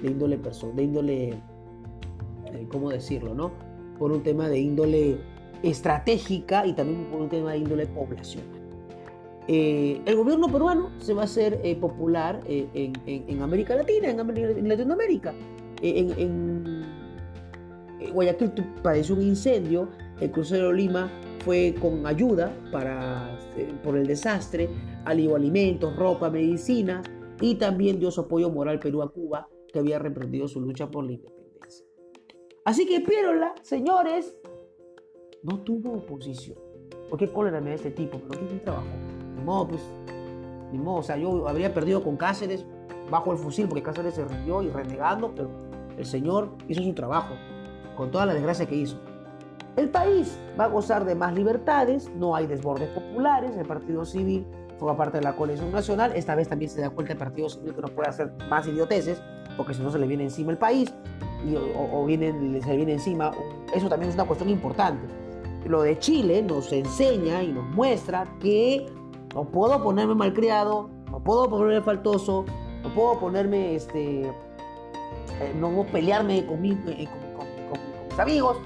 de 0.02 0.12
índole 0.12 0.38
de 0.38 0.84
índole, 0.84 1.30
eh, 1.30 2.68
¿cómo 2.72 2.90
decirlo, 2.90 3.36
no? 3.36 3.52
Por 4.00 4.14
un 4.14 4.24
tema 4.24 4.48
de 4.48 4.60
índole 4.60 5.18
estratégica 5.62 6.66
y 6.66 6.74
también 6.74 7.06
por 7.12 7.22
un 7.22 7.30
tema 7.30 7.52
de 7.52 7.58
índole 7.58 7.86
poblacional. 7.88 8.48
Eh, 9.48 10.02
el 10.06 10.16
gobierno 10.16 10.48
peruano 10.48 10.90
se 11.00 11.14
va 11.14 11.24
a 11.24 11.26
hacer 11.26 11.62
popular 11.80 12.42
en, 12.48 13.42
América 13.42 13.76
Latina, 13.76 14.10
en, 14.10 14.68
Latinoamérica. 14.68 15.34
En, 15.82 16.75
Guayaquil 18.12 18.52
padeció 18.82 19.16
un 19.16 19.22
incendio, 19.22 19.90
el 20.20 20.32
crucero 20.32 20.72
Lima 20.72 21.12
fue 21.44 21.76
con 21.80 22.06
ayuda 22.08 22.52
para, 22.72 23.38
eh, 23.56 23.72
por 23.84 23.98
el 23.98 24.08
desastre, 24.08 24.70
alió 25.06 25.36
alimentos, 25.36 25.96
ropa, 25.96 26.30
medicina 26.30 27.04
y 27.40 27.56
también 27.56 28.00
dio 28.00 28.10
su 28.12 28.22
apoyo 28.22 28.50
moral 28.50 28.80
Perú 28.80 29.04
a 29.04 29.12
Cuba, 29.12 29.48
que 29.72 29.80
había 29.80 30.00
reprendido 30.00 30.48
su 30.48 30.60
lucha 30.60 30.90
por 30.90 31.06
la 31.06 31.14
independencia. 31.14 31.86
Así 32.64 32.88
que 32.88 33.02
Pierola, 33.02 33.54
señores, 33.62 34.36
no 35.44 35.60
tuvo 35.60 35.94
oposición. 35.94 36.58
¿Por 37.10 37.20
qué 37.20 37.28
cólera 37.28 37.62
me 37.62 37.70
da 37.70 37.76
este 37.76 37.92
tipo? 37.92 38.20
¿Pero 38.28 38.48
qué 38.48 38.56
trabajo? 38.56 38.88
Ni 39.36 39.44
modo, 39.44 39.68
pues, 39.68 39.82
ni 40.72 40.80
modo. 40.80 40.98
O 40.98 41.04
sea, 41.04 41.18
yo 41.18 41.48
habría 41.48 41.74
perdido 41.74 42.04
con 42.04 42.18
Cáceres 42.18 42.66
bajo 43.12 43.32
el 43.32 43.38
fusil 43.38 43.68
porque 43.68 43.84
Cáceres 43.84 44.16
se 44.16 44.26
rindió 44.26 44.64
y 44.64 44.70
renegando, 44.70 45.36
pero 45.36 45.52
el 45.96 46.06
señor 46.06 46.50
hizo 46.68 46.82
su 46.82 46.94
trabajo 46.94 47.36
con 47.96 48.12
toda 48.12 48.26
la 48.26 48.34
desgracia 48.34 48.66
que 48.66 48.76
hizo. 48.76 48.98
El 49.76 49.90
país 49.90 50.40
va 50.60 50.66
a 50.66 50.68
gozar 50.68 51.04
de 51.04 51.16
más 51.16 51.34
libertades, 51.34 52.10
no 52.16 52.36
hay 52.36 52.48
desbordes 52.48 52.90
populares, 52.90 53.52
el 53.58 53.66
Partido 53.66 54.06
Civil 54.06 54.46
forma 54.78 54.98
parte 54.98 55.18
de 55.18 55.24
la 55.24 55.36
coalición 55.36 55.72
nacional, 55.72 56.12
esta 56.16 56.36
vez 56.36 56.48
también 56.48 56.70
se 56.70 56.82
da 56.82 56.90
cuenta 56.90 57.14
el 57.14 57.20
Partido 57.20 57.50
Civil 57.50 57.74
que 57.74 57.82
no 57.82 57.88
puede 57.90 58.10
hacer 58.10 58.32
más 58.50 58.68
idioteces, 58.68 59.22
porque 59.58 59.74
si 59.74 59.82
no 59.82 59.92
se 59.92 60.00
le 60.00 60.08
viene 60.08 60.24
encima 60.24 60.52
el 60.52 60.58
país, 60.58 60.94
y, 61.46 61.56
o, 61.56 62.06
viene, 62.06 62.32
se 62.62 62.70
le 62.70 62.78
viene 62.78 62.94
encima, 62.94 63.32
eso 63.74 63.88
también 63.90 64.10
es 64.10 64.16
una 64.16 64.26
cuestión 64.26 64.50
importante. 64.50 65.06
Lo 65.68 65.82
de 65.82 65.98
Chile 65.98 66.42
nos 66.42 66.72
enseña 66.72 67.42
y 67.42 67.52
nos 67.52 67.66
muestra 67.76 68.26
que 68.40 68.86
no 69.34 69.46
puedo 69.46 69.82
ponerme 69.82 70.16
malcriado, 70.16 70.90
no 71.12 71.20
puedo 71.24 71.50
ponerme 71.50 71.82
faltoso, 71.82 72.46
no 72.84 72.94
puedo 72.94 73.20
ponerme, 73.20 73.76
este, 73.76 74.22
eh, 74.22 75.56
no 75.60 75.70
puedo 75.70 75.88
pelearme 75.88 76.40
eh, 76.40 76.46
con 76.46 76.62
mis 78.16 78.22
amigos, 78.22 78.58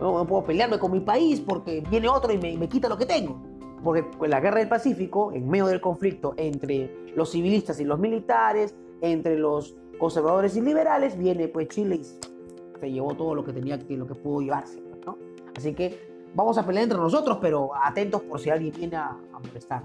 no, 0.00 0.26
puedo 0.26 0.44
pelearme 0.44 0.78
con 0.78 0.92
mi 0.92 1.00
país 1.00 1.40
porque 1.40 1.82
viene 1.88 2.10
otro 2.10 2.30
y 2.30 2.36
me, 2.36 2.68
quita 2.68 2.90
lo 2.90 2.98
que 2.98 3.06
tengo. 3.06 3.40
Porque 3.82 4.04
en 4.22 4.30
la 4.30 4.38
guerra 4.38 4.58
del 4.58 4.68
Pacífico, 4.68 5.32
en 5.32 5.48
medio 5.48 5.66
del 5.66 5.80
conflicto 5.80 6.34
entre 6.36 6.94
los 7.16 7.30
civilistas 7.30 7.80
y 7.80 7.84
los 7.84 7.98
militares, 7.98 8.74
entre 9.00 9.38
los 9.38 9.74
conservadores 9.98 10.56
y 10.56 10.60
liberales, 10.60 11.16
viene 11.16 11.48
pues 11.48 11.68
Chile 11.68 11.96
y 11.96 12.04
se 12.78 12.90
llevó 12.90 13.14
todo 13.14 13.34
lo 13.34 13.44
que 13.44 13.54
tenía 13.54 13.78
que, 13.78 13.96
lo 13.96 14.06
que 14.06 14.14
pudo 14.14 14.42
llevarse. 14.42 14.82
¿no? 15.06 15.16
Así 15.56 15.72
que 15.72 16.28
vamos 16.34 16.58
a 16.58 16.66
pelear 16.66 16.84
entre 16.84 16.98
nosotros, 16.98 17.38
pero 17.40 17.70
atentos 17.82 18.20
por 18.22 18.40
si 18.40 18.50
alguien 18.50 18.74
viene 18.76 18.96
a, 18.96 19.16
a. 19.70 19.82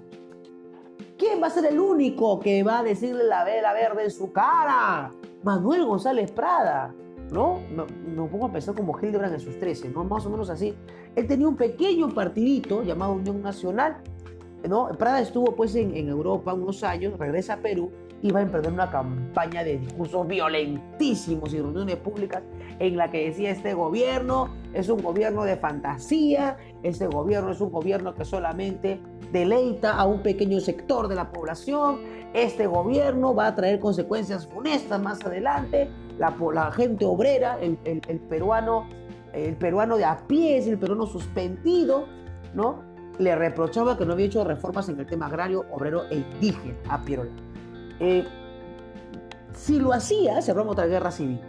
¿Quién 1.17 1.41
va 1.41 1.47
a 1.47 1.49
ser 1.49 1.65
el 1.67 1.79
único 1.79 2.41
que 2.41 2.61
va 2.61 2.79
a 2.79 2.83
decirle 2.83 3.23
la 3.23 3.45
vela 3.45 3.71
verde 3.71 4.03
en 4.03 4.11
su 4.11 4.33
cara? 4.33 5.11
Manuel 5.43 5.85
González 5.85 6.29
Prada. 6.31 6.93
¿No? 7.33 7.59
Me, 7.75 8.27
pongo 8.27 8.45
a 8.45 8.51
pensar 8.51 8.75
como 8.75 8.97
Hildebrand 8.97 9.33
en 9.33 9.39
sus 9.39 9.59
13, 9.59 9.89
¿no? 9.89 10.03
Más 10.03 10.25
o 10.25 10.29
menos 10.29 10.49
así. 10.49 10.73
Él 11.15 11.27
tenía 11.27 11.47
un 11.47 11.57
pequeño 11.57 12.09
partidito 12.09 12.83
llamado 12.83 13.13
Unión 13.13 13.41
Nacional, 13.41 13.97
¿no? 14.67 14.87
Prada 14.97 15.19
estuvo 15.19 15.55
pues 15.55 15.75
en, 15.75 15.95
Europa 16.07 16.53
unos 16.53 16.83
años, 16.83 17.17
regresa 17.17 17.55
a 17.55 17.57
Perú 17.57 17.91
y 18.21 18.31
va 18.31 18.39
a 18.39 18.43
emprender 18.43 18.71
una 18.71 18.89
campaña 18.89 19.63
de 19.63 19.79
discursos 19.79 20.25
violentísimos 20.27 21.53
y 21.53 21.57
reuniones 21.57 21.97
públicas 21.97 22.41
en 22.79 22.95
la 22.95 23.11
que 23.11 23.25
decía 23.25 23.51
este 23.51 23.73
gobierno 23.73 24.49
es 24.73 24.87
un 24.87 25.01
gobierno 25.01 25.43
de 25.43 25.57
fantasía, 25.57 26.57
este 26.83 27.07
gobierno 27.07 27.51
es 27.51 27.59
un 27.59 27.71
gobierno 27.71 28.15
que 28.15 28.23
solamente 28.23 28.99
deleita 29.33 29.97
a 29.97 30.05
un 30.05 30.21
pequeño 30.21 30.61
sector 30.61 31.09
de 31.09 31.15
la 31.15 31.31
población, 31.31 31.99
este 32.33 32.67
gobierno 32.67 33.35
va 33.35 33.47
a 33.47 33.55
traer 33.55 33.79
consecuencias 33.79 34.47
funestas 34.47 35.01
más 35.01 35.21
adelante 35.25 35.89
la, 36.17 36.71
gente 36.71 37.05
obrera, 37.05 37.57
el, 37.59 37.77
peruano, 38.29 38.87
el 39.33 39.55
peruano 39.55 39.97
de 39.97 40.05
a 40.05 40.25
pie, 40.27 40.57
el 40.57 40.77
peruano 40.77 41.07
suspendido, 41.07 42.05
¿no? 42.53 42.83
Le 43.17 43.35
reprochaba 43.35 43.97
que 43.97 44.05
no 44.05 44.13
había 44.13 44.27
hecho 44.27 44.43
reformas 44.43 44.89
en 44.89 44.99
el 44.99 45.05
tema 45.05 45.27
agrario, 45.27 45.65
obrero 45.71 46.03
e 46.09 46.17
indígena 46.17 46.77
a 46.89 47.01
Pierola. 47.01 47.31
Eh, 47.99 48.25
si 49.53 49.79
lo 49.79 49.93
hacía, 49.93 50.41
cerramos 50.41 50.73
otra 50.73 50.87
guerra 50.87 51.11
civil. 51.11 51.39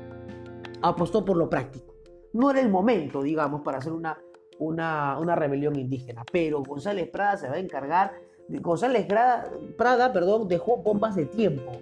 Apostó 0.82 1.24
por 1.24 1.36
lo 1.36 1.48
práctico. 1.48 1.94
No 2.32 2.50
era 2.50 2.60
el 2.60 2.68
momento, 2.68 3.22
digamos, 3.22 3.62
para 3.62 3.78
hacer 3.78 3.92
una, 3.92 4.18
una, 4.58 5.34
rebelión 5.34 5.76
indígena, 5.76 6.24
pero 6.30 6.62
González 6.62 7.08
Prada 7.08 7.36
se 7.36 7.48
va 7.48 7.54
a 7.54 7.58
encargar 7.58 8.12
González 8.48 9.06
Prada, 9.06 10.12
perdón, 10.12 10.48
dejó 10.48 10.76
bombas 10.76 11.16
de 11.16 11.26
tiempo 11.26 11.72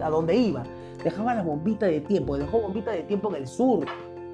a 0.00 0.10
donde 0.10 0.34
iba 0.34 0.62
dejaba 1.06 1.34
la 1.34 1.42
bombita 1.42 1.86
de 1.86 2.00
tiempo, 2.00 2.36
dejó 2.36 2.60
bombita 2.60 2.90
de 2.90 3.02
tiempo 3.04 3.28
en 3.30 3.36
el 3.36 3.46
sur, 3.46 3.84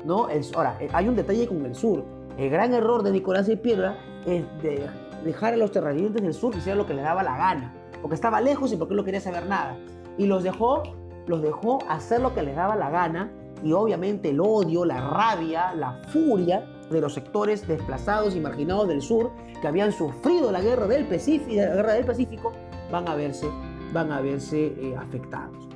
¿no? 0.05 0.29
ahora, 0.55 0.77
eh, 0.81 0.89
hay 0.93 1.09
un 1.09 1.17
detalle 1.17 1.47
con 1.47 1.65
el 1.67 1.75
sur. 1.75 2.03
El 2.39 2.49
gran 2.49 2.73
error 2.73 3.03
de 3.03 3.11
Nicolás 3.11 3.47
de 3.47 3.59
Piedra 3.59 3.99
es 4.25 4.43
de 4.63 4.89
dejar 5.23 5.53
a 5.53 5.57
los 5.59 5.71
terratenientes 5.71 6.23
del 6.23 6.33
sur 6.33 6.53
que 6.53 6.59
hicieran 6.59 6.79
lo 6.79 6.87
que 6.87 6.95
le 6.95 7.03
daba 7.03 7.23
la 7.23 7.37
gana, 7.37 7.75
porque 8.01 8.15
estaba 8.15 8.41
lejos 8.41 8.73
y 8.73 8.77
porque 8.77 8.95
no 8.95 9.05
quería 9.05 9.21
saber 9.21 9.47
nada. 9.47 9.77
Y 10.17 10.27
los 10.27 10.43
dejó, 10.43 10.83
los 11.27 11.43
dejó 11.43 11.79
hacer 11.89 12.21
lo 12.21 12.35
que 12.35 12.43
les 12.43 12.57
daba 12.57 12.75
la 12.75 12.89
gana 12.89 13.31
y 13.63 13.73
obviamente 13.73 14.31
el 14.31 14.41
odio, 14.41 14.87
la 14.87 15.01
rabia, 15.01 15.75
la 15.75 16.01
furia 16.09 16.67
de 16.93 17.01
los 17.01 17.15
sectores 17.15 17.67
desplazados 17.67 18.37
y 18.37 18.41
marginados 18.41 18.89
del 18.89 19.03
sur 19.03 19.31
que 19.61 19.69
habían 19.69 19.93
sufrido 19.93 20.53
la 20.53 20.61
guerra 20.61 20.87
del 20.87 21.07
Pacífico, 21.07 21.57
la 21.57 21.75
guerra 21.75 21.93
del 21.95 22.05
Pacífico 22.05 22.53
van 22.91 23.09
a 23.09 23.15
verse, 23.15 23.49
van 23.93 24.13
a 24.13 24.21
verse 24.21 24.67
eh, 24.67 24.95
afectados. 24.97 25.69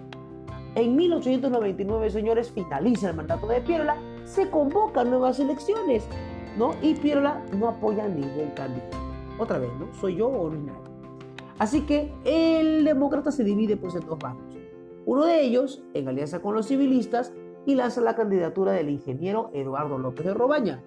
En 0.75 0.95
1899, 0.95 2.11
señores, 2.11 2.51
finaliza 2.51 3.11
el 3.11 3.17
mandato 3.17 3.47
de 3.47 3.63
Pierola, 3.63 3.97
se 4.25 4.51
convocan 4.51 5.09
nuevas 5.09 5.41
elecciones, 5.41 6.07
¿no? 6.59 6.75
Y 6.83 6.95
Pierola 6.95 7.43
no 7.57 7.69
apoya 7.69 8.07
ningún 8.07 8.51
candidato. 8.55 8.99
Otra 9.39 9.59
vez, 9.59 9.71
¿no? 9.79 9.93
¿Soy 9.95 10.17
yo 10.17 10.29
o 10.29 10.51
no 10.51 10.57
es 10.57 10.63
nadie? 10.63 10.97
Así 11.59 11.83
que 11.83 12.13
el 12.25 12.85
demócrata 12.85 13.33
se 13.33 13.43
divide 13.43 13.77
pues 13.79 13.95
en 13.95 14.07
dos 14.07 14.19
bandos. 14.19 14.55
Uno 15.07 15.25
de 15.25 15.41
ellos, 15.41 15.83
en 15.95 16.09
alianza 16.09 16.41
con 16.41 16.55
los 16.55 16.67
civilistas, 16.67 17.33
y 17.65 17.75
lanza 17.75 18.01
la 18.01 18.15
candidatura 18.15 18.73
del 18.73 18.91
ingeniero 18.91 19.51
Eduardo 19.53 19.99
López 19.99 20.27
de 20.27 20.35
Robaña. 20.35 20.83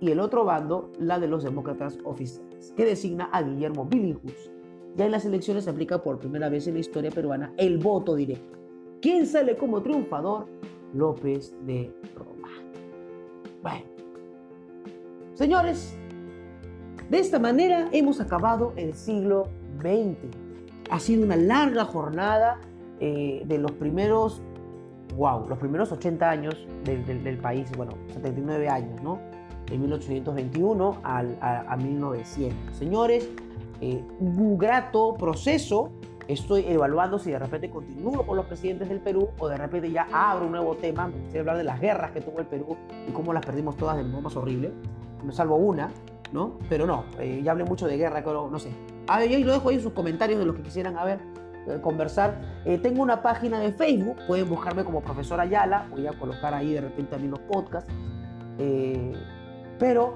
Y 0.00 0.10
el 0.10 0.20
otro 0.20 0.44
bando, 0.44 0.90
la 0.98 1.18
de 1.18 1.28
los 1.28 1.44
demócratas 1.44 1.98
oficiales, 2.04 2.72
que 2.76 2.84
designa 2.84 3.30
a 3.32 3.42
Guillermo 3.42 3.86
Billinghus. 3.86 4.50
Ya 4.96 5.06
en 5.06 5.12
las 5.12 5.24
elecciones 5.24 5.64
se 5.64 5.70
aplica 5.70 6.02
por 6.02 6.18
primera 6.18 6.48
vez 6.48 6.66
en 6.66 6.74
la 6.74 6.80
historia 6.80 7.10
peruana 7.10 7.52
el 7.56 7.78
voto 7.78 8.14
directo 8.14 8.54
¿Quién 9.04 9.26
sale 9.26 9.54
como 9.58 9.82
triunfador? 9.82 10.46
López 10.94 11.54
de 11.66 11.92
Roma. 12.16 12.48
Bueno, 13.62 13.84
señores, 15.34 15.94
de 17.10 17.18
esta 17.18 17.38
manera 17.38 17.90
hemos 17.92 18.18
acabado 18.18 18.72
el 18.76 18.94
siglo 18.94 19.48
XX. 19.80 20.16
Ha 20.90 20.98
sido 21.00 21.22
una 21.22 21.36
larga 21.36 21.84
jornada 21.84 22.58
eh, 22.98 23.42
de 23.44 23.58
los 23.58 23.72
primeros, 23.72 24.40
wow, 25.18 25.46
los 25.50 25.58
primeros 25.58 25.92
80 25.92 26.30
años 26.30 26.66
del, 26.84 27.36
país, 27.36 27.70
bueno, 27.76 27.92
79 28.08 28.70
años, 28.70 29.02
¿no? 29.02 29.20
De 29.66 29.78
1821 29.78 30.98
al, 31.02 31.38
a, 31.40 31.72
a 31.72 31.76
1900. 31.76 32.76
Señores, 32.76 33.28
eh, 33.80 34.02
un 34.18 34.56
grato 34.56 35.14
proceso. 35.14 35.90
Estoy 36.26 36.64
evaluando 36.66 37.18
si 37.18 37.30
de 37.30 37.38
repente 37.38 37.68
continúo 37.68 38.24
con 38.26 38.36
los 38.36 38.46
presidentes 38.46 38.88
del 38.88 39.00
Perú 39.00 39.28
o 39.38 39.48
de 39.48 39.58
repente 39.58 39.90
ya 39.90 40.08
abro 40.10 40.46
un 40.46 40.52
nuevo 40.52 40.74
tema. 40.76 41.08
Me 41.08 41.16
gustaría 41.16 41.40
hablar 41.40 41.56
de 41.58 41.64
las 41.64 41.80
guerras 41.80 42.12
que 42.12 42.22
tuvo 42.22 42.38
el 42.38 42.46
Perú 42.46 42.78
y 43.06 43.12
cómo 43.12 43.34
las 43.34 43.44
perdimos 43.44 43.76
todas 43.76 43.98
de 43.98 44.04
modo 44.04 44.22
más 44.22 44.36
horrible. 44.36 44.72
Me 45.22 45.32
salvo 45.32 45.56
una, 45.56 45.90
¿no? 46.32 46.58
Pero 46.70 46.86
no, 46.86 47.04
eh, 47.18 47.42
ya 47.44 47.52
hablé 47.52 47.64
mucho 47.64 47.86
de 47.86 47.98
guerra, 47.98 48.22
pero 48.24 48.48
no 48.50 48.58
sé. 48.58 48.70
A 49.06 49.18
ver, 49.18 49.28
yo 49.28 49.38
lo 49.40 49.52
dejo 49.52 49.68
ahí 49.68 49.74
en 49.74 49.82
sus 49.82 49.92
comentarios 49.92 50.38
de 50.38 50.46
los 50.46 50.56
que 50.56 50.62
quisieran 50.62 50.96
a 50.96 51.04
ver, 51.04 51.18
eh, 51.66 51.78
conversar. 51.82 52.40
tengo 52.82 53.02
una 53.02 53.20
página 53.20 53.60
de 53.60 53.72
Facebook, 53.72 54.16
pueden 54.26 54.48
buscarme 54.48 54.82
como 54.82 55.02
profesor 55.02 55.40
Ayala, 55.40 55.88
voy 55.90 56.06
a 56.06 56.12
colocar 56.12 56.54
ahí 56.54 56.72
de 56.72 56.80
repente 56.80 57.10
también 57.10 57.32
los 57.32 57.40
podcasts. 57.40 57.92
Pero 59.84 60.14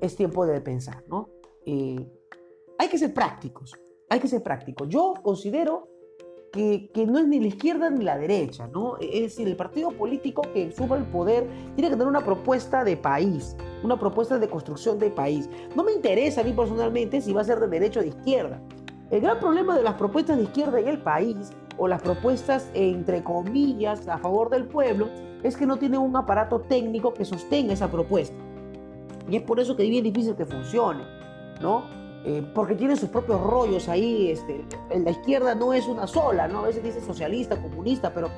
es 0.00 0.16
tiempo 0.16 0.46
de 0.46 0.58
pensar, 0.62 1.04
¿no? 1.06 1.28
hay 1.66 2.88
que 2.88 2.96
ser 2.96 3.12
prácticos, 3.12 3.74
hay 4.08 4.18
que 4.18 4.26
ser 4.26 4.42
prácticos. 4.42 4.88
Yo 4.88 5.12
considero 5.22 5.90
que, 6.50 6.90
no 7.06 7.18
es 7.18 7.26
ni 7.26 7.40
la 7.40 7.48
izquierda 7.48 7.90
ni 7.90 8.02
la 8.02 8.16
derecha, 8.16 8.66
¿no? 8.66 8.96
Es 8.96 9.20
decir, 9.20 9.46
el 9.48 9.56
partido 9.56 9.90
político 9.90 10.40
que 10.54 10.72
sube 10.72 10.96
el 10.96 11.04
poder 11.04 11.46
tiene 11.74 11.90
que 11.90 11.96
tener 11.96 12.06
una 12.06 12.24
propuesta 12.24 12.84
de 12.84 12.96
país, 12.96 13.54
una 13.82 13.98
propuesta 13.98 14.38
de 14.38 14.48
construcción 14.48 14.98
de 14.98 15.10
país. 15.10 15.46
No 15.76 15.84
me 15.84 15.92
interesa 15.92 16.40
a 16.40 16.44
mí 16.44 16.54
personalmente 16.54 17.20
si 17.20 17.34
va 17.34 17.42
a 17.42 17.44
ser 17.44 17.60
de 17.60 17.68
derecha 17.68 18.00
o 18.00 18.02
de 18.02 18.08
izquierda. 18.08 18.62
El 19.10 19.20
gran 19.20 19.40
problema 19.40 19.76
de 19.76 19.82
las 19.82 19.96
propuestas 19.96 20.38
de 20.38 20.44
izquierda 20.44 20.80
en 20.80 20.88
el 20.88 21.02
país, 21.02 21.52
o 21.76 21.86
las 21.86 22.00
propuestas 22.00 22.70
entre 22.72 23.22
comillas 23.22 24.08
a 24.08 24.16
favor 24.16 24.48
del 24.48 24.66
pueblo, 24.66 25.10
es 25.42 25.54
que 25.54 25.66
no 25.66 25.76
tienen 25.76 26.00
un 26.00 26.16
aparato 26.16 26.62
técnico 26.62 27.12
que 27.12 27.26
sostenga 27.26 27.74
esa 27.74 27.90
propuesta. 27.90 28.43
Y 29.28 29.36
es 29.36 29.42
por 29.42 29.60
eso 29.60 29.76
que 29.76 29.84
es 29.84 29.90
bien 29.90 30.04
difícil 30.04 30.34
que 30.34 30.44
funcione, 30.44 31.04
¿no? 31.60 31.84
Eh, 32.24 32.42
porque 32.54 32.74
tiene 32.74 32.96
sus 32.96 33.08
propios 33.10 33.40
rollos 33.40 33.88
ahí. 33.88 34.30
Este, 34.30 34.64
en 34.90 35.04
la 35.04 35.10
izquierda 35.10 35.54
no 35.54 35.72
es 35.72 35.86
una 35.86 36.06
sola, 36.06 36.48
¿no? 36.48 36.60
A 36.60 36.62
veces 36.62 36.82
dice 36.82 37.00
socialista, 37.00 37.60
comunista, 37.60 38.12
pero 38.12 38.28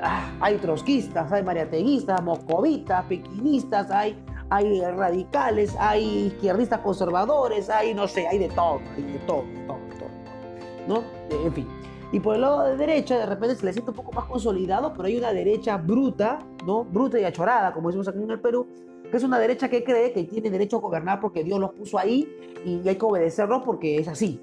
ah, 0.00 0.32
hay 0.40 0.56
trotskistas, 0.58 1.30
hay 1.32 1.42
mariateguistas, 1.42 2.22
moscovitas, 2.22 3.04
pequinistas, 3.06 3.90
hay, 3.90 4.16
hay 4.50 4.80
radicales, 4.82 5.74
hay 5.78 6.26
izquierdistas 6.26 6.80
conservadores, 6.80 7.68
hay, 7.70 7.94
no 7.94 8.06
sé, 8.06 8.26
hay 8.26 8.38
de 8.38 8.48
todo, 8.48 8.80
hay 8.96 9.02
de 9.02 9.18
todo, 9.20 9.44
todo, 9.66 9.78
todo, 9.98 10.10
¿no? 10.86 11.02
En 11.44 11.52
fin. 11.52 11.68
Y 12.12 12.20
por 12.20 12.36
el 12.36 12.42
lado 12.42 12.62
de 12.62 12.76
derecha, 12.76 13.18
de 13.18 13.26
repente 13.26 13.56
se 13.56 13.66
le 13.66 13.72
siente 13.72 13.90
un 13.90 13.96
poco 13.96 14.12
más 14.12 14.26
consolidado, 14.26 14.92
pero 14.92 15.08
hay 15.08 15.16
una 15.16 15.32
derecha 15.32 15.76
bruta, 15.76 16.38
¿no? 16.64 16.84
Bruta 16.84 17.18
y 17.18 17.24
achorada, 17.24 17.72
como 17.72 17.88
decimos 17.88 18.06
aquí 18.06 18.22
en 18.22 18.30
el 18.30 18.40
Perú, 18.40 18.68
que 19.14 19.18
es 19.18 19.22
una 19.22 19.38
derecha 19.38 19.68
que 19.68 19.84
cree 19.84 20.12
que 20.12 20.24
tiene 20.24 20.50
derecho 20.50 20.78
a 20.78 20.80
gobernar 20.80 21.20
porque 21.20 21.44
Dios 21.44 21.60
los 21.60 21.72
puso 21.72 22.00
ahí 22.00 22.28
y 22.64 22.88
hay 22.88 22.96
que 22.96 23.04
obedecerlo 23.04 23.62
porque 23.62 23.98
es 23.98 24.08
así. 24.08 24.40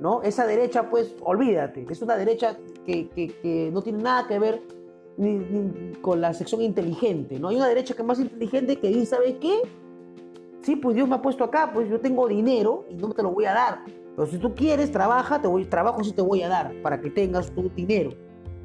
¿no? 0.00 0.22
Esa 0.22 0.46
derecha, 0.46 0.88
pues, 0.88 1.14
olvídate, 1.20 1.84
es 1.90 2.00
una 2.00 2.16
derecha 2.16 2.56
que, 2.86 3.10
que, 3.10 3.70
no 3.70 3.82
tiene 3.82 4.02
nada 4.02 4.26
que 4.26 4.38
ver 4.38 4.62
ni, 5.18 5.92
con 6.00 6.22
la 6.22 6.32
sección 6.32 6.62
inteligente. 6.62 7.38
¿no? 7.38 7.48
Hay 7.48 7.56
una 7.56 7.68
derecha 7.68 7.92
que 7.92 8.00
es 8.00 8.08
más 8.08 8.18
inteligente 8.18 8.76
que 8.76 8.88
dice, 8.88 9.04
¿sabes 9.04 9.34
qué? 9.42 9.60
Sí, 10.62 10.76
pues 10.76 10.96
Dios 10.96 11.06
me 11.06 11.16
ha 11.16 11.20
puesto 11.20 11.44
acá, 11.44 11.70
pues 11.74 11.90
yo 11.90 12.00
tengo 12.00 12.26
dinero 12.26 12.86
y 12.88 12.94
no 12.94 13.12
te 13.12 13.22
lo 13.22 13.30
voy 13.30 13.44
a 13.44 13.52
dar. 13.52 13.80
Pero 14.16 14.26
si 14.26 14.38
tú 14.38 14.54
quieres, 14.54 14.90
trabaja, 14.90 15.42
te 15.42 15.48
voy, 15.48 15.66
trabajo 15.66 16.02
sí 16.02 16.12
te 16.12 16.22
voy 16.22 16.40
a 16.40 16.48
dar 16.48 16.72
para 16.80 16.98
que 16.98 17.10
tengas 17.10 17.50
tu 17.50 17.68
dinero. 17.76 18.08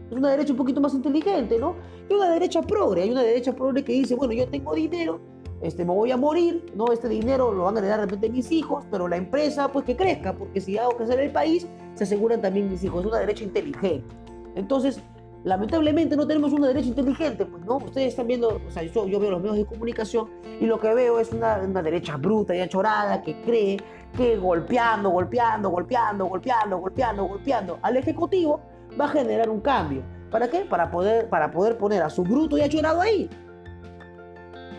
Es 0.10 0.16
una 0.16 0.30
derecha 0.30 0.54
un 0.54 0.58
poquito 0.58 0.80
más 0.80 0.94
inteligente, 0.94 1.60
¿no? 1.60 1.76
Y 2.10 2.14
una 2.14 2.32
derecha 2.32 2.62
progre, 2.62 3.02
hay 3.02 3.12
una 3.12 3.24
derecha 3.24 3.54
progre 3.54 3.84
que 3.84 3.92
dice, 3.92 4.16
bueno, 4.16 4.32
yo 4.32 4.48
tengo 4.48 4.74
dinero, 4.74 5.20
este, 5.62 5.84
me 5.84 5.94
voy 5.94 6.12
a 6.12 6.18
morir, 6.18 6.72
¿no? 6.76 6.92
Este 6.92 7.10
dinero 7.10 7.54
lo 7.54 7.66
van 7.66 7.76
a 7.76 7.80
heredar 7.80 8.00
de 8.00 8.06
repente 8.06 8.30
mis 8.30 8.52
hijos, 8.52 8.86
pero 8.90 9.08
la 9.08 9.18
empresa, 9.18 9.68
pues 9.68 9.86
que 9.86 9.96
crezca, 9.96 10.34
porque 10.34 10.62
si 10.62 10.78
hago 10.78 10.92
crecer 10.92 11.20
el 11.20 11.32
país, 11.32 11.68
se 11.96 12.06
aseguran 12.06 12.42
también 12.42 12.70
mis 12.70 12.84
hijos. 12.84 13.02
Es 13.02 13.08
una 13.08 13.20
derecha 13.20 13.44
inteligente. 13.44 14.06
Entonces, 14.56 15.02
lamentablemente 15.44 16.16
no 16.16 16.26
tenemos 16.28 16.54
una 16.54 16.68
derecha 16.68 16.88
inteligente, 16.88 17.46
pues, 17.46 17.66
¿no? 17.66 17.78
Ustedes 17.78 18.10
están 18.10 18.28
viendo, 18.28 18.62
o 18.66 18.72
sea, 18.72 18.84
yo, 18.84 19.08
yo 19.08 19.20
veo 19.20 19.32
los 19.32 19.42
medios 19.42 19.58
de 19.58 19.66
comunicación 19.66 20.30
y 20.60 20.66
lo 20.66 20.80
que 20.80 20.94
veo 20.94 21.20
es 21.20 21.32
una, 21.32 21.58
derecha 21.60 22.18
bruta 22.18 22.56
y 22.56 22.62
achorada 22.62 23.22
que 23.22 23.42
cree 23.42 23.78
que 24.16 24.38
golpeando, 24.38 25.10
golpeando, 25.10 25.70
golpeando, 25.70 26.26
golpeando, 26.26 26.78
golpeando, 26.78 27.26
golpeando 27.26 27.80
al 27.82 27.98
Ejecutivo 27.98 28.62
va 29.00 29.06
a 29.06 29.10
generar 29.10 29.50
un 29.50 29.62
cambio. 29.62 30.04
¿Para 30.32 30.50
qué? 30.50 30.62
Para 30.62 30.90
poder, 30.92 31.30
para 31.30 31.52
poder 31.52 31.78
poner 31.78 32.02
a 32.04 32.10
su 32.10 32.24
bruto 32.24 32.58
y 32.58 32.62
achorado 32.62 33.02
ahí. 33.02 33.30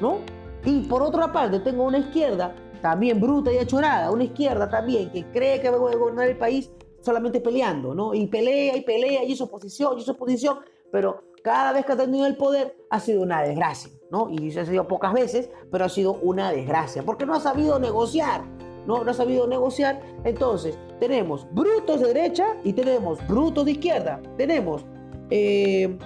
¿No? 0.01 0.19
Y 0.65 0.81
por 0.81 1.03
otra 1.03 1.33
parte, 1.33 1.61
tengo 1.61 1.85
una 1.85 1.99
izquierda 1.99 2.55
también 2.83 3.21
bruta 3.21 3.53
y 3.53 3.59
achorada, 3.59 4.11
una 4.11 4.25
izquierda 4.25 4.69
también 4.69 5.11
que 5.11 5.25
cree 5.31 5.61
que 5.61 5.71
va 5.71 5.77
a 5.77 5.97
gobernar 5.97 6.29
el 6.29 6.39
país 6.39 6.71
solamente 7.01 7.41
peleando, 7.41 7.95
¿no? 7.95 8.15
Y 8.15 8.27
pelea 8.27 8.77
y 8.77 8.83
pelea 8.83 9.25
y 9.25 9.33
es 9.33 9.41
oposición 9.41 9.99
y 9.99 10.03
es 10.03 10.09
oposición, 10.09 10.59
pero 10.93 11.23
cada 11.43 11.73
vez 11.73 11.87
que 11.87 11.93
ha 11.93 11.97
tenido 11.97 12.27
el 12.27 12.37
poder 12.37 12.77
ha 12.91 13.01
sido 13.01 13.23
una 13.23 13.43
desgracia, 13.43 13.91
¿no? 14.11 14.29
Y 14.31 14.51
se 14.51 14.61
ha 14.61 14.67
sido 14.67 14.87
pocas 14.87 15.13
veces, 15.13 15.51
pero 15.71 15.85
ha 15.85 15.89
sido 15.89 16.15
una 16.15 16.53
desgracia, 16.53 17.03
porque 17.03 17.25
no 17.25 17.35
ha 17.35 17.41
sabido 17.41 17.79
negociar, 17.79 18.45
¿no? 18.87 19.05
No 19.05 19.11
ha 19.11 19.15
sabido 19.15 19.47
negociar. 19.47 20.01
Entonces, 20.25 20.79
tenemos 20.99 21.47
brutos 21.53 22.01
de 22.01 22.09
derecha 22.09 22.57
y 22.65 22.73
tenemos 22.73 23.27
brutos 23.27 23.65
de 23.65 23.73
izquierda. 23.73 24.21
Tenemos 24.37 24.85
eh, 25.31 25.99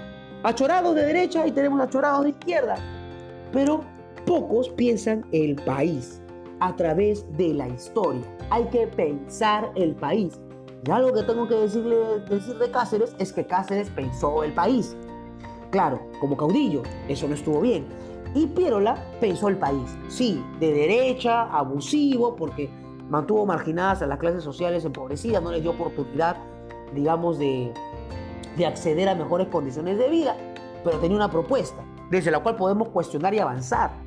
achorados 0.42 0.94
de 0.94 1.06
derecha 1.06 1.46
y 1.46 1.52
tenemos 1.52 1.80
achorados 1.80 2.24
de 2.24 2.30
izquierda. 2.30 2.76
Pero 3.52 3.84
Pocos 4.26 4.70
piensan 4.70 5.24
el 5.32 5.56
país 5.56 6.22
a 6.60 6.74
través 6.76 7.26
de 7.36 7.52
la 7.52 7.68
historia. 7.68 8.22
Hay 8.50 8.64
que 8.64 8.86
pensar 8.86 9.70
el 9.74 9.94
país. 9.94 10.40
Y 10.86 10.90
algo 10.90 11.12
que 11.12 11.22
tengo 11.22 11.46
que 11.46 11.54
decirle, 11.54 11.96
decir 12.28 12.58
de 12.58 12.70
Cáceres 12.70 13.14
es 13.18 13.32
que 13.32 13.46
Cáceres 13.46 13.90
pensó 13.90 14.42
el 14.42 14.52
país. 14.52 14.96
Claro, 15.70 16.00
como 16.20 16.36
caudillo, 16.36 16.82
eso 17.08 17.28
no 17.28 17.34
estuvo 17.34 17.60
bien. 17.60 17.86
Y 18.34 18.46
Pierola 18.46 18.96
pensó 19.20 19.48
el 19.48 19.58
país. 19.58 19.96
Sí, 20.08 20.42
de 20.58 20.72
derecha, 20.72 21.42
abusivo, 21.42 22.34
porque 22.34 22.70
mantuvo 23.08 23.44
marginadas 23.44 24.00
a 24.02 24.06
las 24.06 24.18
clases 24.18 24.42
sociales 24.42 24.84
empobrecidas, 24.84 25.42
no 25.42 25.52
les 25.52 25.62
dio 25.62 25.72
oportunidad, 25.72 26.36
digamos, 26.94 27.38
de, 27.38 27.72
de 28.56 28.66
acceder 28.66 29.08
a 29.08 29.14
mejores 29.14 29.48
condiciones 29.48 29.98
de 29.98 30.08
vida, 30.08 30.36
pero 30.82 30.98
tenía 30.98 31.16
una 31.16 31.30
propuesta 31.30 31.84
desde 32.10 32.30
la 32.30 32.40
cual 32.40 32.56
podemos 32.56 32.88
cuestionar 32.88 33.34
y 33.34 33.38
avanzar. 33.38 34.03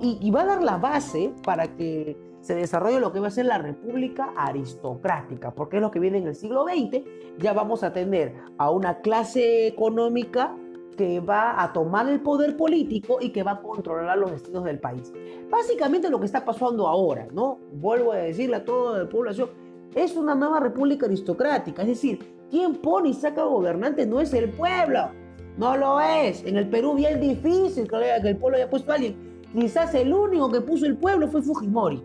Y, 0.00 0.30
va 0.32 0.42
a 0.42 0.46
dar 0.46 0.62
la 0.62 0.76
base 0.76 1.32
para 1.44 1.68
que 1.76 2.16
se 2.40 2.56
desarrolle 2.56 2.98
lo 2.98 3.12
que 3.12 3.20
va 3.20 3.28
a 3.28 3.30
ser 3.30 3.46
la 3.46 3.58
república 3.58 4.32
aristocrática, 4.36 5.52
porque 5.52 5.76
es 5.76 5.82
lo 5.82 5.90
que 5.92 6.00
viene 6.00 6.18
en 6.18 6.26
el 6.26 6.34
siglo 6.34 6.64
XX. 6.64 7.04
Ya 7.38 7.52
vamos 7.52 7.84
a 7.84 7.92
tener 7.92 8.34
a 8.58 8.70
una 8.70 9.00
clase 9.00 9.68
económica 9.68 10.56
que 10.96 11.20
va 11.20 11.62
a 11.62 11.72
tomar 11.72 12.08
el 12.08 12.20
poder 12.20 12.56
político 12.56 13.18
y 13.20 13.30
que 13.30 13.44
va 13.44 13.52
a 13.52 13.62
controlar 13.62 14.18
los 14.18 14.32
destinos 14.32 14.64
del 14.64 14.80
país. 14.80 15.12
Básicamente 15.48 16.10
lo 16.10 16.18
que 16.18 16.26
está 16.26 16.44
pasando 16.44 16.88
ahora, 16.88 17.28
¿no? 17.32 17.60
Vuelvo 17.74 18.12
a 18.12 18.16
decirle 18.16 18.56
a 18.56 18.64
toda 18.64 19.04
la 19.04 19.08
población, 19.08 19.48
es 19.94 20.16
una 20.16 20.34
nueva 20.34 20.58
república 20.58 21.06
aristocrática, 21.06 21.82
es 21.82 21.88
decir, 21.88 22.18
quien 22.50 22.74
pone 22.76 23.10
y 23.10 23.14
saca 23.14 23.44
gobernante 23.44 24.06
no 24.06 24.20
es 24.20 24.34
el 24.34 24.50
pueblo, 24.50 25.10
no 25.56 25.76
lo 25.76 26.00
es. 26.00 26.44
En 26.44 26.56
el 26.56 26.68
Perú 26.68 26.94
bien 26.94 27.20
difícil 27.20 27.88
que 27.88 28.28
el 28.28 28.36
pueblo 28.36 28.56
haya 28.56 28.68
puesto 28.68 28.90
a 28.90 28.96
alguien 28.96 29.27
Quizás 29.52 29.94
el 29.94 30.12
único 30.12 30.50
que 30.50 30.60
puso 30.60 30.86
el 30.86 30.96
pueblo 30.96 31.28
fue 31.28 31.42
Fujimori. 31.42 32.02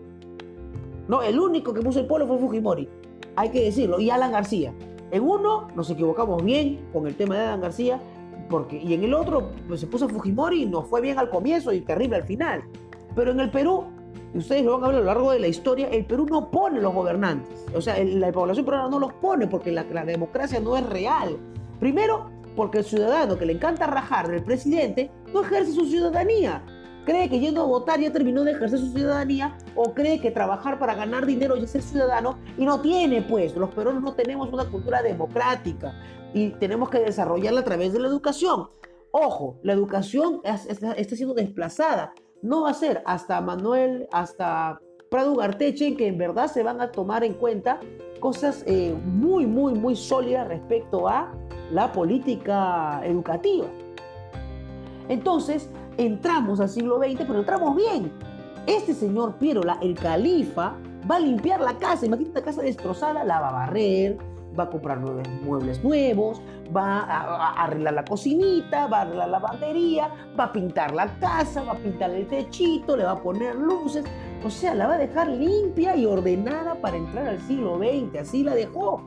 No, 1.08 1.22
el 1.22 1.38
único 1.38 1.74
que 1.74 1.82
puso 1.82 2.00
el 2.00 2.06
pueblo 2.06 2.26
fue 2.26 2.38
Fujimori. 2.38 2.88
Hay 3.36 3.50
que 3.50 3.64
decirlo. 3.64 4.00
Y 4.00 4.10
Alan 4.10 4.32
García. 4.32 4.72
En 5.10 5.22
uno 5.22 5.68
nos 5.76 5.90
equivocamos 5.90 6.42
bien 6.42 6.88
con 6.92 7.06
el 7.06 7.14
tema 7.14 7.36
de 7.36 7.42
Alan 7.42 7.60
García, 7.60 8.00
porque, 8.48 8.80
y 8.82 8.94
en 8.94 9.04
el 9.04 9.14
otro 9.14 9.50
pues, 9.68 9.80
se 9.80 9.86
puso 9.86 10.08
Fujimori 10.08 10.62
y 10.62 10.66
nos 10.66 10.88
fue 10.88 11.00
bien 11.00 11.18
al 11.18 11.28
comienzo 11.28 11.72
y 11.72 11.82
terrible 11.82 12.16
al 12.16 12.24
final. 12.24 12.62
Pero 13.14 13.32
en 13.32 13.40
el 13.40 13.50
Perú, 13.50 13.84
y 14.32 14.38
ustedes 14.38 14.64
lo 14.64 14.78
van 14.78 14.84
a 14.84 14.88
ver 14.88 14.96
a 14.96 15.00
lo 15.00 15.06
largo 15.06 15.30
de 15.30 15.38
la 15.38 15.46
historia, 15.46 15.88
el 15.88 16.06
Perú 16.06 16.26
no 16.28 16.50
pone 16.50 16.80
los 16.80 16.94
gobernantes. 16.94 17.66
O 17.74 17.80
sea, 17.82 18.02
la 18.02 18.32
población 18.32 18.64
peruana 18.64 18.88
no 18.88 18.98
los 18.98 19.12
pone 19.14 19.46
porque 19.46 19.70
la, 19.70 19.84
la 19.92 20.04
democracia 20.04 20.58
no 20.60 20.76
es 20.78 20.86
real. 20.86 21.36
Primero, 21.78 22.30
porque 22.56 22.78
el 22.78 22.84
ciudadano 22.84 23.36
que 23.36 23.44
le 23.44 23.52
encanta 23.52 23.86
rajar 23.86 24.28
del 24.28 24.42
presidente 24.42 25.10
no 25.32 25.42
ejerce 25.42 25.72
su 25.72 25.84
ciudadanía 25.84 26.62
cree 27.04 27.28
que 27.28 27.38
yendo 27.38 27.62
a 27.62 27.66
votar 27.66 28.00
ya 28.00 28.12
terminó 28.12 28.44
de 28.44 28.52
ejercer 28.52 28.78
su 28.78 28.92
ciudadanía 28.92 29.56
o 29.74 29.94
cree 29.94 30.20
que 30.20 30.30
trabajar 30.30 30.78
para 30.78 30.94
ganar 30.94 31.26
dinero 31.26 31.56
y 31.56 31.66
ser 31.66 31.82
ciudadano 31.82 32.38
y 32.56 32.64
no 32.64 32.80
tiene 32.80 33.22
pues, 33.22 33.54
los 33.56 33.70
peruanos 33.74 34.02
no 34.02 34.14
tenemos 34.14 34.52
una 34.52 34.64
cultura 34.64 35.02
democrática 35.02 35.94
y 36.32 36.50
tenemos 36.50 36.90
que 36.90 36.98
desarrollarla 36.98 37.60
a 37.60 37.64
través 37.64 37.92
de 37.92 38.00
la 38.00 38.08
educación. 38.08 38.68
Ojo, 39.12 39.60
la 39.62 39.72
educación 39.72 40.40
está 40.44 41.16
siendo 41.16 41.34
desplazada. 41.34 42.12
No 42.42 42.62
va 42.62 42.70
a 42.70 42.74
ser 42.74 43.02
hasta 43.06 43.40
Manuel, 43.40 44.08
hasta 44.10 44.80
Prado 45.08 45.36
Garteche 45.36 45.94
que 45.96 46.08
en 46.08 46.18
verdad 46.18 46.48
se 46.48 46.64
van 46.64 46.80
a 46.80 46.90
tomar 46.90 47.22
en 47.22 47.34
cuenta 47.34 47.78
cosas 48.18 48.64
eh, 48.66 48.92
muy, 49.04 49.46
muy, 49.46 49.74
muy 49.74 49.94
sólidas 49.94 50.48
respecto 50.48 51.06
a 51.06 51.32
la 51.70 51.92
política 51.92 53.00
educativa. 53.04 53.66
Entonces, 55.08 55.70
entramos 55.98 56.60
al 56.60 56.68
siglo 56.68 56.98
XX, 56.98 57.24
pero 57.26 57.40
entramos 57.40 57.76
bien. 57.76 58.12
Este 58.66 58.94
señor 58.94 59.34
Pierola, 59.36 59.78
el 59.82 59.94
califa, 59.94 60.74
va 61.10 61.16
a 61.16 61.20
limpiar 61.20 61.60
la 61.60 61.78
casa, 61.78 62.06
imagínate 62.06 62.40
la 62.40 62.44
casa 62.44 62.62
destrozada, 62.62 63.24
la 63.24 63.40
va 63.40 63.48
a 63.48 63.52
barrer, 63.52 64.16
va 64.58 64.64
a 64.64 64.70
comprar 64.70 65.00
muebles 65.00 65.82
nuevos, 65.82 66.40
va 66.74 67.00
a, 67.00 67.64
arreglar 67.64 67.94
la 67.94 68.04
cocinita, 68.04 68.86
va 68.86 68.98
a 68.98 69.02
arreglar 69.02 69.28
la 69.28 69.38
lavandería, 69.38 70.10
va 70.38 70.44
a 70.44 70.52
pintar 70.52 70.94
la 70.94 71.08
casa, 71.18 71.62
va 71.62 71.72
a 71.72 71.76
pintar 71.76 72.10
el 72.10 72.26
techito, 72.26 72.96
le 72.96 73.04
va 73.04 73.12
a 73.12 73.22
poner 73.22 73.54
luces, 73.56 74.04
o 74.44 74.50
sea, 74.50 74.74
la 74.74 74.86
va 74.86 74.94
a 74.94 74.98
dejar 74.98 75.28
limpia 75.28 75.96
y 75.96 76.06
ordenada 76.06 76.74
para 76.76 76.96
entrar 76.96 77.26
al 77.26 77.40
siglo 77.40 77.78
XX, 77.78 78.20
así 78.20 78.42
la 78.42 78.54
dejó. 78.54 79.02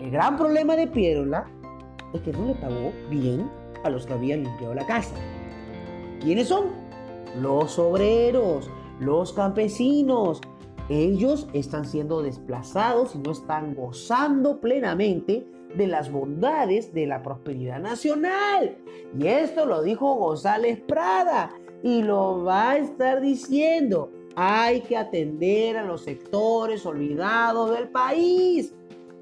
El 0.00 0.10
gran 0.10 0.36
problema 0.36 0.76
de 0.76 0.86
Pierola 0.86 1.46
es 2.14 2.20
que 2.22 2.32
no 2.32 2.46
le 2.46 2.54
pagó 2.54 2.92
bien 3.10 3.50
a 3.84 3.90
los 3.90 4.06
que 4.06 4.14
habían 4.14 4.44
limpiado 4.44 4.74
la 4.74 4.86
casa. 4.86 5.14
¿Quiénes 6.20 6.48
son? 6.48 6.66
Los 7.40 7.78
obreros, 7.78 8.70
los 8.98 9.32
campesinos, 9.32 10.40
ellos 10.88 11.48
están 11.52 11.84
siendo 11.84 12.22
desplazados 12.22 13.14
y 13.14 13.18
no 13.18 13.32
están 13.32 13.74
gozando 13.74 14.60
plenamente 14.60 15.46
de 15.76 15.86
las 15.86 16.10
bondades 16.10 16.92
de 16.92 17.06
la 17.06 17.22
prosperidad 17.22 17.78
nacional. 17.80 18.78
Y 19.16 19.26
esto 19.26 19.66
lo 19.66 19.82
dijo 19.82 20.14
González 20.14 20.80
Prada 20.80 21.50
y 21.82 22.02
lo 22.02 22.42
va 22.42 22.70
a 22.70 22.78
estar 22.78 23.20
diciendo. 23.20 24.10
Hay 24.34 24.80
que 24.82 24.96
atender 24.96 25.76
a 25.76 25.84
los 25.84 26.02
sectores 26.02 26.86
olvidados 26.86 27.76
del 27.76 27.88
país. 27.88 28.74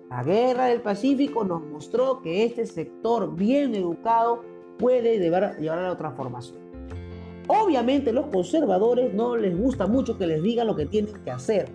La 0.09 0.23
guerra 0.23 0.67
del 0.67 0.83
Pacífico 0.83 1.45
nos 1.45 1.63
mostró 1.63 2.23
que 2.23 2.45
este 2.45 2.65
sector 2.65 3.35
bien 3.35 3.75
educado 3.75 4.43
puede 4.79 5.19
llevar, 5.19 5.45
a 5.45 5.59
la 5.59 5.97
transformación. 5.97 6.66
Obviamente 7.49 8.13
los 8.13 8.27
conservadores 8.27 9.15
no 9.15 9.37
les 9.37 9.57
gusta 9.57 9.87
mucho 9.87 10.19
que 10.19 10.27
les 10.27 10.43
digan 10.43 10.67
lo 10.67 10.75
que 10.75 10.87
tienen 10.87 11.13
que 11.25 11.31
hacer. 11.31 11.69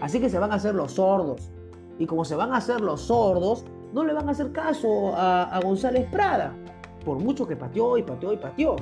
Así 0.00 0.18
que 0.18 0.28
se 0.28 0.38
van 0.38 0.50
a 0.50 0.56
hacer 0.56 0.74
los 0.74 0.92
sordos. 0.92 1.50
Y 1.98 2.06
como 2.06 2.24
se 2.24 2.34
van 2.34 2.52
a 2.52 2.56
hacer 2.56 2.80
los 2.80 3.02
sordos, 3.02 3.64
no 3.92 4.04
le 4.04 4.12
van 4.12 4.28
a 4.28 4.32
hacer 4.32 4.50
caso 4.50 5.12
a, 5.14 5.60
González 5.62 6.08
Prada. 6.10 6.54
Por 7.04 7.18
mucho 7.18 7.46
que 7.46 7.54
pateó 7.54 7.96
y 7.98 8.02
pateó 8.02 8.32
y 8.32 8.36
pateó. 8.36 8.76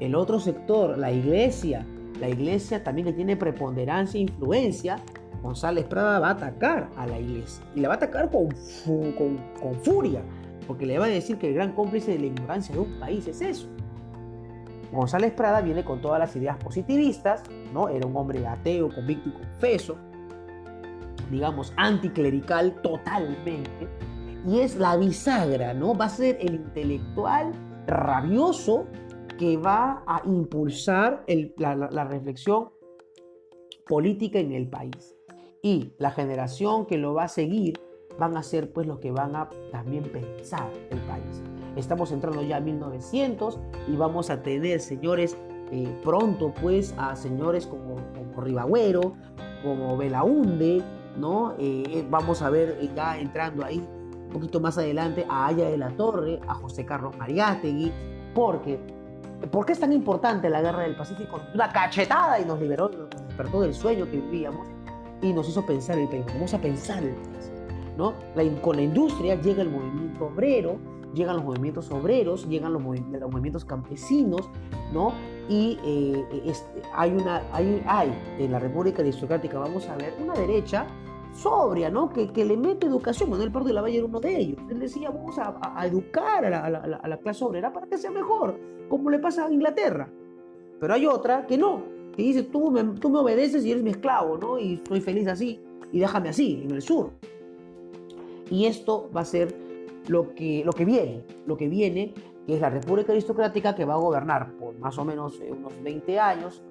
El 0.00 0.14
otro 0.14 0.40
sector, 0.40 0.98
la 0.98 1.12
iglesia, 1.12 1.86
la 2.20 2.28
iglesia 2.28 2.82
también 2.82 3.06
que 3.06 3.12
tiene 3.12 3.36
preponderancia 3.36 4.18
e 4.18 4.22
influencia, 4.22 4.98
González 5.42 5.84
Prada 5.84 6.18
va 6.18 6.28
a 6.28 6.32
atacar 6.32 6.90
a 6.96 7.06
la 7.06 7.20
iglesia. 7.20 7.64
Y 7.76 7.80
la 7.80 7.88
va 7.88 7.94
a 7.94 7.96
atacar 7.98 8.30
con, 8.30 8.48
con, 8.84 9.38
con 9.60 9.74
furia, 9.82 10.22
porque 10.66 10.84
le 10.84 10.98
va 10.98 11.04
a 11.04 11.08
decir 11.08 11.38
que 11.38 11.48
el 11.48 11.54
gran 11.54 11.72
cómplice 11.72 12.12
de 12.12 12.18
la 12.18 12.26
ignorancia 12.26 12.74
de 12.74 12.80
un 12.80 12.98
país 12.98 13.28
es 13.28 13.40
eso. 13.40 13.68
González 14.92 15.32
Prada 15.32 15.60
viene 15.60 15.84
con 15.84 16.00
todas 16.00 16.18
las 16.18 16.34
ideas 16.36 16.56
positivistas, 16.56 17.42
¿no? 17.72 17.88
Era 17.88 18.06
un 18.06 18.16
hombre 18.16 18.46
ateo, 18.46 18.88
convicto 18.94 19.28
y 19.28 19.32
confeso, 19.32 19.96
digamos, 21.30 21.72
anticlerical 21.76 22.80
totalmente, 22.82 23.88
y 24.46 24.60
es 24.60 24.76
la 24.76 24.96
bisagra, 24.96 25.74
¿no? 25.74 25.94
Va 25.94 26.04
a 26.04 26.10
ser 26.10 26.38
el 26.40 26.54
intelectual 26.54 27.52
rabioso 27.86 28.86
que 29.38 29.56
va 29.56 30.02
a 30.06 30.22
impulsar 30.24 31.24
la, 31.56 32.04
reflexión 32.04 32.70
política 33.86 34.38
en 34.38 34.52
el 34.52 34.68
país. 34.68 35.16
Y 35.62 35.92
la 35.98 36.10
generación 36.10 36.86
que 36.86 36.96
lo 36.96 37.14
va 37.14 37.24
a 37.24 37.28
seguir 37.28 37.80
van 38.18 38.36
a 38.36 38.42
ser 38.42 38.72
pues 38.72 38.86
los 38.86 38.98
que 39.00 39.10
van 39.10 39.34
a 39.36 39.48
también 39.72 40.04
pensar 40.04 40.70
el 40.90 41.00
país. 41.00 41.42
Estamos 41.76 42.10
entrando 42.10 42.42
ya 42.42 42.56
a 42.56 42.60
1900 42.60 43.60
y 43.88 43.96
vamos 43.96 44.30
a 44.30 44.42
tener, 44.42 44.80
señores, 44.80 45.36
eh, 45.70 46.00
pronto 46.02 46.52
pues 46.60 46.94
a 46.96 47.16
señores 47.16 47.66
como, 47.66 47.96
como 48.14 48.40
Ribagüero, 48.40 49.14
como 49.62 49.96
Belaunde, 49.96 50.82
¿no? 51.18 51.52
Eh, 51.58 51.82
eh, 51.88 52.06
vamos 52.08 52.40
a 52.42 52.50
ver 52.50 52.78
ya 52.94 53.18
entrando 53.18 53.64
ahí 53.64 53.78
un 53.78 54.30
poquito 54.30 54.60
más 54.60 54.78
adelante 54.78 55.26
a 55.28 55.46
Aya 55.46 55.68
de 55.68 55.76
la 55.76 55.90
Torre, 55.90 56.40
a 56.48 56.54
José 56.54 56.84
Carlos 56.84 57.16
Mariátegui, 57.16 57.92
porque 58.34 58.78
¿por 59.50 59.66
qué 59.66 59.72
es 59.72 59.80
tan 59.80 59.92
importante 59.92 60.48
la 60.50 60.62
guerra 60.62 60.82
del 60.82 60.96
Pacífico? 60.96 61.40
Una 61.54 61.72
cachetada 61.72 62.40
y 62.40 62.44
nos 62.44 62.60
liberó, 62.60 62.88
nos 62.88 63.10
despertó 63.10 63.60
del 63.60 63.74
sueño 63.74 64.06
que 64.06 64.18
vivíamos 64.20 64.66
y 65.22 65.32
nos 65.32 65.48
hizo 65.48 65.64
pensar 65.64 65.98
el 65.98 66.08
país. 66.08 66.24
Vamos 66.26 66.54
a 66.54 66.60
pensar 66.60 67.02
el 67.02 67.14
país, 67.14 67.52
¿no? 67.96 68.14
con 68.62 68.76
la 68.76 68.82
industria 68.82 69.40
llega 69.40 69.62
el 69.62 69.70
movimiento 69.70 70.26
obrero, 70.26 70.76
llegan 71.16 71.36
los 71.36 71.44
movimientos 71.44 71.90
obreros, 71.90 72.46
llegan 72.48 72.72
los, 72.72 72.82
movimientos 72.82 73.64
campesinos, 73.64 74.48
¿no? 74.92 75.12
Y 75.48 75.78
eh, 75.84 76.42
este, 76.44 76.82
hay, 76.94 77.10
una, 77.10 77.42
hay, 77.52 77.82
hay 77.86 78.12
en 78.38 78.52
la 78.52 78.58
República 78.58 79.02
Aristocrática, 79.02 79.58
vamos 79.58 79.88
a 79.88 79.96
ver, 79.96 80.14
una 80.22 80.34
derecha 80.34 80.86
sobria, 81.32 81.90
¿no? 81.90 82.10
Que, 82.10 82.28
que 82.28 82.44
le 82.44 82.56
mete 82.56 82.86
educación. 82.86 83.30
Manuel 83.30 83.50
Pardo 83.50 83.68
de 83.68 83.74
la 83.74 83.82
Valle 83.82 83.98
era 83.98 84.06
uno 84.06 84.20
de 84.20 84.36
ellos. 84.36 84.58
Él 84.70 84.78
decía, 84.78 85.10
vamos 85.10 85.38
a, 85.38 85.58
a 85.60 85.86
educar 85.86 86.44
a 86.44 86.50
la, 86.50 86.98
a, 87.02 87.08
la, 87.08 87.16
clase 87.18 87.44
obrera 87.44 87.72
para 87.72 87.86
que 87.86 87.98
sea 87.98 88.10
mejor, 88.10 88.58
como 88.88 89.10
le 89.10 89.18
pasa 89.18 89.46
a 89.46 89.50
Inglaterra. 89.50 90.08
Pero 90.78 90.92
hay 90.92 91.06
otra 91.06 91.46
que 91.46 91.56
no, 91.56 91.82
que 92.14 92.22
dice, 92.22 92.42
tú 92.42 92.70
me, 92.70 92.84
tú 92.84 93.08
me 93.08 93.18
obedeces 93.18 93.64
y 93.64 93.70
eres 93.70 93.82
mi 93.82 93.90
esclavo, 93.90 94.36
¿no? 94.36 94.58
Y 94.58 94.74
estoy 94.74 95.00
feliz 95.00 95.26
así, 95.28 95.60
y 95.92 95.98
déjame 95.98 96.28
así, 96.28 96.62
en 96.64 96.72
el 96.72 96.82
sur. 96.82 97.10
Y 98.50 98.66
esto 98.66 99.10
va 99.14 99.22
a 99.22 99.24
ser 99.24 99.65
lo 100.08 100.34
que, 100.34 100.62
lo 100.64 100.72
que 100.72 100.84
viene, 100.84 101.24
lo 101.46 101.56
que 101.56 101.68
viene, 101.68 102.14
que 102.46 102.54
es 102.54 102.60
la 102.60 102.70
República 102.70 103.12
Aristocrática 103.12 103.74
que 103.74 103.84
va 103.84 103.94
a 103.94 103.98
gobernar 103.98 104.52
por 104.52 104.78
más 104.78 104.96
o 104.98 105.04
menos 105.04 105.40
eh, 105.40 105.50
unos 105.50 105.72
20 105.82 106.18
años, 106.18 106.62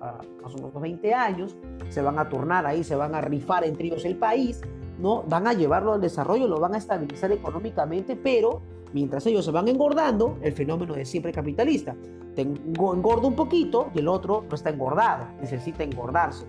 más 0.41 0.53
o 0.53 0.57
menos 0.57 0.81
20 0.81 1.13
años, 1.13 1.57
se 1.89 2.01
van 2.01 2.17
a 2.17 2.29
turnar 2.29 2.65
ahí, 2.65 2.83
se 2.83 2.95
van 2.95 3.13
a 3.13 3.21
rifar 3.21 3.65
entre 3.65 3.87
ellos 3.87 4.05
el 4.05 4.15
país, 4.15 4.61
¿no? 4.99 5.23
Van 5.23 5.47
a 5.47 5.53
llevarlo 5.53 5.93
al 5.93 6.01
desarrollo, 6.01 6.47
lo 6.47 6.59
van 6.59 6.75
a 6.75 6.77
estabilizar 6.77 7.31
económicamente, 7.31 8.15
pero 8.15 8.61
mientras 8.93 9.25
ellos 9.25 9.43
se 9.43 9.51
van 9.51 9.67
engordando, 9.67 10.37
el 10.41 10.53
fenómeno 10.53 10.93
de 10.93 11.05
siempre 11.05 11.33
capitalista. 11.33 11.95
Te 12.35 12.41
engorda 12.41 13.27
un 13.27 13.35
poquito 13.35 13.91
y 13.93 13.99
el 13.99 14.07
otro 14.07 14.45
no 14.47 14.55
está 14.55 14.69
engordado, 14.69 15.27
necesita 15.41 15.83
engordarse. 15.83 16.45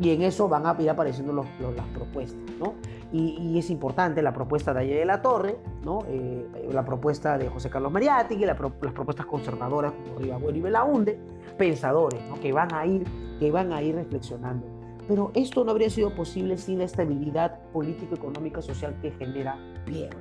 Y 0.00 0.10
en 0.10 0.22
eso 0.22 0.48
van 0.48 0.66
a 0.66 0.76
ir 0.80 0.90
apareciendo 0.90 1.32
las 1.32 1.86
propuestas, 1.88 2.40
¿no? 2.60 2.74
Y, 3.10 3.58
es 3.58 3.70
importante 3.70 4.20
la 4.22 4.32
propuesta 4.32 4.74
de 4.74 4.80
Ayer 4.80 4.98
de 4.98 5.04
la 5.06 5.22
Torre, 5.22 5.56
¿no? 5.82 6.00
Eh, 6.08 6.68
la 6.70 6.84
propuesta 6.84 7.38
de 7.38 7.48
José 7.48 7.70
Carlos 7.70 7.90
Mariátegui, 7.90 8.42
y 8.42 8.46
las 8.46 8.56
propuestas 8.56 9.24
conservadoras 9.24 9.92
como 9.92 10.18
Ribagüero 10.18 10.58
y 10.58 10.60
Belaunde, 10.60 11.18
pensadores 11.56 12.22
¿no? 12.28 12.38
que, 12.38 12.52
van 12.52 12.74
a 12.74 12.84
ir, 12.84 13.04
que 13.38 13.50
van 13.50 13.72
a 13.72 13.82
ir 13.82 13.94
reflexionando. 13.94 14.66
Pero 15.08 15.30
esto 15.34 15.64
no 15.64 15.70
habría 15.70 15.88
sido 15.88 16.14
posible 16.14 16.58
sin 16.58 16.78
la 16.78 16.84
estabilidad 16.84 17.58
político-económica 17.72 18.60
social 18.60 18.94
que 19.00 19.10
genera 19.12 19.56
Pierre. 19.86 20.16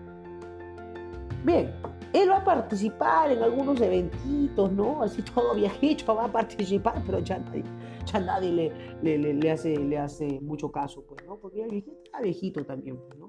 Bien, 1.43 1.73
él 2.13 2.29
va 2.29 2.37
a 2.37 2.43
participar 2.43 3.31
en 3.31 3.43
algunos 3.43 3.79
eventitos, 3.81 4.71
¿no? 4.71 5.03
Así 5.03 5.21
todo 5.21 5.55
viejito 5.55 6.15
va 6.15 6.25
a 6.25 6.31
participar, 6.31 7.01
pero 7.05 7.19
ya 7.19 7.37
nadie, 7.37 7.63
ya 8.11 8.19
nadie 8.19 8.73
le, 9.01 9.17
le, 9.17 9.51
hace, 9.51 9.77
le 9.77 9.97
hace 9.97 10.39
mucho 10.41 10.71
caso, 10.71 11.03
pues, 11.07 11.25
¿no? 11.25 11.37
Porque 11.37 11.63
el 11.63 11.69
viejito 11.69 11.91
está 12.03 12.21
viejito 12.21 12.65
también, 12.65 12.97
pues, 12.97 13.19
¿no? 13.19 13.27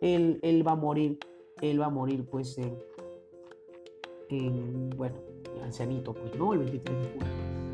Él, 0.00 0.38
él, 0.42 0.66
va 0.66 0.72
a 0.72 0.76
morir, 0.76 1.18
él 1.60 1.80
va 1.80 1.86
a 1.86 1.90
morir, 1.90 2.24
pues, 2.26 2.58
en, 4.28 4.90
bueno, 4.96 5.16
ancianito, 5.62 6.12
pues, 6.14 6.34
¿no? 6.36 6.52
El 6.52 6.60
23 6.60 6.98
de 6.98 7.04
julio 7.04 7.28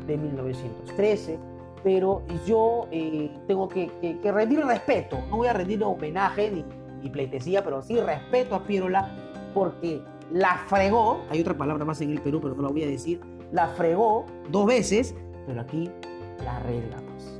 de 0.07 0.17
1913. 0.17 1.39
Pero 1.83 2.21
yo 2.45 2.87
eh, 2.91 3.31
tengo 3.47 3.67
que, 3.67 3.89
que, 3.99 4.31
rendir 4.31 4.63
respeto, 4.63 5.17
no 5.29 5.37
voy 5.37 5.47
a 5.47 5.53
rendir 5.53 5.83
homenaje 5.83 6.51
ni, 6.51 6.63
ni 7.01 7.09
pleitesía, 7.09 7.63
pero 7.63 7.81
sí 7.81 7.99
respeto 7.99 8.53
a 8.53 8.63
Pirola 8.63 9.09
porque 9.55 9.99
la 10.31 10.63
fregó, 10.67 11.21
hay 11.29 11.41
otra 11.41 11.57
palabra 11.57 11.83
más 11.83 11.99
en 12.01 12.11
el 12.11 12.21
Perú, 12.21 12.39
pero 12.39 12.53
no 12.53 12.61
la 12.61 12.69
voy 12.69 12.83
a 12.83 12.87
decir, 12.87 13.19
la 13.51 13.67
fregó 13.69 14.25
dos 14.49 14.67
veces, 14.67 15.15
pero 15.47 15.61
aquí 15.61 15.89
la 16.41 16.59
regla, 16.59 16.97
pues. 16.97 17.39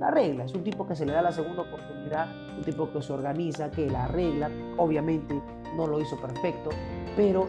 La 0.00 0.10
regla, 0.12 0.44
es 0.44 0.54
un 0.54 0.62
tipo 0.62 0.86
que 0.86 0.94
se 0.94 1.04
le 1.04 1.12
da 1.12 1.22
la 1.22 1.32
segunda 1.32 1.62
oportunidad, 1.62 2.28
un 2.56 2.62
tipo 2.62 2.90
que 2.92 3.02
se 3.02 3.12
organiza, 3.12 3.70
que 3.70 3.90
la 3.90 4.06
regla, 4.06 4.48
obviamente 4.76 5.42
no 5.76 5.88
lo 5.88 6.00
hizo 6.00 6.16
perfecto, 6.20 6.70
pero 7.16 7.48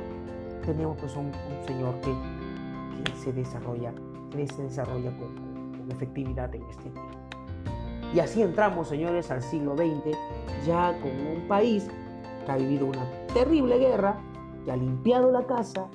tenemos 0.65 0.97
pues 0.97 1.15
un, 1.15 1.31
señor 1.67 1.93
que, 2.01 2.13
se 3.23 3.33
desarrolla, 3.33 3.93
que 4.31 4.47
se 4.47 4.63
desarrolla 4.63 5.11
con, 5.17 5.49
efectividad 5.89 6.53
en 6.53 6.63
este 6.69 6.83
tiempo. 6.83 7.01
Y 8.13 8.19
así 8.19 8.43
entramos, 8.43 8.87
señores, 8.87 9.31
al 9.31 9.41
siglo 9.41 9.75
XX, 9.75 10.15
ya 10.65 10.95
con 11.01 11.11
un 11.11 11.47
país 11.47 11.87
que 12.45 12.51
ha 12.51 12.57
vivido 12.57 12.85
una 12.85 13.03
terrible 13.33 13.79
guerra, 13.79 14.19
que 14.65 14.71
ha 14.71 14.75
limpiado 14.75 15.31
la 15.31 15.43
casa, 15.47 15.87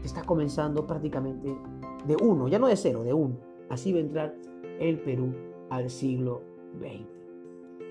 que 0.00 0.06
está 0.06 0.22
comenzando 0.22 0.86
prácticamente 0.86 1.56
de 2.04 2.16
uno, 2.22 2.48
ya 2.48 2.58
no 2.58 2.68
de 2.68 2.76
cero, 2.76 3.02
de 3.02 3.12
uno. 3.12 3.49
Así 3.70 3.96
entrar 3.96 4.34
el 4.78 4.98
Perú 5.00 5.32
al 5.70 5.88
siglo 5.88 6.42
XX. 6.78 7.06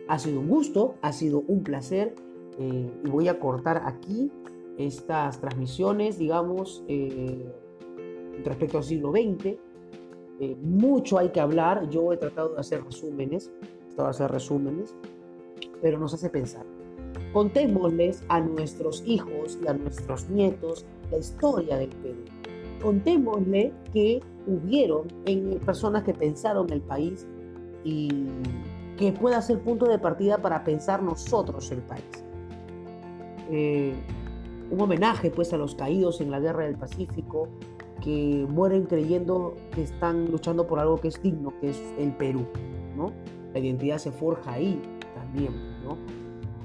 Ha 0.08 0.20
sido 0.20 0.40
un 0.40 0.48
gusto, 0.48 0.96
ha 1.02 1.12
sido 1.12 1.44
un 1.48 1.64
placer 1.64 2.14
eh, 2.60 2.92
y 3.04 3.10
voy 3.10 3.28
a 3.28 3.40
cortar 3.40 3.82
aquí 3.86 4.32
estas 4.78 5.40
transmisiones, 5.40 6.18
digamos, 6.18 6.84
eh, 6.88 7.52
respecto 8.44 8.78
al 8.78 8.84
siglo 8.84 9.12
XX. 9.12 9.58
Eh, 10.42 10.56
mucho 10.62 11.18
hay 11.18 11.30
que 11.30 11.40
hablar, 11.40 11.90
yo 11.90 12.14
he 12.14 12.18
tratado 12.18 12.54
de 12.54 12.60
hacer 12.60 12.84
resúmenes, 12.84 13.52
gusta 13.88 14.10
hacer 14.10 14.32
resúmenes, 14.32 14.96
pero 15.82 16.00
nos 16.00 16.14
hace 16.14 16.30
pensar. 16.30 16.66
Contémosles 17.34 18.24
a 18.30 18.40
nuestros 18.40 19.04
hijos 19.06 19.60
y 19.64 19.68
a 19.68 19.74
nuestros 19.74 20.30
nietos 20.30 20.86
la 21.12 21.18
historia 21.18 21.78
del 21.78 21.90
Perú. 21.90 22.24
Contémosle 22.82 23.74
que 23.94 24.22
hubieron 24.50 25.08
en 25.26 25.60
personas 25.60 26.04
que 26.04 26.14
pensaron 26.14 26.72
el 26.72 26.82
país 26.82 27.28
y 27.84 28.10
que 28.98 29.12
pueda 29.14 29.42
ser 29.42 29.60
punto 29.60 29.86
de 29.86 29.98
partida 30.00 30.40
para 30.40 30.64
pensar 30.64 31.02
nosotros 31.02 31.72
el 31.72 31.82
país. 31.82 32.04
Eh, 33.50 33.94
un 34.72 34.82
homenaje 34.82 35.32
pues 35.32 35.54
a 35.54 35.58
los 35.58 35.76
caídos 35.76 36.22
en 36.22 36.32
la 36.32 36.40
guerra 36.40 36.66
del 36.66 36.76
Pacífico 36.76 37.48
que 38.04 38.46
mueren 38.50 38.86
creyendo 38.86 39.56
que 39.74 39.84
están 39.84 40.30
luchando 40.32 40.68
por 40.68 40.80
algo 40.80 40.98
que 40.98 41.08
es 41.10 41.22
digno, 41.22 41.54
que 41.60 41.70
es 41.70 41.82
el 41.98 42.16
Perú, 42.16 42.46
¿no? 42.96 43.12
La 43.54 43.60
identidad 43.60 43.98
se 43.98 44.12
forja 44.12 44.54
ahí 44.54 44.80
también, 45.16 45.54
¿no? 45.84 45.98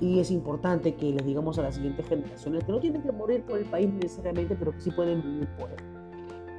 Y 0.00 0.20
es 0.20 0.30
importante 0.30 0.94
que 0.94 1.12
les 1.12 1.24
digamos 1.24 1.58
a 1.58 1.62
las 1.62 1.76
siguientes 1.76 2.06
generaciones 2.06 2.64
que 2.64 2.72
no 2.72 2.80
tienen 2.80 3.02
que 3.02 3.12
morir 3.12 3.42
por 3.42 3.58
el 3.58 3.64
país 3.64 3.90
necesariamente, 3.92 4.54
pero 4.54 4.72
que 4.72 4.80
sí 4.80 4.90
pueden 4.90 5.22
vivir 5.22 5.48
por 5.56 5.70
él. 5.70 5.93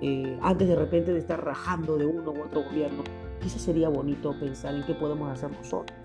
Eh, 0.02 0.38
antes 0.42 0.68
de 0.68 0.76
repente 0.76 1.14
de 1.14 1.20
estar 1.20 1.44
rajando 1.44 1.98
de 1.98 2.06
uno 2.06 2.32
u 2.32 2.42
otro 2.42 2.64
gobierno, 2.64 3.04
quizás 3.42 3.62
sería 3.62 3.90
bonito 3.90 4.34
pensar 4.40 4.76
en 4.76 4.84
qué 4.84 4.94
podemos 4.94 5.30
hacer 5.30 5.52
nosotros. 5.52 5.98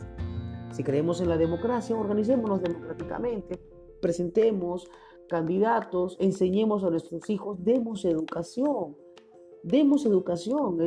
Si 0.71 0.85
creemos 0.85 1.21
en 1.21 1.29
la 1.29 1.37
democracia, 1.37 1.97
organicémonos 1.97 2.63
democráticamente, 2.63 3.61
presentemos 4.01 4.89
candidatos, 5.29 6.17
enseñemos 6.21 6.85
a 6.85 6.91
nuestros 6.91 7.29
hijos, 7.31 7.63
demos 7.65 8.05
educación, 8.05 8.97
demos 9.63 10.07
educación. 10.07 10.79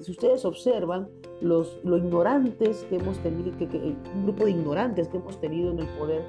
si 0.00 0.10
ustedes 0.10 0.44
observan, 0.44 1.08
los, 1.40 1.80
lo 1.84 1.96
ignorantes 1.96 2.84
que 2.84 2.96
hemos 2.96 3.18
tenido, 3.18 3.56
que, 3.58 3.66
un 4.14 4.24
grupo 4.24 4.44
de 4.44 4.52
ignorantes 4.52 5.08
que 5.08 5.16
hemos 5.16 5.40
tenido 5.40 5.72
en 5.72 5.80
el 5.80 5.88
poder, 5.98 6.24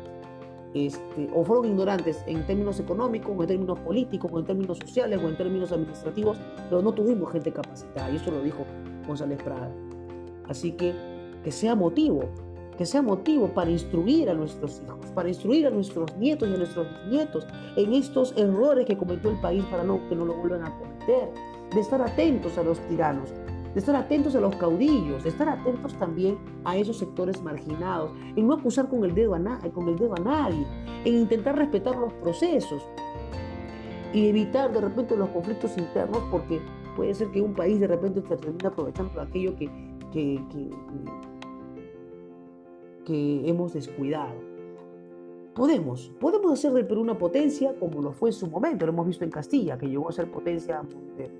este, 0.74 1.30
o 1.34 1.44
fueron 1.44 1.66
ignorantes 1.66 2.24
en 2.28 2.46
términos 2.46 2.80
económicos, 2.80 3.34
o 3.38 3.42
en 3.42 3.48
términos 3.48 3.80
políticos, 3.80 4.32
o 4.34 4.40
en 4.40 4.46
términos 4.46 4.78
sociales, 4.78 5.20
o 5.24 5.30
en 5.30 5.38
términos 5.38 5.72
administrativos, 5.72 6.38
pero 6.70 6.82
no 6.82 6.92
tuvimos 6.92 7.32
gente 7.32 7.52
capacitada, 7.52 8.10
y 8.12 8.16
eso 8.16 8.32
lo 8.32 8.42
dijo 8.42 8.66
González 9.08 9.42
Prada. 9.44 9.72
Así 10.48 10.72
que 10.72 10.94
que 11.44 11.52
sea 11.52 11.76
motivo, 11.76 12.24
que 12.78 12.86
sea 12.86 13.02
motivo 13.02 13.50
para 13.50 13.70
instruir 13.70 14.30
a 14.30 14.34
nuestros 14.34 14.82
hijos, 14.84 15.06
para 15.14 15.30
instruir 15.30 15.68
a 15.68 15.70
nuestros 15.70 16.16
nietos 16.18 16.50
y 16.50 16.54
a 16.54 16.58
nuestros 16.58 16.88
nietos 17.10 17.46
en 17.76 17.94
estos 17.94 18.34
errores 18.38 18.86
que 18.86 18.98
cometió 18.98 19.30
el 19.30 19.40
país 19.42 19.64
para 19.66 19.84
no, 19.84 20.08
que 20.08 20.16
no 20.16 20.26
lo 20.26 20.36
vuelvan 20.36 20.64
a 20.64 20.78
cometer, 20.80 21.30
de 21.74 21.80
estar 21.80 22.02
atentos 22.02 22.58
a 22.58 22.64
los 22.64 22.80
tiranos, 22.88 23.30
de 23.74 23.80
estar 23.80 23.96
atentos 23.96 24.36
a 24.36 24.42
los 24.42 24.56
caudillos, 24.56 25.24
de 25.24 25.30
estar 25.30 25.50
atentos 25.50 25.98
también 25.98 26.38
a 26.64 26.78
esos 26.78 26.98
sectores 26.98 27.42
marginados, 27.42 28.12
en 28.36 28.48
no 28.48 28.54
acusar 28.54 28.88
con 28.88 29.04
el 29.04 29.16
dedo 29.16 29.34
a, 29.34 29.40
nadie, 29.40 30.66
en 31.06 31.16
intentar 31.16 31.58
respetar 31.58 31.96
los 31.96 32.14
procesos 32.14 32.84
y 34.14 34.28
evitar 34.28 34.72
de 34.72 34.82
repente 34.82 35.18
los 35.18 35.30
conflictos 35.30 35.78
internos 35.78 36.22
porque 36.30 36.62
puede 36.96 37.14
ser 37.16 37.32
que 37.32 37.42
un 37.42 37.56
país 37.56 37.80
de 37.80 37.88
repente 37.88 38.22
se 38.22 38.38
termine 38.38 38.68
aprovechando 38.68 39.20
aquello 39.20 39.56
que, 39.56 39.70
que, 40.12 40.40
hemos 43.50 43.74
descuidado. 43.74 44.54
Podemos, 45.56 46.12
podemos 46.20 46.54
hacer 46.54 46.74
del 46.74 46.88
Perú 46.88 47.02
una 47.02 47.18
potencia 47.18 47.76
como 47.80 48.02
lo 48.02 48.12
fue 48.12 48.30
en 48.30 48.34
su 48.34 48.48
momento, 48.48 48.86
lo 48.86 48.92
hemos 48.92 49.06
visto 49.06 49.24
en 49.24 49.30
Castilla, 49.30 49.78
que 49.78 49.88
llegó 49.88 50.10
a 50.10 50.12
ser 50.12 50.32
potencia, 50.32 50.82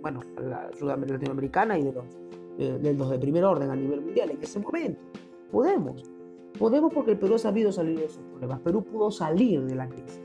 bueno, 0.02 0.20
la 0.40 0.70
latinoamericana 0.98 1.80
y 1.80 1.84
de 1.84 1.94
los, 1.94 2.06
de 2.58 2.94
los 2.94 3.10
de 3.10 3.20
primer 3.20 3.44
orden 3.44 3.70
a 3.70 3.76
nivel 3.76 4.02
mundial 4.02 4.32
en 4.32 4.42
ese 4.42 4.60
momento. 4.60 5.00
Podemos, 5.52 6.04
podemos 6.58 6.94
porque 6.94 7.12
el 7.12 7.20
Perú 7.20 7.36
ha 7.36 7.40
sabido 7.40 7.72
salir 7.72 7.98
de 7.98 8.06
esos 8.06 8.24
problemas. 8.24 8.60
Perú 8.62 8.84
pudo 8.84 9.12
salir 9.12 9.64
de 9.66 9.76
la 9.76 9.88
crisis. 9.88 10.22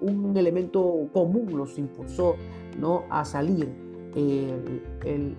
Un 0.00 0.36
elemento 0.36 1.08
común 1.12 1.56
los 1.56 1.78
impulsó 1.78 2.36
¿no? 2.78 3.04
a 3.10 3.24
salir. 3.24 3.68
el, 4.14 5.36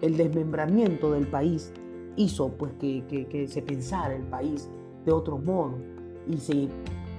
el 0.00 0.16
desmembramiento 0.16 1.12
del 1.12 1.26
país 1.26 1.72
hizo 2.16 2.48
pues 2.48 2.72
que, 2.78 3.46
se 3.48 3.62
pensara 3.62 4.14
el 4.14 4.22
país 4.22 4.68
de 5.04 5.12
otro 5.12 5.38
modo 5.38 5.78
y 6.28 6.36
se 6.38 6.68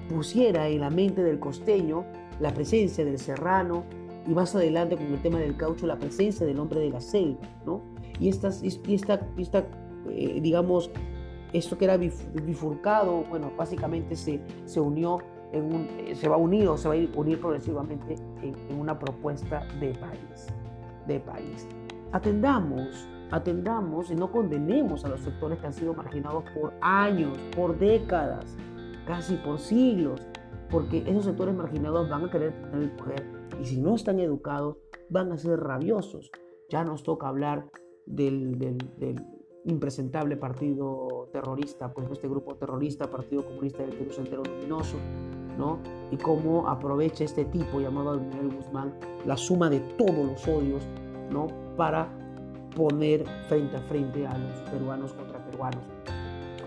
pusiera 0.10 0.68
en 0.68 0.82
la 0.82 0.89
mente 0.89 1.24
del 1.24 1.39
costeño 1.39 2.06
la 2.39 2.54
presencia 2.54 3.06
del 3.06 3.20
serrano 3.20 3.84
y 4.28 4.32
más 4.32 4.56
adelante 4.56 4.95
con 4.95 5.08
el 5.08 5.22
tema 5.22 5.39
del 5.39 5.56
caucho 5.56 5.88
la 5.88 5.97
presencia 5.97 6.45
del 6.45 6.60
hombre 6.60 6.80
de 6.80 6.89
la 6.89 7.02
selva, 7.02 7.39
¿no? 7.66 7.82
Y 8.22 8.30
esta, 8.30 8.50
y 8.64 8.94
esta, 8.94 9.28
esta 9.38 9.66
eh, 10.10 10.40
digamos, 10.42 10.90
esto 11.52 11.78
que 11.78 11.84
era 11.84 11.98
bifurcado, 11.98 13.26
bueno, 13.30 13.52
básicamente 13.58 14.16
se, 14.16 14.40
se 14.64 14.80
unió 14.80 15.18
eh, 15.52 16.16
se 16.16 16.30
va 16.30 16.36
a 16.36 16.38
unir 16.38 16.70
se 16.78 16.88
va 16.88 16.96
a 16.96 17.20
unir 17.20 17.42
progresivamente 17.42 18.16
en, 18.42 18.56
en 18.70 18.80
una 18.80 18.98
propuesta 18.98 19.68
de 19.82 19.90
país, 19.96 20.48
de 21.08 21.20
país 21.20 21.68
atendamos, 22.12 23.08
atendamos 23.32 24.12
y 24.12 24.16
no 24.16 24.32
condenemos 24.32 25.06
a 25.06 25.10
los 25.10 25.22
sectores 25.22 25.60
que 25.60 25.68
han 25.68 25.74
sido 25.74 25.94
marginados 25.94 26.44
por 26.54 26.74
años, 26.82 27.38
por 27.56 27.78
décadas, 27.78 28.58
casi 29.06 29.36
por 29.36 29.60
siglos, 29.60 30.22
porque 30.70 31.04
esos 31.08 31.26
sectores 31.26 31.56
marginados 31.56 32.10
van 32.10 32.26
a 32.26 32.32
querer 32.32 32.54
tener 32.54 32.84
el 32.84 32.92
poder 32.92 33.26
y 33.62 33.66
si 33.66 33.82
no 33.82 33.96
están 33.96 34.20
educados 34.20 34.78
van 35.10 35.32
a 35.32 35.38
ser 35.38 35.60
rabiosos. 35.60 36.32
Ya 36.70 36.84
nos 36.86 37.04
toca 37.04 37.28
hablar 37.28 37.70
del, 38.12 38.78
impresentable 39.64 40.38
partido 40.38 41.30
terrorista, 41.32 41.93
pues 41.93 42.09
este 42.12 42.28
grupo 42.28 42.55
terrorista, 42.55 43.09
Partido 43.09 43.45
Comunista 43.45 43.84
del 43.84 43.95
Perú 43.95 44.12
Entero 44.18 44.43
Luminoso, 44.43 44.97
¿no? 45.55 45.78
Y 46.09 46.18
cómo 46.18 46.68
aprovecha 46.68 47.24
este 47.24 47.45
tipo 47.45 47.80
llamado 47.80 48.20
Miguel 48.20 48.55
Guzmán 48.55 48.95
la 49.26 49.38
suma 49.38 49.70
de 49.70 49.80
todos 49.97 50.26
los 50.26 50.47
odios 50.47 50.84
¿no? 51.32 51.47
Para 51.78 52.09
poner 52.76 53.26
frente 53.47 53.78
a 53.78 53.82
frente 53.82 54.28
a 54.28 54.38
los 54.38 54.70
peruanos 54.70 55.14
contra 55.14 55.43
peruanos. 55.45 55.84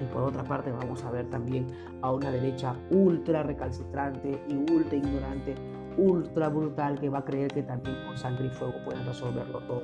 Y 0.01 0.05
por 0.12 0.24
otra 0.24 0.42
parte 0.42 0.72
vamos 0.72 1.05
a 1.05 1.11
ver 1.11 1.30
también 1.30 1.66
a 2.03 2.12
una 2.12 2.30
derecha 2.30 2.74
ultra 2.90 3.42
recalcitrante 3.42 4.42
y 4.49 4.55
ultra 4.72 4.97
ignorante, 4.97 5.55
ultra 5.97 6.49
brutal 6.49 6.99
que 6.99 7.09
va 7.09 7.18
a 7.18 7.24
creer 7.24 7.53
que 7.53 7.62
también 7.62 7.97
con 8.07 8.18
sangre 8.18 8.47
y 8.47 8.51
fuego 8.51 8.74
pueden 8.84 9.07
resolverlo 9.07 9.61
todo. 9.61 9.82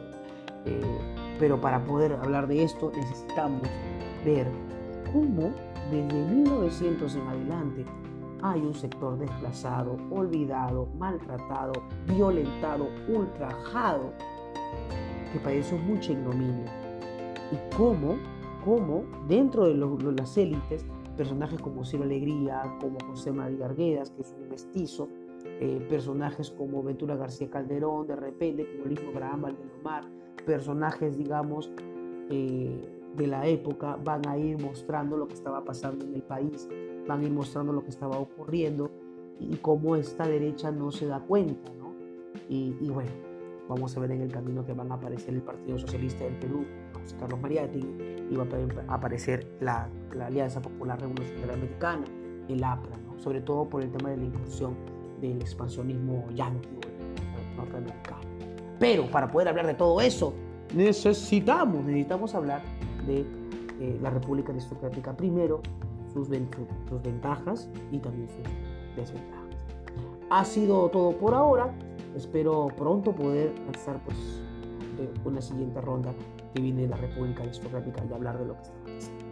Eh, 0.67 0.81
pero 1.41 1.61
para 1.61 1.83
poder 1.85 2.13
hablar 2.13 2.47
de 2.47 2.63
esto 2.63 2.93
necesitamos 2.95 3.63
ver 4.25 4.47
cómo 5.13 5.51
desde 5.91 6.25
1900 6.27 7.17
en 7.17 7.27
adelante 7.27 7.85
hay 8.43 8.61
un 8.61 8.75
sector 8.75 9.19
desplazado, 9.19 9.97
olvidado, 10.11 10.87
maltratado, 10.99 11.73
violentado, 12.07 12.89
ultrajado 13.09 14.13
que 15.33 15.39
padeció 15.41 15.77
mucha 15.79 16.13
ignominia. 16.13 16.73
Y 17.53 17.77
cómo, 17.77 18.17
cómo 18.65 19.05
dentro 19.27 19.65
de, 19.65 19.75
las 20.13 20.37
élites, 20.37 20.85
personajes 21.17 21.61
como 21.61 21.85
Ciro 21.85 22.05
Alegría, 22.05 22.63
como 22.81 22.99
José 23.09 23.33
María 23.33 23.67
Arguedas, 23.67 24.11
que 24.11 24.23
es 24.23 24.35
un 24.39 24.49
mestizo, 24.49 25.09
eh, 25.45 25.85
personajes 25.89 26.51
como 26.51 26.83
Ventura 26.83 27.17
García 27.17 27.51
Calderón, 27.51 28.07
de 28.07 28.17
repente, 28.17 28.67
como 28.67 28.85
el 28.85 28.91
mismo 28.91 29.11
Abraham 29.11 29.43
Valdelomar, 29.43 30.05
personajes, 30.47 31.17
digamos, 31.17 31.71
eh, 32.31 32.89
de 33.17 33.27
la 33.27 33.47
época, 33.47 33.97
van 34.03 34.27
a 34.29 34.39
ir 34.39 34.61
mostrando 34.63 35.17
lo 35.17 35.27
que 35.27 35.35
estaba 35.35 35.65
pasando 35.65 36.05
en 36.05 36.15
el 36.15 36.23
país, 36.23 36.69
van 37.07 37.21
a 37.21 37.25
ir 37.25 37.33
mostrando 37.33 37.73
lo 37.73 37.83
que 37.83 37.91
estaba 37.91 38.19
ocurriendo 38.19 38.91
y 39.39 39.57
cómo 39.57 39.97
esta 39.97 40.27
derecha 40.27 40.71
no 40.71 40.91
se 40.91 41.07
da 41.07 41.21
cuenta, 41.21 41.73
¿no? 41.75 41.91
y 42.49 42.89
bueno, 42.89 43.11
vamos 43.71 43.97
a 43.97 44.01
ver 44.01 44.11
en 44.11 44.23
el 44.23 44.33
camino 44.33 44.67
que 44.67 44.73
van 44.73 44.91
a 44.91 44.97
aparecer 44.97 45.33
el 45.33 45.43
Partido 45.43 45.79
Socialista 45.79 46.25
del 46.25 46.35
Perú, 46.35 46.67
José 46.93 47.17
Carlos 47.19 47.41
Mariátegui, 47.41 48.27
y 48.29 48.37
va 48.37 48.45
a 48.89 48.95
aparecer 48.95 49.47
la, 49.61 49.89
Alianza 50.21 50.61
Popular 50.61 51.01
Revolucionaria 51.01 51.55
Americana, 51.55 52.05
el 52.49 52.65
APRA, 52.65 52.99
sobre 53.17 53.41
todo 53.41 53.69
por 53.69 53.83
el 53.83 53.93
tema 53.93 54.11
de 54.11 54.17
la 54.17 54.25
inclusión 54.25 54.75
del 55.21 55.41
expansionismo 55.41 56.27
yanqui 56.35 56.69
norteamericano. 57.57 58.21
Pero 58.79 59.11
para 59.11 59.31
poder 59.31 59.49
hablar 59.49 59.67
de 59.67 59.75
todo 59.75 60.01
eso, 60.01 60.33
necesitamos, 60.75 61.85
necesitamos 61.85 62.35
hablar 62.35 62.63
de 63.07 63.21
eh, 63.81 63.99
la 64.03 64.11
República 64.11 64.53
Aristocrática 64.53 65.17
primero, 65.17 65.61
sus, 66.13 66.29
sus 66.29 67.03
ventajas 67.03 67.69
y 67.93 67.99
también 67.99 68.29
sus 68.29 68.97
desventajas. 68.97 69.41
Ha 70.31 70.45
sido 70.45 70.89
todo 70.89 71.13
por 71.13 71.35
ahora. 71.35 71.73
Espero 72.17 72.69
pronto 72.77 73.13
poder 73.13 73.53
lanzar 73.67 74.03
pues, 74.05 74.17
una 75.25 75.41
siguiente 75.41 75.81
ronda 75.81 76.13
que 76.55 76.63
viene 76.63 76.83
de 76.83 76.89
la 76.89 76.97
República 76.97 77.43
Aristocrática 77.43 78.05
y 78.09 78.13
hablar 78.13 78.39
de 78.39 78.47
lo 78.47 78.55
que 78.55 78.63
está 78.63 78.75
pasando. 78.85 79.25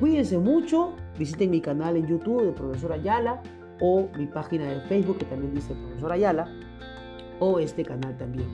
Cuídense 0.00 0.38
mucho, 0.38 0.92
visiten 1.18 1.50
mi 1.50 1.60
canal 1.60 1.96
en 1.96 2.06
YouTube 2.06 2.44
de 2.44 2.52
Profesor 2.52 2.92
Ayala 2.92 3.42
o 3.80 4.08
mi 4.16 4.26
página 4.26 4.64
de 4.66 4.80
Facebook 4.82 5.18
que 5.18 5.26
también 5.26 5.54
dice 5.54 5.74
Profesor 5.74 6.12
Ayala 6.12 6.48
o 7.40 7.58
este 7.58 7.84
canal 7.84 8.16
también 8.16 8.48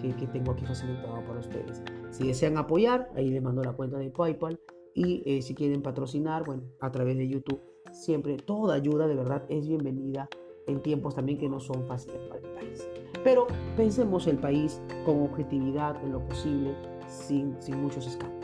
que, 0.00 0.14
que 0.14 0.26
tengo 0.26 0.52
aquí 0.52 0.64
facilitado 0.64 1.22
para 1.26 1.40
ustedes. 1.40 1.82
Si 2.10 2.26
desean 2.26 2.56
apoyar, 2.56 3.10
ahí 3.14 3.30
les 3.30 3.42
mando 3.42 3.62
la 3.62 3.72
cuenta 3.72 3.98
de 3.98 4.10
PayPal 4.10 4.58
Y 4.94 5.22
eh, 5.26 5.42
si 5.42 5.54
quieren 5.54 5.82
patrocinar, 5.82 6.44
bueno, 6.44 6.62
a 6.80 6.90
través 6.90 7.16
de 7.16 7.28
YouTube, 7.28 7.60
siempre 7.92 8.36
toda 8.36 8.74
ayuda 8.74 9.06
de 9.06 9.14
verdad 9.14 9.44
es 9.48 9.68
bienvenida 9.68 10.28
en 10.66 10.82
tiempos 10.82 11.14
también 11.14 11.38
que 11.38 11.48
no 11.48 11.60
son 11.60 11.86
fáciles 11.86 12.20
para 12.28 12.40
el 12.40 12.54
país. 12.54 12.88
Pero 13.24 13.46
pensemos 13.76 14.26
el 14.26 14.38
país 14.38 14.80
con 15.04 15.22
objetividad 15.22 16.02
en 16.04 16.12
lo 16.12 16.24
posible, 16.26 16.74
sin, 17.06 17.60
sin 17.60 17.82
muchos 17.82 18.06
escándalos. 18.06 18.40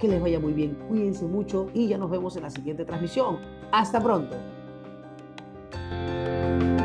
Que 0.00 0.08
les 0.08 0.20
vaya 0.20 0.40
muy 0.40 0.52
bien, 0.52 0.76
cuídense 0.88 1.26
mucho 1.26 1.68
y 1.74 1.88
ya 1.88 1.98
nos 1.98 2.10
vemos 2.10 2.36
en 2.36 2.42
la 2.42 2.50
siguiente 2.50 2.84
transmisión. 2.84 3.38
Hasta 3.72 4.00
pronto. 4.00 4.36
Música 5.90 6.75